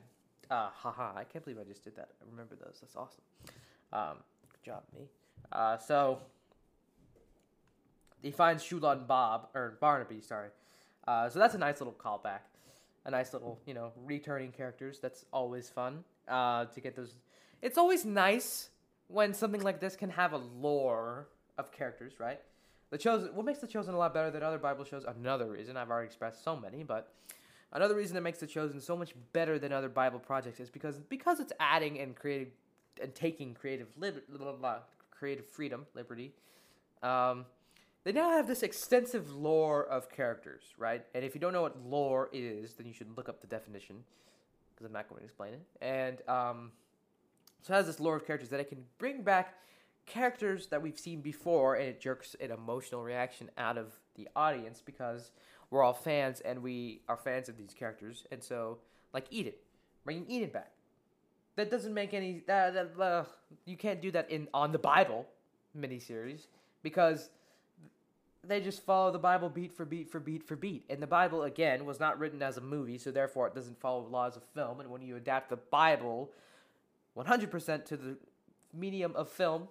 Uh, 0.53 0.69
haha, 0.83 1.13
I 1.15 1.23
can't 1.23 1.43
believe 1.43 1.59
I 1.59 1.63
just 1.63 1.83
did 1.83 1.95
that. 1.95 2.09
I 2.21 2.29
remember 2.29 2.53
those. 2.53 2.77
That's 2.79 2.95
awesome. 2.95 3.23
Um, 3.91 4.17
good 4.51 4.63
job, 4.63 4.83
me. 4.95 5.07
Uh, 5.51 5.77
so 5.79 6.19
he 8.21 8.29
finds 8.29 8.63
Shula 8.63 8.91
and 8.91 9.07
Bob, 9.07 9.47
or 9.55 9.79
Barnaby, 9.81 10.21
sorry. 10.21 10.49
Uh, 11.07 11.27
so 11.27 11.39
that's 11.39 11.55
a 11.55 11.57
nice 11.57 11.79
little 11.81 11.93
callback. 11.93 12.41
A 13.05 13.09
nice 13.09 13.33
little, 13.33 13.59
you 13.65 13.73
know, 13.73 13.93
returning 14.05 14.51
characters. 14.51 14.99
That's 15.01 15.25
always 15.33 15.69
fun 15.69 16.03
uh, 16.27 16.65
to 16.65 16.79
get 16.79 16.95
those. 16.95 17.15
It's 17.63 17.79
always 17.79 18.05
nice 18.05 18.69
when 19.07 19.33
something 19.33 19.61
like 19.61 19.79
this 19.79 19.95
can 19.95 20.11
have 20.11 20.33
a 20.33 20.37
lore 20.37 21.29
of 21.57 21.71
characters, 21.71 22.19
right? 22.19 22.39
The 22.91 22.99
chosen. 22.99 23.29
What 23.33 23.47
makes 23.47 23.57
the 23.57 23.67
chosen 23.67 23.95
a 23.95 23.97
lot 23.97 24.13
better 24.13 24.29
than 24.29 24.43
other 24.43 24.59
Bible 24.59 24.85
shows? 24.85 25.03
Another 25.03 25.49
reason 25.49 25.77
I've 25.77 25.89
already 25.89 26.05
expressed 26.05 26.43
so 26.43 26.55
many, 26.55 26.83
but 26.83 27.11
Another 27.73 27.95
reason 27.95 28.13
that 28.13 28.21
makes 28.21 28.37
The 28.39 28.47
Chosen 28.47 28.79
so 28.79 28.95
much 28.95 29.13
better 29.33 29.57
than 29.57 29.73
other 29.73 29.89
Bible 29.89 30.19
projects 30.19 30.59
is 30.59 30.69
because 30.69 30.99
because 30.99 31.39
it's 31.39 31.51
adding 31.59 31.99
and 31.99 32.15
creative 32.15 32.49
and 33.01 33.13
taking 33.13 33.55
creative 33.55 33.87
lib- 33.97 34.21
blah, 34.29 34.37
blah, 34.37 34.51
blah, 34.53 34.77
creative 35.11 35.45
freedom, 35.45 35.87
liberty. 35.95 36.31
Um, 37.01 37.45
they 38.03 38.11
now 38.11 38.29
have 38.31 38.47
this 38.47 38.63
extensive 38.63 39.33
lore 39.33 39.85
of 39.85 40.09
characters, 40.09 40.61
right? 40.77 41.03
And 41.15 41.25
if 41.25 41.33
you 41.33 41.41
don't 41.41 41.53
know 41.53 41.63
what 41.63 41.83
lore 41.83 42.29
is, 42.31 42.73
then 42.73 42.85
you 42.85 42.93
should 42.93 43.15
look 43.17 43.29
up 43.29 43.41
the 43.41 43.47
definition 43.47 44.03
because 44.73 44.85
I'm 44.85 44.93
not 44.93 45.09
going 45.09 45.19
to 45.19 45.25
explain 45.25 45.53
it. 45.53 45.61
And 45.81 46.17
um, 46.29 46.71
so 47.61 47.73
it 47.73 47.77
has 47.77 47.87
this 47.87 47.99
lore 47.99 48.15
of 48.15 48.27
characters 48.27 48.49
that 48.49 48.59
it 48.59 48.69
can 48.69 48.83
bring 48.97 49.23
back 49.23 49.55
characters 50.05 50.67
that 50.67 50.81
we've 50.81 50.99
seen 50.99 51.21
before, 51.21 51.75
and 51.75 51.87
it 51.87 52.01
jerks 52.01 52.35
an 52.41 52.51
emotional 52.51 53.01
reaction 53.01 53.49
out 53.57 53.77
of 53.77 53.93
the 54.15 54.27
audience 54.35 54.81
because 54.85 55.31
we're 55.73 55.81
all 55.81 55.93
fans 55.93 56.39
and 56.41 56.61
we 56.61 57.01
are 57.09 57.17
fans 57.17 57.49
of 57.49 57.57
these 57.57 57.73
characters. 57.73 58.25
And 58.31 58.43
so, 58.43 58.77
like 59.11 59.25
Eden, 59.31 59.53
bringing 60.05 60.29
Eden 60.29 60.49
back. 60.49 60.71
That 61.55 61.71
doesn't 61.71 61.93
make 61.93 62.13
any. 62.13 62.43
Uh, 62.47 62.69
that, 62.71 62.91
uh, 62.99 63.23
you 63.65 63.75
can't 63.75 64.01
do 64.01 64.11
that 64.11 64.29
in 64.29 64.47
on 64.53 64.71
the 64.71 64.77
Bible 64.77 65.25
miniseries 65.77 66.45
because 66.83 67.29
they 68.43 68.61
just 68.61 68.83
follow 68.83 69.11
the 69.11 69.19
Bible 69.19 69.49
beat 69.49 69.75
for 69.75 69.85
beat 69.85 70.11
for 70.11 70.19
beat 70.19 70.43
for 70.43 70.55
beat. 70.55 70.85
And 70.89 71.01
the 71.01 71.07
Bible, 71.07 71.43
again, 71.43 71.85
was 71.85 71.99
not 71.99 72.19
written 72.19 72.41
as 72.43 72.57
a 72.57 72.61
movie, 72.61 72.99
so 72.99 73.09
therefore 73.11 73.47
it 73.47 73.55
doesn't 73.55 73.79
follow 73.79 74.07
laws 74.07 74.37
of 74.37 74.43
film. 74.53 74.79
And 74.79 74.89
when 74.91 75.01
you 75.01 75.15
adapt 75.15 75.49
the 75.49 75.57
Bible 75.57 76.31
100% 77.17 77.85
to 77.85 77.97
the 77.97 78.17
medium 78.73 79.15
of 79.15 79.29
film, 79.29 79.67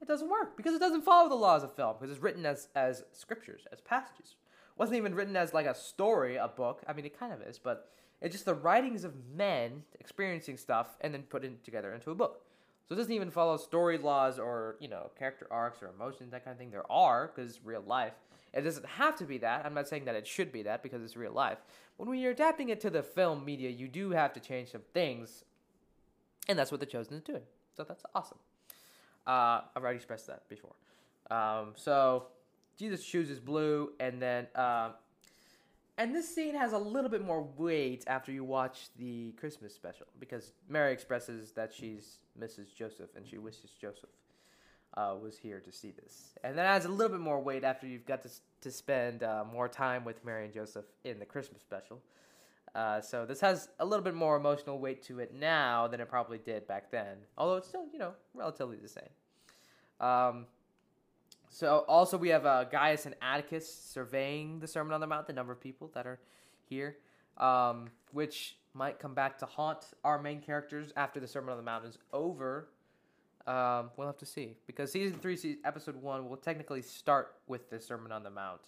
it 0.00 0.06
doesn't 0.06 0.28
work 0.28 0.56
because 0.56 0.74
it 0.74 0.80
doesn't 0.80 1.02
follow 1.02 1.28
the 1.28 1.34
laws 1.34 1.62
of 1.64 1.74
film 1.74 1.96
because 1.98 2.12
it's 2.12 2.22
written 2.22 2.46
as, 2.46 2.68
as 2.74 3.04
scriptures, 3.12 3.66
as 3.72 3.80
passages 3.80 4.34
wasn't 4.76 4.96
even 4.96 5.14
written 5.14 5.36
as 5.36 5.52
like 5.54 5.66
a 5.66 5.74
story, 5.74 6.36
a 6.36 6.48
book. 6.48 6.82
I 6.88 6.92
mean, 6.92 7.04
it 7.04 7.18
kind 7.18 7.32
of 7.32 7.42
is, 7.42 7.58
but 7.58 7.90
it's 8.20 8.32
just 8.32 8.44
the 8.44 8.54
writings 8.54 9.04
of 9.04 9.14
men 9.34 9.82
experiencing 10.00 10.56
stuff 10.56 10.96
and 11.00 11.12
then 11.12 11.22
put 11.22 11.44
it 11.44 11.64
together 11.64 11.92
into 11.92 12.10
a 12.10 12.14
book. 12.14 12.44
So 12.88 12.94
it 12.94 12.98
doesn't 12.98 13.12
even 13.12 13.30
follow 13.30 13.56
story 13.56 13.98
laws 13.98 14.38
or 14.38 14.76
you 14.80 14.88
know 14.88 15.10
character 15.18 15.46
arcs 15.50 15.82
or 15.82 15.88
emotions 15.88 16.30
that 16.32 16.44
kind 16.44 16.52
of 16.52 16.58
thing. 16.58 16.70
There 16.70 16.90
are 16.90 17.32
because 17.34 17.60
real 17.64 17.82
life. 17.86 18.14
It 18.52 18.62
doesn't 18.62 18.84
have 18.84 19.16
to 19.16 19.24
be 19.24 19.38
that. 19.38 19.64
I'm 19.64 19.72
not 19.72 19.88
saying 19.88 20.04
that 20.04 20.14
it 20.14 20.26
should 20.26 20.52
be 20.52 20.62
that 20.64 20.82
because 20.82 21.02
it's 21.02 21.16
real 21.16 21.32
life. 21.32 21.58
But 21.96 22.06
when 22.06 22.18
you're 22.18 22.32
adapting 22.32 22.68
it 22.68 22.80
to 22.82 22.90
the 22.90 23.02
film 23.02 23.44
media, 23.44 23.70
you 23.70 23.88
do 23.88 24.10
have 24.10 24.34
to 24.34 24.40
change 24.40 24.72
some 24.72 24.82
things, 24.92 25.44
and 26.48 26.58
that's 26.58 26.70
what 26.70 26.80
the 26.80 26.86
Chosen 26.86 27.14
is 27.14 27.22
doing. 27.22 27.42
So 27.74 27.84
that's 27.84 28.02
awesome. 28.14 28.38
Uh, 29.26 29.62
I've 29.74 29.82
already 29.82 29.96
expressed 29.96 30.26
that 30.26 30.48
before. 30.48 30.74
Um, 31.30 31.72
so 31.76 32.26
Jesus 32.82 33.04
chooses 33.06 33.38
blue, 33.38 33.92
and 34.00 34.20
then 34.20 34.48
um, 34.56 34.94
and 35.98 36.12
this 36.12 36.34
scene 36.34 36.56
has 36.56 36.72
a 36.72 36.78
little 36.78 37.08
bit 37.08 37.24
more 37.24 37.48
weight 37.56 38.02
after 38.08 38.32
you 38.32 38.42
watch 38.42 38.88
the 38.98 39.30
Christmas 39.32 39.72
special 39.72 40.06
because 40.18 40.52
Mary 40.68 40.92
expresses 40.92 41.52
that 41.52 41.72
she's 41.72 42.16
misses 42.36 42.72
Joseph 42.72 43.10
and 43.14 43.24
she 43.24 43.38
wishes 43.38 43.70
Joseph 43.80 44.10
uh, 44.96 45.14
was 45.22 45.38
here 45.38 45.60
to 45.60 45.70
see 45.70 45.92
this. 45.92 46.32
And 46.42 46.58
that 46.58 46.66
adds 46.66 46.84
a 46.84 46.88
little 46.88 47.12
bit 47.16 47.20
more 47.20 47.40
weight 47.40 47.62
after 47.62 47.86
you've 47.86 48.04
got 48.04 48.22
to, 48.22 48.30
to 48.62 48.72
spend 48.72 49.22
uh, 49.22 49.44
more 49.52 49.68
time 49.68 50.04
with 50.04 50.24
Mary 50.24 50.44
and 50.46 50.52
Joseph 50.52 50.86
in 51.04 51.20
the 51.20 51.24
Christmas 51.24 51.62
special. 51.62 52.00
Uh, 52.74 53.00
so 53.00 53.24
this 53.24 53.40
has 53.40 53.68
a 53.78 53.84
little 53.84 54.02
bit 54.02 54.14
more 54.14 54.36
emotional 54.36 54.80
weight 54.80 55.04
to 55.04 55.20
it 55.20 55.32
now 55.32 55.86
than 55.86 56.00
it 56.00 56.08
probably 56.08 56.38
did 56.38 56.66
back 56.66 56.90
then, 56.90 57.18
although 57.38 57.58
it's 57.58 57.68
still, 57.68 57.86
you 57.92 58.00
know, 58.00 58.14
relatively 58.34 58.76
the 58.76 58.88
same. 58.88 59.04
Um, 60.00 60.46
so 61.52 61.84
also 61.86 62.16
we 62.16 62.30
have 62.30 62.46
uh, 62.46 62.64
Gaius 62.64 63.04
and 63.04 63.14
Atticus 63.20 63.72
surveying 63.72 64.58
the 64.58 64.66
Sermon 64.66 64.94
on 64.94 65.00
the 65.00 65.06
Mount, 65.06 65.26
the 65.26 65.34
number 65.34 65.52
of 65.52 65.60
people 65.60 65.90
that 65.94 66.06
are 66.06 66.18
here, 66.64 66.96
um, 67.36 67.90
which 68.10 68.56
might 68.72 68.98
come 68.98 69.12
back 69.12 69.36
to 69.38 69.46
haunt 69.46 69.84
our 70.02 70.20
main 70.20 70.40
characters 70.40 70.94
after 70.96 71.20
the 71.20 71.28
Sermon 71.28 71.50
on 71.50 71.58
the 71.58 71.62
Mount 71.62 71.84
is 71.84 71.98
over. 72.10 72.70
Um, 73.46 73.90
we'll 73.98 74.06
have 74.06 74.16
to 74.18 74.26
see 74.26 74.56
because 74.66 74.90
season 74.90 75.18
three, 75.18 75.58
episode 75.62 75.96
one, 75.96 76.26
will 76.30 76.38
technically 76.38 76.80
start 76.80 77.34
with 77.46 77.68
the 77.68 77.78
Sermon 77.78 78.12
on 78.12 78.22
the 78.22 78.30
Mount, 78.30 78.62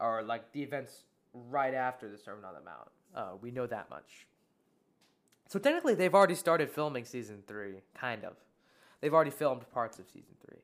or 0.00 0.24
like 0.24 0.50
the 0.50 0.64
events 0.64 1.04
right 1.32 1.74
after 1.74 2.10
the 2.10 2.18
Sermon 2.18 2.44
on 2.44 2.54
the 2.54 2.60
Mount. 2.60 2.88
Uh, 3.14 3.36
we 3.40 3.52
know 3.52 3.68
that 3.68 3.88
much. 3.88 4.26
So 5.46 5.60
technically, 5.60 5.94
they've 5.94 6.14
already 6.14 6.34
started 6.34 6.70
filming 6.70 7.04
season 7.04 7.44
three, 7.46 7.82
kind 7.94 8.24
of. 8.24 8.34
They've 9.00 9.14
already 9.14 9.30
filmed 9.30 9.70
parts 9.70 10.00
of 10.00 10.06
season 10.08 10.34
three 10.44 10.62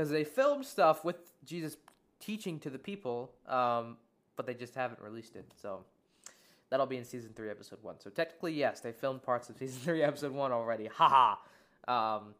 because 0.00 0.10
they 0.10 0.24
filmed 0.24 0.64
stuff 0.64 1.04
with 1.04 1.16
Jesus 1.44 1.76
teaching 2.20 2.58
to 2.60 2.70
the 2.70 2.78
people, 2.78 3.32
um, 3.46 3.98
but 4.34 4.46
they 4.46 4.54
just 4.54 4.74
haven't 4.74 4.98
released 4.98 5.36
it. 5.36 5.44
So 5.60 5.84
that'll 6.70 6.86
be 6.86 6.96
in 6.96 7.04
season 7.04 7.32
three, 7.36 7.50
episode 7.50 7.80
one. 7.82 8.00
So 8.00 8.08
technically, 8.08 8.54
yes, 8.54 8.80
they 8.80 8.92
filmed 8.92 9.22
parts 9.22 9.50
of 9.50 9.56
season 9.58 9.78
three, 9.82 10.02
episode 10.02 10.32
one 10.32 10.52
already. 10.52 10.86
Haha. 10.86 11.36
Um, 11.86 12.34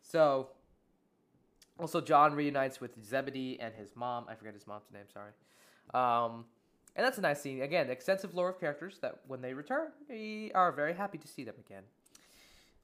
so 0.00 0.48
also, 1.78 2.00
John 2.00 2.32
reunites 2.32 2.80
with 2.80 2.92
Zebedee 3.04 3.58
and 3.60 3.74
his 3.74 3.90
mom. 3.94 4.24
I 4.26 4.34
forget 4.34 4.54
his 4.54 4.66
mom's 4.66 4.90
name. 4.90 5.04
Sorry. 5.12 5.32
Um, 5.92 6.46
and 6.94 7.04
that's 7.04 7.18
a 7.18 7.20
nice 7.20 7.42
scene. 7.42 7.60
Again, 7.60 7.90
extensive 7.90 8.34
lore 8.34 8.48
of 8.48 8.58
characters 8.58 9.00
that 9.02 9.20
when 9.28 9.42
they 9.42 9.52
return, 9.52 9.88
we 10.08 10.50
are 10.54 10.72
very 10.72 10.94
happy 10.94 11.18
to 11.18 11.28
see 11.28 11.44
them 11.44 11.56
again. 11.66 11.82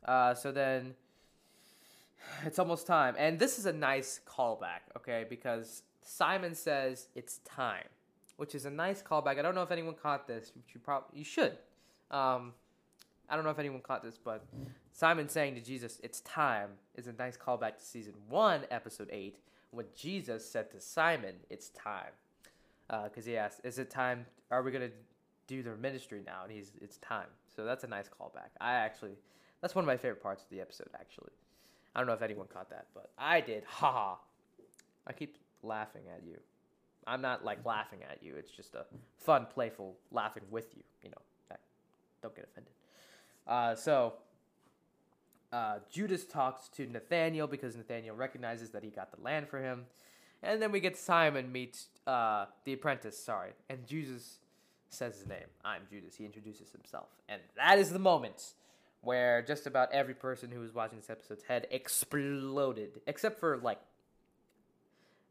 Uh, 0.04 0.34
so 0.34 0.52
then 0.52 0.96
it's 2.46 2.58
almost 2.58 2.86
time. 2.86 3.14
And 3.18 3.38
this 3.38 3.58
is 3.58 3.66
a 3.66 3.72
nice 3.72 4.20
callback, 4.26 4.80
okay? 4.96 5.24
Because 5.28 5.82
Simon 6.02 6.54
says 6.54 7.08
it's 7.14 7.38
time, 7.38 7.86
which 8.36 8.54
is 8.54 8.64
a 8.64 8.70
nice 8.70 9.02
callback. 9.02 9.38
I 9.38 9.42
don't 9.42 9.54
know 9.54 9.62
if 9.62 9.70
anyone 9.70 9.94
caught 9.94 10.26
this. 10.26 10.52
You 10.54 10.80
probably 10.80 11.18
you 11.18 11.24
should. 11.24 11.56
Um, 12.10 12.52
I 13.28 13.36
don't 13.36 13.44
know 13.44 13.50
if 13.50 13.58
anyone 13.58 13.80
caught 13.80 14.02
this, 14.02 14.18
but 14.22 14.44
Simon 14.92 15.28
saying 15.28 15.54
to 15.54 15.60
Jesus, 15.60 16.00
"It's 16.02 16.20
time," 16.20 16.70
is 16.94 17.06
a 17.06 17.12
nice 17.12 17.36
callback 17.36 17.78
to 17.78 17.84
season 17.84 18.14
one, 18.28 18.66
episode 18.70 19.08
eight, 19.10 19.38
when 19.70 19.86
Jesus 19.96 20.48
said 20.48 20.70
to 20.72 20.80
Simon, 20.80 21.36
"It's 21.48 21.70
time," 21.70 22.12
because 22.88 23.26
uh, 23.26 23.30
he 23.30 23.36
asked, 23.36 23.60
"Is 23.64 23.78
it 23.78 23.90
time? 23.90 24.26
Are 24.50 24.62
we 24.62 24.70
gonna 24.70 24.90
do 25.46 25.62
the 25.62 25.76
ministry 25.76 26.22
now?" 26.26 26.42
And 26.42 26.52
he's, 26.52 26.72
"It's 26.80 26.98
time." 26.98 27.28
So 27.46 27.64
that's 27.64 27.84
a 27.84 27.88
nice 27.88 28.08
callback. 28.08 28.50
I 28.60 28.74
actually, 28.74 29.16
that's 29.60 29.74
one 29.74 29.84
of 29.84 29.86
my 29.86 29.96
favorite 29.96 30.22
parts 30.22 30.42
of 30.42 30.50
the 30.50 30.60
episode, 30.60 30.90
actually. 30.94 31.32
I 31.95 32.01
don't 32.01 32.07
know 32.07 32.14
if 32.14 32.22
anyone 32.22 32.47
caught 32.47 32.70
that, 32.70 32.86
but 32.95 33.11
I 33.18 33.40
did. 33.40 33.64
Ha 33.64 33.93
ha. 33.93 34.18
I 35.07 35.12
keep 35.12 35.36
laughing 35.62 36.03
at 36.14 36.24
you. 36.26 36.38
I'm 37.07 37.20
not 37.20 37.45
like 37.45 37.64
laughing 37.64 38.01
at 38.09 38.22
you. 38.22 38.36
It's 38.36 38.51
just 38.51 38.74
a 38.74 38.84
fun, 39.18 39.47
playful 39.53 39.97
laughing 40.11 40.45
with 40.51 40.68
you. 40.76 40.82
You 41.03 41.11
know, 41.11 41.57
don't 42.22 42.34
get 42.34 42.45
offended. 42.45 42.72
Uh, 43.47 43.74
so 43.74 44.14
uh, 45.53 45.78
Judas 45.90 46.24
talks 46.24 46.68
to 46.68 46.86
Nathaniel 46.86 47.47
because 47.47 47.76
Nathaniel 47.76 48.16
recognizes 48.16 48.70
that 48.70 48.82
he 48.82 48.90
got 48.90 49.11
the 49.14 49.20
land 49.22 49.49
for 49.49 49.61
him, 49.61 49.86
and 50.43 50.62
then 50.62 50.72
we 50.72 50.80
get 50.80 50.97
Simon 50.97 51.51
meet 51.51 51.82
uh, 52.07 52.47
the 52.64 52.72
apprentice. 52.72 53.18
Sorry, 53.18 53.51
and 53.68 53.86
Jesus 53.86 54.38
says 54.88 55.18
his 55.18 55.26
name. 55.28 55.49
I'm 55.64 55.82
Judas. 55.90 56.14
He 56.16 56.24
introduces 56.24 56.70
himself, 56.70 57.09
and 57.28 57.40
that 57.57 57.78
is 57.78 57.90
the 57.90 57.99
moment 57.99 58.55
where 59.03 59.42
just 59.42 59.66
about 59.66 59.92
every 59.92 60.14
person 60.14 60.50
who 60.50 60.61
was 60.61 60.72
watching 60.72 60.98
this 60.98 61.11
episode's 61.11 61.42
head 61.44 61.66
exploded, 61.70 63.00
except 63.07 63.38
for 63.38 63.59
like 63.59 63.80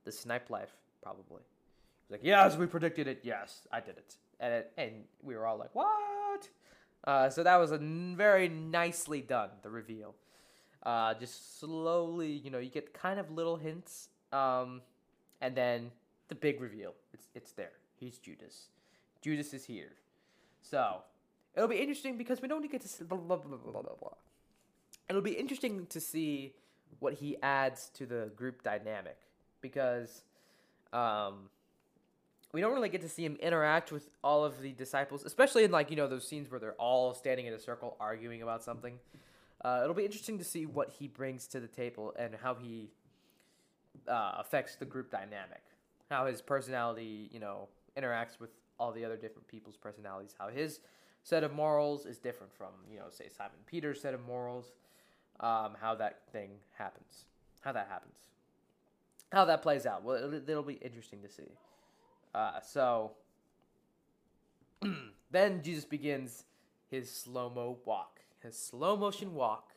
the 0.03 0.11
snipe 0.11 0.49
life, 0.49 0.75
probably. 1.01 1.41
Like, 2.09 2.19
yes, 2.23 2.57
we 2.57 2.65
predicted 2.65 3.07
it. 3.07 3.21
Yes, 3.23 3.67
I 3.71 3.79
did 3.79 3.97
it, 3.97 4.15
and 4.39 4.53
it, 4.53 4.71
and 4.77 4.91
we 5.23 5.35
were 5.35 5.47
all 5.47 5.57
like, 5.57 5.73
what? 5.73 6.49
Uh, 7.05 7.29
so 7.29 7.41
that 7.43 7.55
was 7.55 7.71
a 7.71 7.75
n- 7.75 8.15
very 8.17 8.49
nicely 8.49 9.21
done. 9.21 9.49
The 9.63 9.69
reveal, 9.69 10.13
uh, 10.83 11.13
just 11.13 11.59
slowly, 11.59 12.31
you 12.31 12.51
know, 12.51 12.59
you 12.59 12.69
get 12.69 12.93
kind 12.93 13.19
of 13.19 13.31
little 13.31 13.55
hints, 13.55 14.09
um, 14.33 14.81
and 15.39 15.55
then 15.55 15.91
the 16.27 16.35
big 16.35 16.59
reveal. 16.59 16.93
It's 17.13 17.27
it's 17.33 17.51
there. 17.53 17.71
He's 17.97 18.17
Judas. 18.17 18.67
Judas 19.21 19.53
is 19.53 19.65
here. 19.65 19.93
So 20.61 21.03
It'll 21.55 21.67
be 21.67 21.77
interesting 21.77 22.17
because 22.17 22.41
we 22.41 22.47
don't 22.47 22.69
get 22.71 22.81
to 22.81 22.87
see 22.87 23.03
blah, 23.03 23.17
blah, 23.17 23.37
blah, 23.37 23.57
blah, 23.57 23.71
blah, 23.71 23.81
blah. 23.81 24.09
It'll 25.09 25.21
be 25.21 25.31
interesting 25.31 25.85
to 25.87 25.99
see 25.99 26.53
what 26.99 27.15
he 27.15 27.35
adds 27.41 27.89
to 27.95 28.05
the 28.05 28.31
group 28.35 28.63
dynamic 28.63 29.17
because 29.59 30.23
um, 30.93 31.49
we 32.53 32.61
don't 32.61 32.73
really 32.73 32.89
get 32.89 33.01
to 33.01 33.09
see 33.09 33.25
him 33.25 33.37
interact 33.41 33.91
with 33.91 34.09
all 34.23 34.43
of 34.43 34.61
the 34.61 34.71
disciples, 34.71 35.23
especially 35.23 35.63
in 35.63 35.71
like 35.71 35.89
you 35.89 35.95
know 35.95 36.07
those 36.07 36.27
scenes 36.27 36.49
where 36.49 36.59
they're 36.59 36.73
all 36.73 37.13
standing 37.13 37.45
in 37.45 37.53
a 37.53 37.59
circle 37.59 37.95
arguing 37.99 38.41
about 38.41 38.63
something. 38.63 38.99
Uh, 39.63 39.81
it'll 39.83 39.95
be 39.95 40.05
interesting 40.05 40.37
to 40.37 40.43
see 40.43 40.65
what 40.65 40.89
he 40.89 41.07
brings 41.07 41.47
to 41.47 41.59
the 41.59 41.67
table 41.67 42.13
and 42.17 42.35
how 42.41 42.55
he 42.55 42.89
uh, 44.07 44.33
affects 44.39 44.75
the 44.75 44.85
group 44.85 45.11
dynamic, 45.11 45.61
how 46.09 46.25
his 46.25 46.41
personality 46.41 47.29
you 47.31 47.39
know 47.39 47.67
interacts 47.97 48.39
with 48.39 48.49
all 48.79 48.91
the 48.91 49.05
other 49.05 49.15
different 49.15 49.47
people's 49.47 49.77
personalities, 49.77 50.35
how 50.39 50.49
his 50.49 50.79
set 51.23 51.43
of 51.43 51.53
morals 51.53 52.05
is 52.05 52.17
different 52.17 52.53
from, 52.53 52.69
you 52.91 52.97
know, 52.97 53.05
say 53.09 53.27
Simon 53.35 53.57
Peter's 53.65 54.01
set 54.01 54.13
of 54.13 54.25
morals, 54.25 54.71
um, 55.39 55.75
how 55.79 55.95
that 55.95 56.21
thing 56.31 56.51
happens, 56.77 57.25
how 57.61 57.71
that 57.71 57.87
happens, 57.89 58.15
how 59.31 59.45
that 59.45 59.61
plays 59.61 59.85
out. 59.85 60.03
Well, 60.03 60.17
it'll, 60.17 60.49
it'll 60.49 60.63
be 60.63 60.75
interesting 60.75 61.21
to 61.21 61.29
see. 61.29 61.51
Uh, 62.33 62.59
so 62.61 63.11
then 65.31 65.61
Jesus 65.63 65.85
begins 65.85 66.45
his 66.89 67.09
slow 67.09 67.49
mo 67.49 67.77
walk, 67.85 68.21
his 68.41 68.57
slow 68.57 68.97
motion 68.97 69.33
walk 69.33 69.71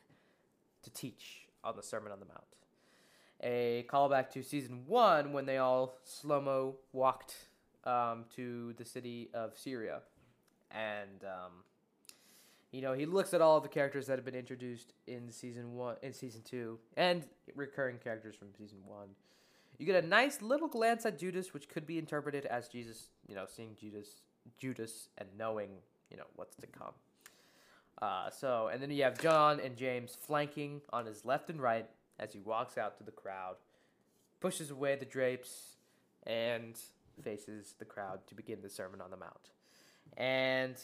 to 0.83 0.89
teach 0.91 1.47
on 1.63 1.75
the 1.75 1.83
Sermon 1.83 2.11
on 2.11 2.19
the 2.19 2.25
Mount. 2.25 2.41
A 3.41 3.85
callback 3.89 4.29
to 4.31 4.43
season 4.43 4.83
one 4.87 5.33
when 5.33 5.45
they 5.45 5.57
all 5.57 5.97
slow 6.03 6.41
mo 6.41 6.75
walked 6.93 7.35
um, 7.83 8.25
to 8.35 8.73
the 8.77 8.85
city 8.85 9.29
of 9.33 9.57
Syria 9.57 10.01
and 10.75 11.23
um, 11.23 11.51
you 12.71 12.81
know 12.81 12.93
he 12.93 13.05
looks 13.05 13.33
at 13.33 13.41
all 13.41 13.59
the 13.61 13.69
characters 13.69 14.07
that 14.07 14.17
have 14.17 14.25
been 14.25 14.35
introduced 14.35 14.93
in 15.07 15.31
season 15.31 15.75
one, 15.75 15.95
in 16.03 16.13
season 16.13 16.41
two, 16.43 16.77
and 16.97 17.25
recurring 17.55 17.97
characters 17.97 18.35
from 18.35 18.49
season 18.57 18.79
one. 18.85 19.07
You 19.77 19.85
get 19.85 20.03
a 20.03 20.07
nice 20.07 20.41
little 20.41 20.67
glance 20.67 21.05
at 21.05 21.19
Judas, 21.19 21.53
which 21.53 21.67
could 21.67 21.85
be 21.85 21.97
interpreted 21.97 22.45
as 22.45 22.69
Jesus, 22.69 23.07
you 23.27 23.35
know, 23.35 23.45
seeing 23.47 23.75
Judas, 23.79 24.21
Judas, 24.57 25.09
and 25.17 25.27
knowing, 25.37 25.69
you 26.09 26.15
know, 26.15 26.23
what's 26.35 26.55
to 26.57 26.67
come. 26.67 26.93
Uh, 28.01 28.29
so, 28.29 28.69
and 28.71 28.81
then 28.81 28.89
you 28.89 29.03
have 29.03 29.19
John 29.19 29.59
and 29.59 29.75
James 29.75 30.15
flanking 30.19 30.81
on 30.93 31.05
his 31.05 31.25
left 31.25 31.49
and 31.49 31.61
right 31.61 31.87
as 32.19 32.31
he 32.31 32.39
walks 32.39 32.77
out 32.77 32.97
to 32.97 33.03
the 33.03 33.11
crowd, 33.11 33.55
pushes 34.39 34.71
away 34.71 34.95
the 34.95 35.05
drapes, 35.05 35.75
and 36.25 36.77
faces 37.21 37.75
the 37.79 37.85
crowd 37.85 38.25
to 38.27 38.35
begin 38.35 38.61
the 38.61 38.69
Sermon 38.69 39.01
on 39.01 39.11
the 39.11 39.17
Mount. 39.17 39.51
And 40.17 40.75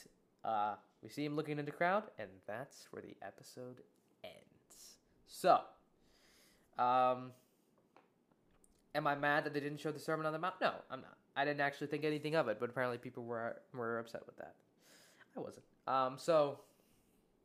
uh, 0.44 0.76
we 1.02 1.10
see 1.10 1.26
him 1.26 1.36
looking 1.36 1.54
into 1.54 1.64
the 1.64 1.72
crowd, 1.72 2.04
and 2.20 2.30
that's 2.48 2.88
where 2.92 3.02
the 3.02 3.16
episode 3.26 3.82
ends. 4.24 4.96
So, 5.28 5.62
um, 6.78 7.32
am 8.94 9.08
I 9.08 9.16
mad 9.16 9.46
that 9.46 9.54
they 9.54 9.60
didn't 9.60 9.80
show 9.80 9.92
the 9.92 10.00
Sermon 10.00 10.26
on 10.26 10.34
the 10.34 10.40
Mount? 10.40 10.56
No, 10.62 10.74
I'm 10.90 11.02
not. 11.02 11.18
I 11.36 11.46
didn't 11.46 11.62
actually 11.62 11.88
think 11.88 12.04
anything 12.04 12.36
of 12.36 12.48
it, 12.50 12.58
but 12.60 12.70
apparently 12.70 12.98
people 12.98 13.24
were 13.24 13.58
were 13.74 14.00
upset 14.00 14.26
with 14.26 14.38
that. 14.38 14.56
I 15.36 15.40
wasn't. 15.40 15.66
Um, 15.88 16.18
so 16.18 16.60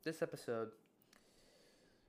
this 0.03 0.21
episode 0.21 0.69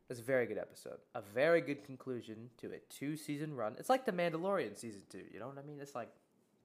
was 0.08 0.18
a 0.18 0.22
very 0.22 0.46
good 0.46 0.58
episode. 0.58 0.98
A 1.14 1.22
very 1.22 1.60
good 1.60 1.84
conclusion 1.84 2.50
to 2.58 2.68
a 2.68 2.78
two 2.88 3.16
season 3.16 3.54
run. 3.54 3.76
It's 3.78 3.88
like 3.88 4.06
the 4.06 4.12
Mandalorian 4.12 4.76
season 4.76 5.02
two. 5.10 5.22
You 5.32 5.38
know 5.38 5.48
what 5.48 5.58
I 5.58 5.62
mean? 5.62 5.78
It's 5.80 5.94
like 5.94 6.10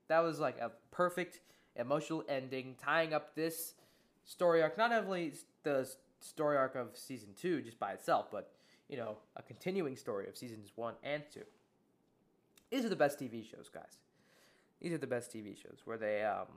that 0.08 0.20
was 0.20 0.40
like 0.40 0.60
a 0.60 0.72
perfect 0.92 1.40
emotional 1.76 2.24
ending, 2.28 2.76
tying 2.84 3.14
up 3.14 3.36
this 3.36 3.74
story 4.26 4.62
arc, 4.62 4.78
not 4.78 4.92
only 4.92 5.34
the 5.64 5.90
story 6.20 6.58
arc 6.58 6.76
of 6.76 6.90
season 6.94 7.30
two 7.40 7.62
just 7.62 7.80
by 7.80 7.92
itself, 7.92 8.28
but 8.32 8.52
you 8.90 8.98
know, 8.98 9.18
a 9.36 9.42
continuing 9.42 9.96
story 9.96 10.28
of 10.28 10.38
seasons 10.38 10.72
one 10.76 10.94
and 11.04 11.24
two. 11.34 11.44
These 12.70 12.86
are 12.86 12.90
the 12.90 12.96
best 12.96 13.20
TV 13.20 13.44
shows, 13.50 13.70
guys. 13.74 13.98
These 14.82 14.94
are 14.94 14.98
the 14.98 15.08
best 15.08 15.32
TV 15.32 15.56
shows 15.56 15.80
where 15.86 15.98
they 15.98 16.24
um, 16.24 16.48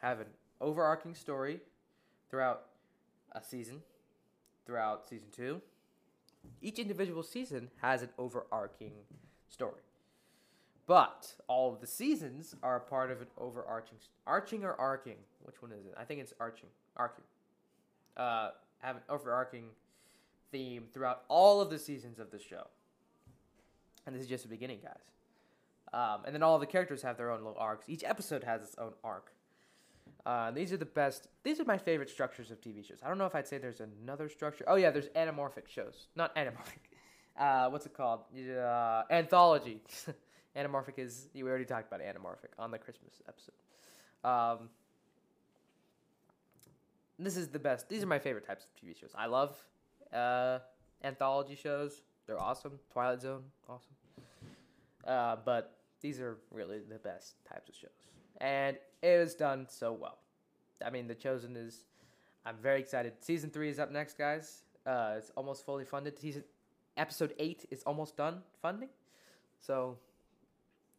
have 0.00 0.20
an 0.20 0.26
overarching 0.60 1.14
story 1.14 1.60
throughout 2.30 2.62
a 3.32 3.42
season, 3.42 3.82
throughout 4.66 5.08
season 5.08 5.28
two, 5.34 5.60
Each 6.60 6.78
individual 6.78 7.22
season 7.22 7.70
has 7.80 8.02
an 8.02 8.10
overarching 8.18 8.92
story. 9.48 9.82
But 10.86 11.34
all 11.46 11.72
of 11.72 11.80
the 11.80 11.86
seasons 11.86 12.54
are 12.62 12.76
a 12.76 12.80
part 12.80 13.10
of 13.10 13.20
an 13.20 13.28
overarching 13.38 13.98
arching 14.26 14.64
or 14.64 14.74
arcing. 14.74 15.16
Which 15.42 15.62
one 15.62 15.72
is 15.72 15.86
it? 15.86 15.94
I 15.98 16.04
think 16.04 16.20
it's 16.20 16.34
arching. 16.40 16.68
Arcing. 16.96 17.24
Uh, 18.16 18.50
have 18.80 18.96
an 18.96 19.02
overarching 19.08 19.66
theme 20.50 20.84
throughout 20.92 21.22
all 21.28 21.60
of 21.60 21.70
the 21.70 21.78
seasons 21.78 22.18
of 22.18 22.30
the 22.30 22.38
show. 22.38 22.66
And 24.06 24.14
this 24.14 24.22
is 24.22 24.28
just 24.28 24.42
the 24.42 24.48
beginning, 24.48 24.80
guys. 24.82 25.02
Um, 25.92 26.24
and 26.24 26.34
then 26.34 26.42
all 26.42 26.58
the 26.58 26.66
characters 26.66 27.02
have 27.02 27.16
their 27.16 27.30
own 27.30 27.38
little 27.38 27.58
arcs. 27.58 27.84
Each 27.88 28.02
episode 28.02 28.44
has 28.44 28.62
its 28.62 28.74
own 28.78 28.92
arc. 29.04 29.32
Uh, 30.24 30.50
these 30.50 30.72
are 30.72 30.76
the 30.76 30.84
best. 30.84 31.28
These 31.42 31.60
are 31.60 31.64
my 31.64 31.78
favorite 31.78 32.08
structures 32.08 32.50
of 32.50 32.60
TV 32.60 32.84
shows. 32.86 32.98
I 33.04 33.08
don't 33.08 33.18
know 33.18 33.26
if 33.26 33.34
I'd 33.34 33.46
say 33.46 33.58
there's 33.58 33.80
another 33.80 34.28
structure. 34.28 34.64
Oh 34.66 34.76
yeah, 34.76 34.90
there's 34.90 35.08
anamorphic 35.10 35.68
shows. 35.68 36.06
Not 36.16 36.34
anamorphic. 36.36 36.78
Uh, 37.34 37.66
what's 37.70 37.86
it 37.86 37.94
called? 37.94 38.20
Uh, 38.38 39.04
anthology. 39.10 39.80
anamorphic 40.56 40.98
is 40.98 41.28
we 41.34 41.42
already 41.42 41.64
talked 41.64 41.92
about 41.92 42.00
anamorphic 42.00 42.52
on 42.58 42.70
the 42.70 42.78
Christmas 42.78 43.20
episode. 43.28 43.54
Um, 44.24 44.68
this 47.18 47.36
is 47.36 47.48
the 47.48 47.58
best. 47.58 47.88
These 47.88 48.02
are 48.02 48.06
my 48.06 48.18
favorite 48.18 48.46
types 48.46 48.64
of 48.64 48.70
TV 48.74 48.98
shows. 48.98 49.10
I 49.14 49.26
love 49.26 49.56
uh, 50.12 50.58
anthology 51.04 51.54
shows. 51.54 52.02
They're 52.26 52.40
awesome. 52.40 52.78
Twilight 52.92 53.22
Zone, 53.22 53.42
awesome. 53.68 53.94
Uh, 55.06 55.36
but 55.44 55.78
these 56.00 56.20
are 56.20 56.38
really 56.50 56.78
the 56.78 56.98
best 56.98 57.34
types 57.48 57.68
of 57.68 57.74
shows, 57.74 57.90
and 58.40 58.76
it 59.02 59.18
was 59.18 59.34
done 59.34 59.66
so 59.68 59.92
well. 59.92 60.18
I 60.84 60.90
mean, 60.90 61.08
The 61.08 61.14
Chosen 61.14 61.56
is. 61.56 61.84
I'm 62.44 62.56
very 62.60 62.80
excited. 62.80 63.14
Season 63.20 63.50
three 63.50 63.68
is 63.68 63.78
up 63.78 63.92
next, 63.92 64.18
guys. 64.18 64.62
Uh, 64.84 65.14
it's 65.16 65.30
almost 65.36 65.64
fully 65.64 65.84
funded. 65.84 66.18
Season 66.18 66.42
episode 66.96 67.34
eight 67.38 67.66
is 67.70 67.82
almost 67.84 68.16
done 68.16 68.42
funding, 68.60 68.88
so 69.60 69.98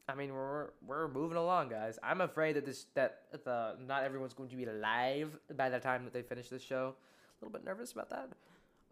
I 0.07 0.15
mean, 0.15 0.33
we're 0.33 0.67
we're 0.85 1.07
moving 1.07 1.37
along, 1.37 1.69
guys. 1.69 1.97
I'm 2.03 2.21
afraid 2.21 2.55
that 2.57 2.65
this 2.65 2.85
that 2.93 3.21
the 3.31 3.75
not 3.87 4.03
everyone's 4.03 4.33
going 4.33 4.49
to 4.49 4.55
be 4.55 4.65
alive 4.65 5.37
by 5.55 5.69
the 5.69 5.79
time 5.79 6.03
that 6.03 6.13
they 6.13 6.21
finish 6.21 6.49
this 6.49 6.61
show. 6.61 6.95
A 6.95 7.45
little 7.45 7.57
bit 7.57 7.65
nervous 7.65 7.93
about 7.93 8.09
that. 8.09 8.29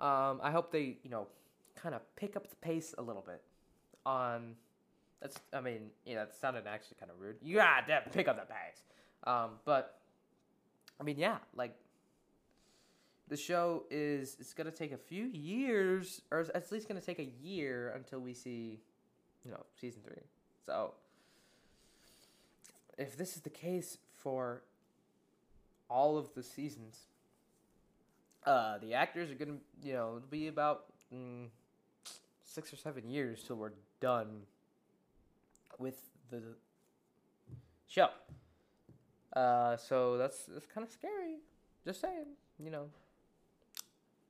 Um, 0.03 0.39
I 0.41 0.51
hope 0.51 0.72
they, 0.72 0.97
you 1.03 1.09
know, 1.09 1.28
kind 1.76 1.93
of 1.93 2.01
pick 2.16 2.36
up 2.36 2.49
the 2.49 2.55
pace 2.57 2.95
a 2.97 3.01
little 3.01 3.24
bit. 3.26 3.41
On 4.05 4.55
that's, 5.22 5.39
I 5.53 5.62
mean, 5.62 5.91
know, 6.16 6.24
it 6.24 6.34
sounded 6.34 6.66
actually 6.66 6.97
kind 6.99 7.12
of 7.12 7.20
rude. 7.20 7.36
You 7.43 7.57
gotta 7.57 8.09
pick 8.12 8.28
up 8.28 8.38
the 8.38 8.53
pace. 8.53 8.84
Um, 9.26 9.51
but 9.66 9.99
I 10.99 11.03
mean, 11.03 11.18
yeah, 11.18 11.38
like 11.55 11.76
the 13.28 13.38
show 13.38 13.84
is 13.91 14.38
it's 14.39 14.53
gonna 14.53 14.72
take 14.72 14.93
a 14.93 14.97
few 14.97 15.26
years, 15.26 16.22
or 16.32 16.45
at 16.55 16.72
least 16.72 16.88
gonna 16.88 17.01
take 17.01 17.20
a 17.20 17.30
year 17.43 17.93
until 17.95 18.20
we 18.20 18.34
see, 18.34 18.80
you 19.45 19.51
know, 19.51 19.64
season 19.80 20.01
three. 20.03 20.24
So, 20.66 20.93
if 23.02 23.18
this 23.18 23.36
is 23.36 23.41
the 23.41 23.49
case 23.49 23.97
for 24.14 24.62
all 25.89 26.18
of 26.18 26.34
the 26.36 26.43
seasons, 26.43 26.99
uh, 28.45 28.78
the 28.78 28.93
actors 28.93 29.32
are 29.32 29.36
gonna, 29.36 29.58
you 29.84 29.93
know, 29.93 30.18
it'll 30.18 30.30
be 30.30 30.47
about 30.47 30.86
mm, 31.14 31.47
six 32.43 32.72
or 32.72 32.78
seven 32.78 33.10
years 33.10 33.43
till 33.45 33.56
we're 33.56 33.74
done 33.99 34.41
with 35.80 35.99
the 36.30 36.41
show. 37.88 38.10
Uh, 39.36 39.78
so 39.78 40.18
that's 40.18 40.43
that's 40.45 40.66
kind 40.66 40.86
of 40.86 40.91
scary. 40.91 41.38
Just 41.86 42.02
saying, 42.02 42.26
you 42.64 42.70
know, 42.70 42.86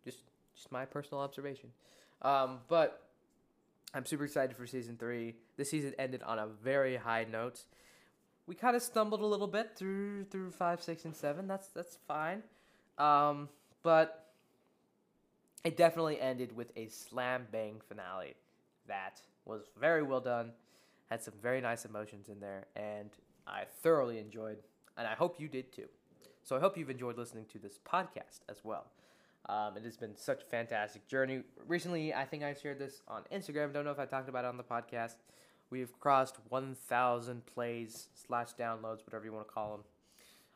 just 0.05 0.19
just 0.55 0.71
my 0.71 0.85
personal 0.85 1.21
observation. 1.21 1.69
Um, 2.21 2.59
but 2.67 3.07
I'm 3.93 4.05
super 4.05 4.25
excited 4.25 4.55
for 4.55 4.65
season 4.67 4.95
three. 4.97 5.35
This 5.57 5.69
season 5.69 5.93
ended 5.97 6.21
on 6.23 6.39
a 6.39 6.47
very 6.47 6.95
high 6.95 7.25
note. 7.29 7.65
We 8.51 8.55
kind 8.55 8.75
of 8.75 8.81
stumbled 8.81 9.21
a 9.21 9.25
little 9.25 9.47
bit 9.47 9.77
through 9.77 10.25
through 10.25 10.51
five, 10.51 10.81
six, 10.81 11.05
and 11.05 11.15
seven. 11.15 11.47
That's 11.47 11.67
that's 11.67 11.97
fine, 12.05 12.43
um, 12.97 13.47
but 13.81 14.33
it 15.63 15.77
definitely 15.77 16.19
ended 16.19 16.53
with 16.53 16.69
a 16.75 16.89
slam 16.89 17.47
bang 17.49 17.79
finale 17.87 18.33
that 18.89 19.21
was 19.45 19.69
very 19.79 20.03
well 20.03 20.19
done. 20.19 20.51
Had 21.09 21.23
some 21.23 21.35
very 21.41 21.61
nice 21.61 21.85
emotions 21.85 22.27
in 22.27 22.41
there, 22.41 22.65
and 22.75 23.11
I 23.47 23.63
thoroughly 23.83 24.19
enjoyed. 24.19 24.57
And 24.97 25.07
I 25.07 25.13
hope 25.13 25.39
you 25.39 25.47
did 25.47 25.71
too. 25.71 25.87
So 26.43 26.57
I 26.57 26.59
hope 26.59 26.77
you've 26.77 26.89
enjoyed 26.89 27.17
listening 27.17 27.45
to 27.53 27.57
this 27.57 27.79
podcast 27.89 28.41
as 28.49 28.65
well. 28.65 28.87
Um, 29.47 29.77
it 29.77 29.85
has 29.85 29.95
been 29.95 30.17
such 30.17 30.41
a 30.41 30.45
fantastic 30.47 31.07
journey. 31.07 31.43
Recently, 31.69 32.13
I 32.13 32.25
think 32.25 32.43
I 32.43 32.53
shared 32.53 32.79
this 32.79 33.01
on 33.07 33.21
Instagram. 33.33 33.71
Don't 33.71 33.85
know 33.85 33.91
if 33.91 33.99
I 33.99 34.05
talked 34.05 34.27
about 34.27 34.43
it 34.43 34.49
on 34.49 34.57
the 34.57 34.63
podcast. 34.63 35.15
We've 35.71 35.97
crossed 35.99 36.35
1,000 36.49 37.45
plays 37.45 38.09
slash 38.13 38.49
downloads, 38.59 39.05
whatever 39.05 39.23
you 39.23 39.31
want 39.31 39.47
to 39.47 39.53
call 39.53 39.71
them, 39.71 39.83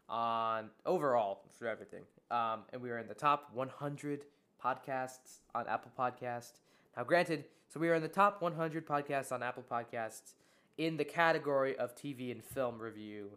on 0.09 0.69
overall 0.85 1.45
for 1.57 1.67
everything. 1.67 2.03
Um, 2.29 2.63
and 2.73 2.81
we 2.81 2.91
are 2.91 2.99
in 2.99 3.07
the 3.07 3.13
top 3.13 3.49
100 3.53 4.25
podcasts 4.63 5.39
on 5.55 5.67
Apple 5.69 5.91
Podcast. 5.97 6.59
Now, 6.97 7.05
granted, 7.05 7.45
so 7.69 7.79
we 7.79 7.89
are 7.89 7.95
in 7.95 8.01
the 8.01 8.09
top 8.09 8.41
100 8.41 8.85
podcasts 8.85 9.31
on 9.31 9.41
Apple 9.41 9.63
Podcasts 9.69 10.33
in 10.77 10.97
the 10.97 11.05
category 11.05 11.77
of 11.77 11.95
TV 11.95 12.31
and 12.31 12.43
film 12.43 12.77
review 12.77 13.29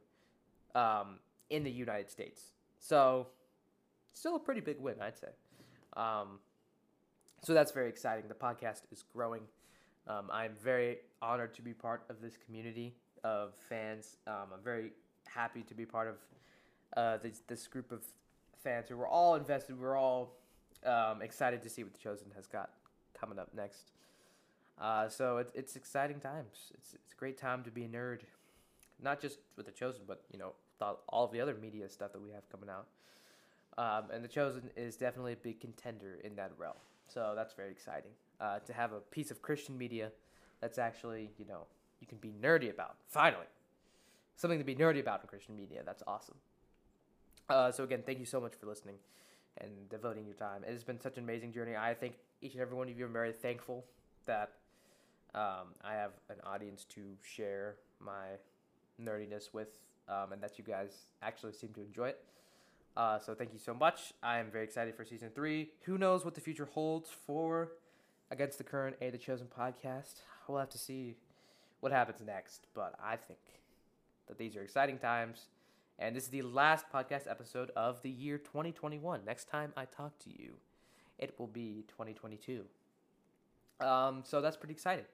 um, 0.75 1.21
in 1.49 1.63
the 1.63 1.71
United 1.71 2.11
States. 2.11 2.55
So 2.81 3.29
still 4.13 4.35
a 4.35 4.41
pretty 4.41 4.61
big 4.61 4.81
win, 4.81 4.97
I'd 5.01 5.17
say. 5.17 5.29
Um, 5.97 6.41
so 7.43 7.55
that's 7.55 7.71
very 7.71 7.89
exciting. 7.89 8.25
The 8.29 8.35
podcast 8.35 8.83
is 8.91 9.05
growing. 9.13 9.43
Um, 10.09 10.31
I'm 10.33 10.53
very 10.63 10.99
honored 11.21 11.55
to 11.55 11.63
be 11.63 11.75
part 11.75 12.03
of 12.09 12.23
this 12.23 12.39
community 12.47 12.95
of 13.25 13.55
fans. 13.69 14.17
Um, 14.27 14.55
I'm 14.55 14.63
very 14.65 14.93
happy 15.27 15.63
to 15.63 15.75
be 15.75 15.85
part 15.85 16.09
of 16.09 16.15
uh, 16.97 17.19
this, 17.23 17.43
this 17.47 17.67
group 17.67 17.93
of 17.93 18.03
fans 18.63 18.89
who 18.89 18.97
were 18.97 19.07
all 19.07 19.35
invested. 19.35 19.79
We're 19.79 19.99
all 19.99 20.39
um, 20.87 21.21
excited 21.21 21.63
to 21.63 21.69
see 21.69 21.85
what 21.85 21.93
the 21.93 21.99
Chosen 21.99 22.29
has 22.35 22.47
got 22.47 22.71
coming 23.19 23.39
up 23.39 23.53
next. 23.55 23.93
Uh, 24.81 25.09
so 25.09 25.39
it, 25.39 25.51
it's 25.55 25.77
exciting 25.77 26.21
times. 26.21 26.73
It's, 26.75 26.95
it's 26.95 27.13
a 27.13 27.17
great 27.17 27.37
time 27.37 27.63
to 27.65 27.71
be 27.71 27.85
a 27.85 27.89
nerd, 27.89 28.21
not 29.03 29.21
just 29.21 29.41
with 29.57 29.67
the 29.67 29.73
Chosen, 29.73 30.03
but 30.07 30.23
you 30.33 30.39
know, 30.39 30.53
all 31.09 31.27
the 31.27 31.41
other 31.41 31.55
media 31.61 31.87
stuff 31.89 32.13
that 32.13 32.23
we 32.23 32.31
have 32.31 32.49
coming 32.51 32.71
out. 32.71 32.87
Um, 33.77 34.11
and 34.11 34.25
The 34.25 34.29
Chosen 34.29 34.71
is 34.77 34.97
definitely 34.97 35.35
a 35.35 35.37
big 35.37 35.61
contender 35.61 36.19
in 36.25 36.35
that 36.37 36.53
realm. 36.57 36.77
So 37.09 37.35
that's 37.37 37.53
very 37.53 37.71
exciting 37.71 38.13
uh, 38.41 38.59
to 38.61 38.73
have 38.73 38.93
a 38.93 39.01
piece 39.01 39.31
of 39.31 39.43
Christian 39.43 39.77
media 39.77 40.11
that's 40.61 40.79
actually, 40.79 41.31
you 41.39 41.45
know, 41.47 41.67
you 42.01 42.07
can 42.07 42.19
be 42.19 42.33
nerdy 42.43 42.71
about. 42.71 42.97
Finally, 43.09 43.47
something 44.37 44.59
to 44.59 44.65
be 44.65 44.75
nerdy 44.75 45.01
about 45.01 45.21
in 45.23 45.29
Christian 45.29 45.57
media. 45.57 45.83
That's 45.85 46.03
awesome. 46.07 46.37
Uh, 47.49 47.73
so 47.73 47.85
again, 47.85 48.03
thank 48.05 48.19
you 48.19 48.27
so 48.27 48.41
much 48.41 48.55
for 48.55 48.67
listening 48.67 48.97
and 49.61 49.71
devoting 49.89 50.25
your 50.25 50.35
time. 50.35 50.63
It 50.65 50.71
has 50.71 50.85
been 50.85 51.01
such 51.01 51.17
an 51.17 51.25
amazing 51.25 51.53
journey. 51.53 51.77
I 51.77 51.95
think 51.95 52.15
each 52.41 52.53
and 52.53 52.63
every 52.63 52.77
one 52.77 52.89
of 52.89 52.99
you 52.99 53.05
are 53.05 53.09
very 53.09 53.33
thankful 53.33 53.85
that 54.27 54.53
um, 55.35 55.75
I 55.83 55.95
have 55.95 56.13
an 56.29 56.37
audience 56.45 56.85
to 56.95 57.01
share 57.23 57.77
my 58.01 58.37
nerdiness 59.03 59.53
with, 59.53 59.69
um, 60.09 60.33
and 60.33 60.43
that 60.43 60.59
you 60.59 60.65
guys 60.65 60.93
actually 61.23 61.53
seem 61.53 61.71
to 61.75 61.81
enjoy 61.81 62.09
it. 62.09 62.25
Uh, 62.97 63.19
so 63.19 63.35
thank 63.35 63.53
you 63.53 63.59
so 63.59 63.75
much. 63.75 64.13
I 64.23 64.39
am 64.39 64.51
very 64.51 64.65
excited 64.65 64.95
for 64.95 65.05
season 65.05 65.31
three. 65.35 65.71
Who 65.85 65.99
knows 65.99 66.25
what 66.25 66.35
the 66.35 66.41
future 66.41 66.67
holds 66.67 67.11
for 67.27 67.73
Against 68.31 68.59
the 68.59 68.65
Current, 68.65 68.97
A 69.01 69.11
The 69.11 69.19
Chosen 69.19 69.47
podcast. 69.47 70.21
We'll 70.47 70.59
have 70.59 70.69
to 70.71 70.79
see 70.79 71.17
what 71.81 71.93
happens 71.93 72.21
next, 72.25 72.67
but 72.75 72.95
I 73.03 73.17
think 73.17 73.39
that 74.27 74.37
these 74.37 74.55
are 74.57 74.63
exciting 74.63 74.99
times. 74.99 75.47
And 75.99 76.15
this 76.15 76.25
is 76.25 76.29
the 76.29 76.43
last 76.43 76.85
podcast 76.93 77.29
episode 77.29 77.71
of 77.75 78.03
the 78.03 78.11
year 78.11 78.39
2021. 78.39 79.25
Next 79.25 79.49
time 79.49 79.73
I 79.77 79.87
talk 79.87 80.19
to 80.21 80.31
you, 80.31 80.53
it 81.19 81.35
will 81.39 81.47
be 81.47 81.85
2022. 81.89 82.65
Um, 83.81 84.23
so 84.25 84.41
that's 84.41 84.57
pretty 84.57 84.75
exciting. 84.75 85.07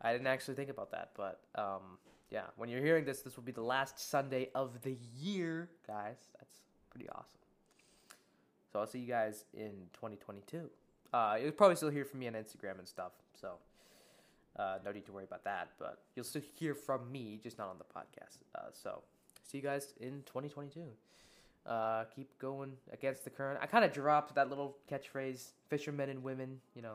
I 0.00 0.12
didn't 0.12 0.26
actually 0.26 0.54
think 0.54 0.70
about 0.70 0.90
that, 0.92 1.10
but 1.14 1.40
um, 1.56 1.98
yeah, 2.30 2.44
when 2.56 2.70
you're 2.70 2.82
hearing 2.82 3.04
this, 3.04 3.20
this 3.20 3.36
will 3.36 3.42
be 3.42 3.52
the 3.52 3.62
last 3.62 4.10
Sunday 4.10 4.48
of 4.54 4.80
the 4.80 4.96
year, 5.20 5.68
guys. 5.86 6.16
That's 6.38 6.60
pretty 6.88 7.08
awesome. 7.10 7.40
So 8.72 8.78
I'll 8.80 8.86
see 8.86 9.00
you 9.00 9.08
guys 9.08 9.44
in 9.52 9.72
2022. 9.92 10.70
Uh, 11.12 11.36
you'll 11.42 11.52
probably 11.52 11.76
still 11.76 11.90
hear 11.90 12.04
from 12.04 12.20
me 12.20 12.28
on 12.28 12.34
Instagram 12.34 12.78
and 12.78 12.86
stuff. 12.86 13.12
So 13.40 13.54
uh, 14.58 14.78
no 14.84 14.92
need 14.92 15.06
to 15.06 15.12
worry 15.12 15.24
about 15.24 15.44
that. 15.44 15.70
But 15.78 16.02
you'll 16.14 16.24
still 16.24 16.42
hear 16.56 16.74
from 16.74 17.10
me, 17.10 17.40
just 17.42 17.58
not 17.58 17.68
on 17.68 17.76
the 17.78 17.84
podcast. 17.84 18.38
Uh, 18.54 18.68
so 18.72 19.02
see 19.42 19.58
you 19.58 19.64
guys 19.64 19.94
in 20.00 20.22
2022. 20.26 20.82
Uh, 21.66 22.04
keep 22.14 22.38
going 22.38 22.72
against 22.92 23.24
the 23.24 23.30
current. 23.30 23.58
I 23.62 23.66
kind 23.66 23.84
of 23.84 23.92
dropped 23.92 24.34
that 24.34 24.48
little 24.48 24.76
catchphrase, 24.90 25.50
fishermen 25.68 26.08
and 26.08 26.22
women. 26.22 26.60
You 26.74 26.82
know, 26.82 26.94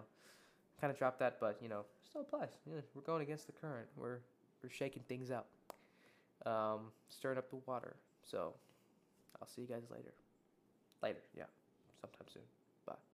kind 0.82 0.91
of 0.91 0.97
dropped 0.97 1.20
that, 1.20 1.38
but 1.39 1.57
you 1.61 1.70
know, 1.70 1.86
still 2.09 2.22
applies. 2.22 2.49
Yeah, 2.66 2.82
we're 2.93 3.01
going 3.01 3.22
against 3.22 3.45
the 3.45 3.53
current. 3.53 3.88
We're 3.95 4.20
we're 4.63 4.70
shaking 4.70 5.03
things 5.07 5.30
up, 5.30 5.47
um, 6.45 6.91
stirring 7.09 7.38
up 7.38 7.49
the 7.49 7.57
water. 7.68 7.95
So 8.24 8.53
I'll 9.39 9.47
see 9.47 9.61
you 9.61 9.68
guys 9.68 9.84
later. 9.91 10.13
Later, 11.03 11.20
yeah, 11.38 11.43
sometime 12.01 12.28
soon. 12.34 12.43